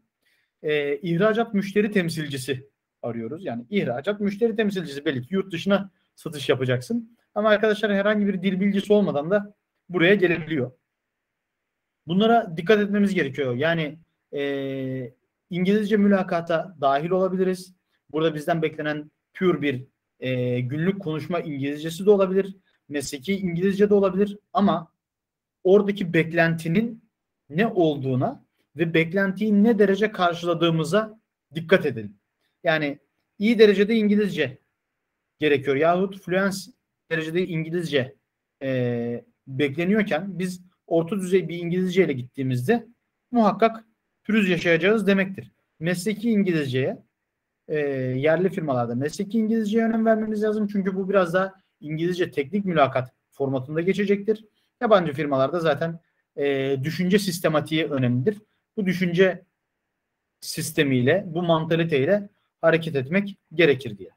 E, 0.64 0.97
ihracat 0.97 1.53
müşteri 1.53 1.91
temsilcisi 1.91 2.70
arıyoruz. 3.01 3.45
Yani 3.45 3.66
ihracat 3.70 4.20
müşteri 4.20 4.55
temsilcisi 4.55 5.05
belli 5.05 5.22
ki 5.22 5.28
yurt 5.30 5.51
dışına 5.53 5.91
satış 6.16 6.49
yapacaksın. 6.49 7.18
Ama 7.36 7.49
arkadaşlar 7.49 7.93
herhangi 7.93 8.28
bir 8.28 8.41
dil 8.41 8.59
bilgisi 8.59 8.93
olmadan 8.93 9.32
da 9.32 9.55
buraya 9.89 10.16
gelebiliyor. 10.16 10.72
Bunlara 12.08 12.58
dikkat 12.58 12.80
etmemiz 12.80 13.14
gerekiyor. 13.14 13.56
Yani 13.56 13.97
e, 14.34 15.14
İngilizce 15.49 15.97
mülakata 15.97 16.76
dahil 16.82 17.10
olabiliriz. 17.10 17.74
Burada 18.12 18.36
bizden 18.36 18.62
beklenen 18.62 19.12
pure 19.34 19.62
bir 19.62 19.84
e, 20.20 20.60
günlük 20.60 21.01
konuşma 21.01 21.39
İngilizcesi 21.39 22.06
de 22.06 22.12
olabilir. 22.12 22.56
Mesleki 22.89 23.38
İngilizce 23.38 23.89
de 23.89 23.93
olabilir. 23.93 24.38
Ama 24.54 24.91
oradaki 25.64 26.14
beklentinin 26.14 27.04
ne 27.49 27.68
olduğuna 27.68 28.45
ve 28.76 28.93
beklentiyi 28.93 29.64
ne 29.64 29.80
derece 29.80 30.12
karşıladığımıza 30.12 31.20
dikkat 31.56 31.86
edelim. 31.86 32.18
Yani 32.64 32.99
iyi 33.39 33.60
derecede 33.60 33.95
İngilizce 33.95 34.58
gerekiyor 35.39 35.76
yahut 35.76 36.22
fluence 36.22 36.58
derecede 37.12 37.47
İngilizce 37.47 38.16
e, 38.62 39.26
bekleniyorken 39.47 40.39
biz 40.39 40.62
orta 40.88 41.19
düzey 41.19 41.49
bir 41.49 41.57
İngilizce 41.57 42.05
ile 42.05 42.13
gittiğimizde 42.13 42.88
muhakkak 43.31 43.86
pürüz 44.23 44.49
yaşayacağız 44.49 45.07
demektir. 45.07 45.51
Mesleki 45.79 46.31
İngilizceye 46.31 47.03
e, 47.67 47.77
yerli 48.17 48.49
firmalarda 48.49 48.95
mesleki 48.95 49.38
İngilizceye 49.38 49.86
önem 49.86 50.05
vermemiz 50.05 50.43
lazım. 50.43 50.67
Çünkü 50.67 50.95
bu 50.95 51.09
biraz 51.09 51.34
daha 51.34 51.53
İngilizce 51.79 52.31
teknik 52.31 52.65
mülakat 52.65 53.13
formatında 53.31 53.81
geçecektir. 53.81 54.45
Yabancı 54.81 55.13
firmalarda 55.13 55.59
zaten 55.59 55.99
e, 56.36 56.77
düşünce 56.84 57.19
sistematiği 57.19 57.86
önemlidir. 57.86 58.38
Bu 58.77 58.86
düşünce 58.86 59.45
sistemiyle, 60.41 61.23
bu 61.27 61.43
mantaliteyle 61.43 62.29
hareket 62.61 62.95
etmek 62.95 63.38
gerekir 63.53 63.97
diye. 63.97 64.09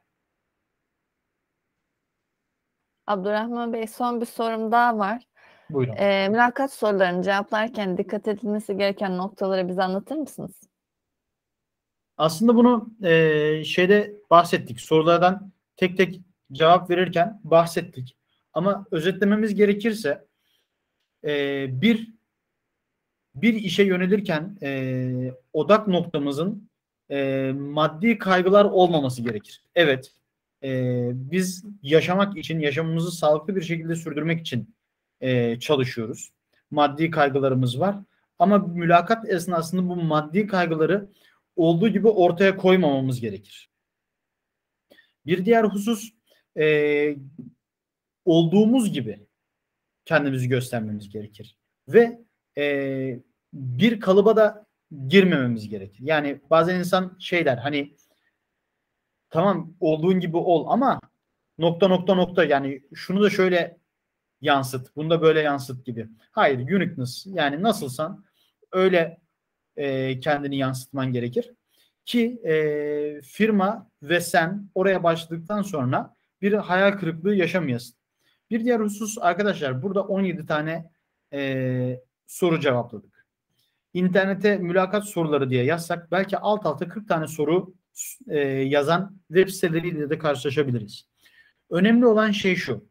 Abdurrahman 3.06 3.72
Bey 3.72 3.86
son 3.86 4.20
bir 4.20 4.26
sorum 4.26 4.72
daha 4.72 4.98
var. 4.98 5.25
Buyurun. 5.70 5.96
E, 5.96 6.28
mülakat 6.28 6.72
sorularını 6.72 7.22
cevaplarken 7.22 7.98
dikkat 7.98 8.28
edilmesi 8.28 8.76
gereken 8.76 9.18
noktaları 9.18 9.68
bize 9.68 9.82
anlatır 9.82 10.16
mısınız? 10.16 10.60
Aslında 12.16 12.54
bunu 12.54 12.90
e, 13.02 13.64
şeyde 13.64 14.14
bahsettik. 14.30 14.80
Sorulardan 14.80 15.52
tek 15.76 15.96
tek 15.96 16.20
cevap 16.52 16.90
verirken 16.90 17.40
bahsettik. 17.44 18.16
Ama 18.52 18.86
özetlememiz 18.90 19.54
gerekirse 19.54 20.26
e, 21.24 21.66
bir 21.82 22.16
bir 23.34 23.54
işe 23.54 23.82
yönelirken 23.82 24.58
e, 24.62 25.32
odak 25.52 25.88
noktamızın 25.88 26.70
e, 27.10 27.52
maddi 27.56 28.18
kaygılar 28.18 28.64
olmaması 28.64 29.22
gerekir. 29.22 29.64
Evet, 29.74 30.12
e, 30.62 31.10
biz 31.12 31.64
yaşamak 31.82 32.36
için, 32.36 32.60
yaşamımızı 32.60 33.10
sağlıklı 33.10 33.56
bir 33.56 33.62
şekilde 33.62 33.96
sürdürmek 33.96 34.40
için 34.40 34.75
e, 35.20 35.60
çalışıyoruz. 35.60 36.30
Maddi 36.70 37.10
kaygılarımız 37.10 37.80
var. 37.80 37.96
Ama 38.38 38.58
mülakat 38.58 39.28
esnasında 39.28 39.88
bu 39.88 39.96
maddi 39.96 40.46
kaygıları 40.46 41.08
olduğu 41.56 41.88
gibi 41.88 42.08
ortaya 42.08 42.56
koymamamız 42.56 43.20
gerekir. 43.20 43.70
Bir 45.26 45.44
diğer 45.44 45.64
husus 45.64 46.12
e, 46.58 47.16
olduğumuz 48.24 48.92
gibi 48.92 49.26
kendimizi 50.04 50.48
göstermemiz 50.48 51.08
gerekir. 51.08 51.56
Ve 51.88 52.20
e, 52.58 53.20
bir 53.52 54.00
kalıba 54.00 54.36
da 54.36 54.66
girmememiz 55.08 55.68
gerekir. 55.68 56.04
Yani 56.04 56.40
bazen 56.50 56.78
insan 56.78 57.16
şey 57.18 57.44
der 57.44 57.56
hani 57.56 57.96
tamam 59.30 59.74
olduğun 59.80 60.20
gibi 60.20 60.36
ol 60.36 60.66
ama 60.68 61.00
nokta 61.58 61.88
nokta 61.88 62.14
nokta 62.14 62.44
yani 62.44 62.82
şunu 62.94 63.22
da 63.22 63.30
şöyle 63.30 63.78
yansıt, 64.46 64.96
bunu 64.96 65.22
böyle 65.22 65.40
yansıt 65.40 65.86
gibi. 65.86 66.08
Hayır, 66.30 66.58
uniqueness 66.58 67.26
yani 67.26 67.62
nasılsan 67.62 68.24
öyle 68.72 69.20
e, 69.76 70.20
kendini 70.20 70.56
yansıtman 70.56 71.12
gerekir. 71.12 71.52
Ki 72.04 72.40
e, 72.44 73.20
firma 73.20 73.90
ve 74.02 74.20
sen 74.20 74.70
oraya 74.74 75.02
başladıktan 75.02 75.62
sonra 75.62 76.14
bir 76.42 76.52
hayal 76.52 76.92
kırıklığı 76.92 77.34
yaşamayasın. 77.34 77.96
Bir 78.50 78.64
diğer 78.64 78.80
husus 78.80 79.18
arkadaşlar 79.20 79.82
burada 79.82 80.02
17 80.02 80.46
tane 80.46 80.90
e, 81.32 82.00
soru 82.26 82.60
cevapladık. 82.60 83.26
İnternete 83.94 84.58
mülakat 84.58 85.04
soruları 85.04 85.50
diye 85.50 85.64
yazsak 85.64 86.10
belki 86.10 86.38
alt 86.38 86.66
alta 86.66 86.88
40 86.88 87.08
tane 87.08 87.26
soru 87.26 87.74
e, 88.28 88.38
yazan 88.48 89.20
web 89.28 89.48
siteleriyle 89.48 90.10
de 90.10 90.18
karşılaşabiliriz. 90.18 91.08
Önemli 91.70 92.06
olan 92.06 92.30
şey 92.30 92.56
şu. 92.56 92.88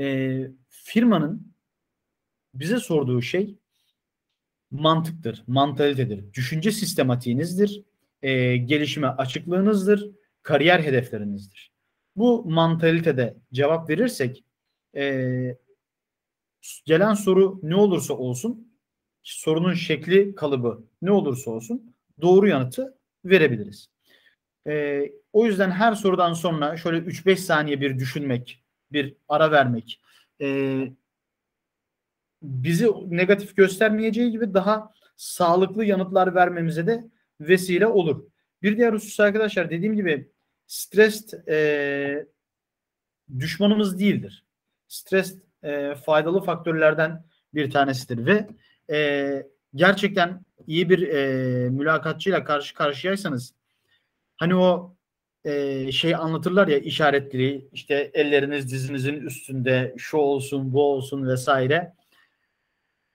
E, 0.00 0.38
firmanın 0.68 1.52
bize 2.54 2.78
sorduğu 2.78 3.22
şey 3.22 3.58
mantıktır, 4.70 5.44
mantalitedir, 5.46 6.32
düşünce 6.32 6.72
sistematiğinizdir, 6.72 7.82
e, 8.22 8.56
gelişime 8.56 9.08
açıklığınızdır, 9.08 10.10
kariyer 10.42 10.80
hedeflerinizdir. 10.80 11.72
Bu 12.16 12.44
mantalitede 12.44 13.36
cevap 13.52 13.90
verirsek 13.90 14.44
e, 14.96 15.56
gelen 16.84 17.14
soru 17.14 17.60
ne 17.62 17.74
olursa 17.74 18.14
olsun 18.14 18.72
sorunun 19.22 19.74
şekli 19.74 20.34
kalıbı 20.34 20.84
ne 21.02 21.10
olursa 21.10 21.50
olsun 21.50 21.94
doğru 22.20 22.48
yanıtı 22.48 22.98
verebiliriz. 23.24 23.90
E, 24.66 25.02
o 25.32 25.46
yüzden 25.46 25.70
her 25.70 25.94
sorudan 25.94 26.32
sonra 26.32 26.76
şöyle 26.76 26.98
3-5 26.98 27.36
saniye 27.36 27.80
bir 27.80 27.98
düşünmek, 27.98 28.64
bir 28.92 29.16
ara 29.28 29.50
vermek, 29.50 30.00
e, 30.40 30.78
bizi 32.42 32.88
negatif 33.06 33.56
göstermeyeceği 33.56 34.30
gibi 34.30 34.54
daha 34.54 34.92
sağlıklı 35.16 35.84
yanıtlar 35.84 36.34
vermemize 36.34 36.86
de 36.86 37.04
vesile 37.40 37.86
olur. 37.86 38.30
Bir 38.62 38.76
diğer 38.76 38.92
husus 38.92 39.20
arkadaşlar 39.20 39.70
dediğim 39.70 39.96
gibi 39.96 40.30
stres 40.66 41.34
e, 41.48 42.26
düşmanımız 43.38 43.98
değildir. 43.98 44.44
Stres 44.88 45.38
e, 45.62 45.94
faydalı 45.94 46.42
faktörlerden 46.42 47.24
bir 47.54 47.70
tanesidir 47.70 48.26
ve 48.26 48.48
e, 48.90 49.46
gerçekten 49.74 50.44
iyi 50.66 50.90
bir 50.90 51.08
e, 51.08 51.70
mülakatçıyla 51.70 52.44
karşı 52.44 52.74
karşıyaysanız 52.74 53.54
hani 54.36 54.54
o 54.54 54.95
e, 55.46 55.92
şey 55.92 56.14
anlatırlar 56.14 56.68
ya 56.68 56.78
işaretleri 56.78 57.68
işte 57.72 58.10
elleriniz 58.14 58.72
dizinizin 58.72 59.14
üstünde 59.14 59.94
şu 59.96 60.16
olsun 60.16 60.72
bu 60.72 60.82
olsun 60.82 61.28
vesaire 61.28 61.94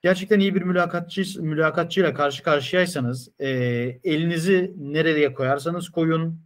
gerçekten 0.02 0.40
iyi 0.40 0.56
bir 0.56 0.62
mülakatçı 0.62 1.42
mülakatçıyla 1.42 2.14
karşı 2.14 2.44
karşıyaysanız 2.44 3.32
e, 3.40 3.50
elinizi 4.04 4.76
nereye 4.78 5.34
koyarsanız 5.34 5.90
koyun, 5.90 6.42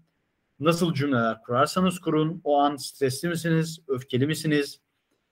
nasıl 0.59 0.93
cümleler 0.93 1.41
kurarsanız 1.41 1.99
kurun, 1.99 2.41
o 2.43 2.57
an 2.59 2.75
stresli 2.75 3.29
misiniz, 3.29 3.79
öfkeli 3.87 4.27
misiniz, 4.27 4.81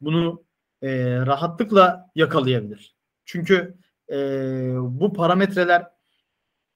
bunu 0.02 0.44
e, 0.82 1.16
rahatlıkla 1.16 2.10
yakalayabilir. 2.16 2.96
Çünkü 3.26 3.78
e, 4.12 4.18
bu 4.80 5.14
parametreler 5.14 5.88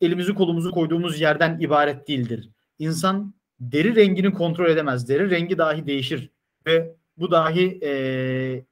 elimizi 0.01 0.33
kolumuzu 0.33 0.71
koyduğumuz 0.71 1.21
yerden 1.21 1.59
ibaret 1.59 2.07
değildir. 2.07 2.49
İnsan 2.79 3.36
deri 3.59 3.95
rengini 3.95 4.33
kontrol 4.33 4.69
edemez. 4.69 5.09
Deri 5.09 5.29
rengi 5.29 5.57
dahi 5.57 5.87
değişir 5.87 6.29
ve 6.65 6.95
bu 7.17 7.31
dahi 7.31 7.79
e, 7.83 8.65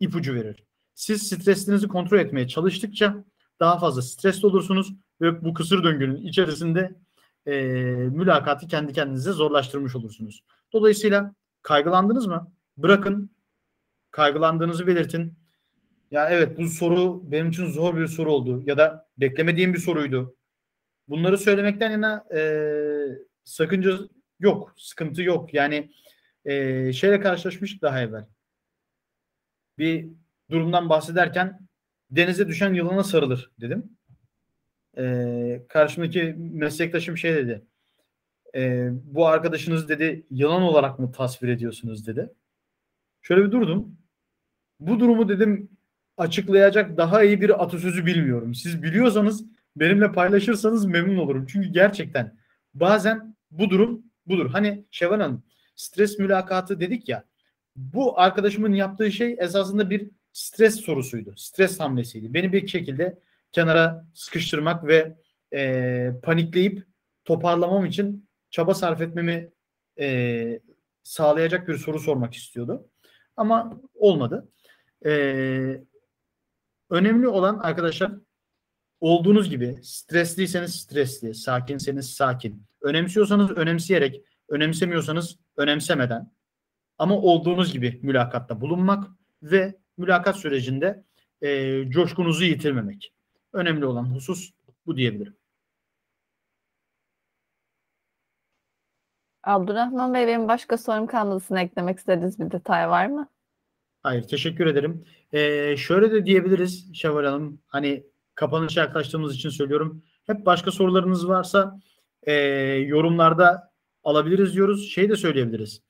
ipucu 0.00 0.34
verir. 0.34 0.64
Siz 0.94 1.28
stresinizi 1.28 1.88
kontrol 1.88 2.18
etmeye 2.18 2.48
çalıştıkça 2.48 3.24
daha 3.60 3.78
fazla 3.78 4.02
stresli 4.02 4.46
olursunuz 4.46 4.94
ve 5.20 5.44
bu 5.44 5.54
kısır 5.54 5.84
döngünün 5.84 6.16
içerisinde 6.16 6.94
e, 7.46 7.52
mülakatı 8.12 8.66
kendi 8.66 8.92
kendinize 8.92 9.32
zorlaştırmış 9.32 9.96
olursunuz. 9.96 10.44
Dolayısıyla 10.72 11.34
kaygılandınız 11.62 12.26
mı? 12.26 12.52
Bırakın 12.76 13.30
kaygılandığınızı 14.10 14.86
belirtin. 14.86 15.34
Ya 16.10 16.30
evet 16.30 16.58
bu 16.58 16.68
soru 16.68 17.30
benim 17.30 17.48
için 17.48 17.66
zor 17.66 17.96
bir 17.96 18.06
soru 18.06 18.32
oldu 18.32 18.62
ya 18.66 18.78
da 18.78 19.08
beklemediğim 19.18 19.74
bir 19.74 19.78
soruydu. 19.78 20.36
Bunları 21.08 21.38
söylemekten 21.38 21.90
yana 21.90 22.24
e, 22.34 22.42
sakınca 23.44 23.98
yok, 24.40 24.74
sıkıntı 24.76 25.22
yok. 25.22 25.54
Yani 25.54 25.90
e, 26.44 26.92
şeyle 26.92 27.20
karşılaşmıştık 27.20 27.82
daha 27.82 28.00
evvel. 28.00 28.26
Bir 29.78 30.08
durumdan 30.50 30.88
bahsederken 30.88 31.60
denize 32.10 32.48
düşen 32.48 32.74
yılana 32.74 33.04
sarılır 33.04 33.50
dedim. 33.60 33.96
Ee, 34.98 35.62
karşımdaki 35.68 36.36
meslektaşım 36.38 37.16
şey 37.16 37.34
dedi. 37.34 37.62
E, 38.54 38.88
bu 38.92 39.26
arkadaşınız 39.26 39.88
dedi 39.88 40.26
yılan 40.30 40.62
olarak 40.62 40.98
mı 40.98 41.12
tasvir 41.12 41.48
ediyorsunuz 41.48 42.06
dedi. 42.06 42.30
Şöyle 43.22 43.44
bir 43.44 43.52
durdum. 43.52 43.96
Bu 44.80 45.00
durumu 45.00 45.28
dedim 45.28 45.70
açıklayacak 46.16 46.96
daha 46.96 47.22
iyi 47.22 47.40
bir 47.40 47.62
atasözü 47.62 48.06
bilmiyorum. 48.06 48.54
Siz 48.54 48.82
biliyorsanız 48.82 49.44
benimle 49.76 50.12
paylaşırsanız 50.12 50.86
memnun 50.86 51.16
olurum. 51.16 51.46
Çünkü 51.46 51.68
gerçekten 51.68 52.38
bazen 52.74 53.36
bu 53.50 53.70
durum 53.70 54.02
budur. 54.30 54.50
Hani 54.50 54.84
Şevval 54.90 55.20
Hanım 55.20 55.42
stres 55.76 56.18
mülakatı 56.18 56.80
dedik 56.80 57.08
ya 57.08 57.24
bu 57.76 58.20
arkadaşımın 58.20 58.72
yaptığı 58.72 59.12
şey 59.12 59.36
esasında 59.38 59.90
bir 59.90 60.10
stres 60.32 60.80
sorusuydu. 60.80 61.34
Stres 61.36 61.80
hamlesiydi. 61.80 62.34
Beni 62.34 62.52
bir 62.52 62.66
şekilde 62.66 63.18
kenara 63.52 64.06
sıkıştırmak 64.14 64.86
ve 64.86 65.16
e, 65.54 66.10
panikleyip 66.22 66.86
toparlamam 67.24 67.86
için 67.86 68.28
çaba 68.50 68.74
sarf 68.74 69.00
etmemi 69.00 69.50
e, 70.00 70.60
sağlayacak 71.02 71.68
bir 71.68 71.76
soru 71.76 71.98
sormak 71.98 72.34
istiyordu. 72.34 72.88
Ama 73.36 73.80
olmadı. 73.94 74.48
E, 75.06 75.10
önemli 76.90 77.28
olan 77.28 77.58
arkadaşlar 77.58 78.12
olduğunuz 79.00 79.50
gibi 79.50 79.78
stresliyseniz 79.82 80.74
stresli, 80.74 81.34
sakinseniz 81.34 82.10
sakin. 82.10 82.69
Önemsiyorsanız 82.82 83.50
önemseyerek, 83.50 84.24
önemsemiyorsanız 84.48 85.38
önemsemeden 85.56 86.30
ama 86.98 87.16
olduğunuz 87.16 87.72
gibi 87.72 88.00
mülakatta 88.02 88.60
bulunmak 88.60 89.10
ve 89.42 89.78
mülakat 89.96 90.36
sürecinde 90.36 91.04
e, 91.42 91.82
coşkunuzu 91.90 92.44
yitirmemek. 92.44 93.12
Önemli 93.52 93.86
olan 93.86 94.04
husus 94.04 94.50
bu 94.86 94.96
diyebilirim. 94.96 95.36
Abdurrahman 99.42 100.14
Bey 100.14 100.26
benim 100.26 100.48
başka 100.48 100.78
sorum 100.78 101.06
kalmadı. 101.06 101.40
Sizin 101.40 101.54
eklemek 101.54 101.98
istediğiniz 101.98 102.40
bir 102.40 102.50
detay 102.50 102.88
var 102.88 103.06
mı? 103.06 103.28
Hayır 104.02 104.22
teşekkür 104.22 104.66
ederim. 104.66 105.04
Ee, 105.32 105.76
şöyle 105.76 106.12
de 106.12 106.26
diyebiliriz 106.26 106.94
Şevval 106.94 107.24
Hanım. 107.24 107.60
Hani 107.66 108.06
kapanışa 108.34 108.80
yaklaştığımız 108.80 109.34
için 109.34 109.48
söylüyorum. 109.48 110.02
Hep 110.26 110.46
başka 110.46 110.70
sorularınız 110.70 111.28
varsa 111.28 111.80
e, 112.22 112.32
yorumlarda 112.86 113.72
alabiliriz 114.04 114.54
diyoruz. 114.54 114.90
Şey 114.90 115.08
de 115.08 115.16
söyleyebiliriz. 115.16 115.82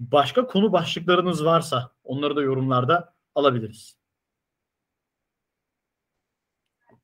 Başka 0.00 0.46
konu 0.46 0.72
başlıklarınız 0.72 1.44
varsa 1.44 1.90
onları 2.04 2.36
da 2.36 2.42
yorumlarda 2.42 3.14
alabiliriz. 3.34 4.01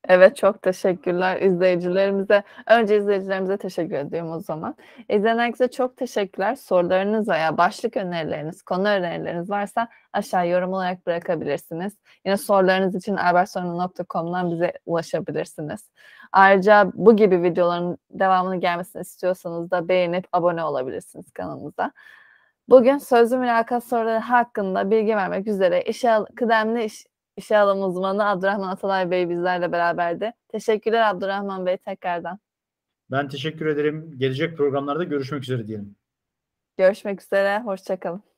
Evet 0.09 0.35
çok 0.37 0.61
teşekkürler 0.61 1.41
izleyicilerimize. 1.41 2.43
Önce 2.67 2.97
izleyicilerimize 2.97 3.57
teşekkür 3.57 3.95
ediyorum 3.95 4.31
o 4.31 4.39
zaman. 4.39 4.75
İzleyen 5.09 5.37
herkese 5.37 5.67
çok 5.71 5.97
teşekkürler. 5.97 6.55
Sorularınız 6.55 7.29
veya 7.29 7.57
başlık 7.57 7.97
önerileriniz, 7.97 8.61
konu 8.61 8.87
önerileriniz 8.87 9.49
varsa 9.49 9.87
aşağı 10.13 10.47
yorum 10.47 10.73
olarak 10.73 11.05
bırakabilirsiniz. 11.05 11.93
Yine 12.25 12.37
sorularınız 12.37 12.95
için 12.95 13.15
albertsorun.com'dan 13.15 14.51
bize 14.51 14.73
ulaşabilirsiniz. 14.85 15.89
Ayrıca 16.31 16.91
bu 16.93 17.15
gibi 17.15 17.43
videoların 17.43 17.97
devamını 18.11 18.55
gelmesini 18.55 19.01
istiyorsanız 19.01 19.71
da 19.71 19.87
beğenip 19.87 20.27
abone 20.31 20.63
olabilirsiniz 20.63 21.31
kanalımıza. 21.31 21.91
Bugün 22.69 22.97
sözlü 22.97 23.37
mülakat 23.37 23.83
soruları 23.83 24.19
hakkında 24.19 24.91
bilgi 24.91 25.15
vermek 25.15 25.47
üzere 25.47 25.81
işe 25.81 26.17
kıdemli 26.35 26.83
iş, 26.83 27.05
işe 27.39 27.57
alım 27.57 27.83
uzmanı 27.83 28.25
Abdurrahman 28.25 28.69
Atalay 28.69 29.11
Bey 29.11 29.29
bizlerle 29.29 29.71
beraberdi. 29.71 30.33
Teşekkürler 30.47 31.09
Abdurrahman 31.09 31.65
Bey 31.65 31.77
tekrardan. 31.77 32.39
Ben 33.11 33.27
teşekkür 33.29 33.65
ederim. 33.65 34.15
Gelecek 34.17 34.57
programlarda 34.57 35.03
görüşmek 35.03 35.43
üzere 35.43 35.67
diyelim. 35.67 35.95
Görüşmek 36.77 37.21
üzere, 37.21 37.59
hoşçakalın. 37.59 38.28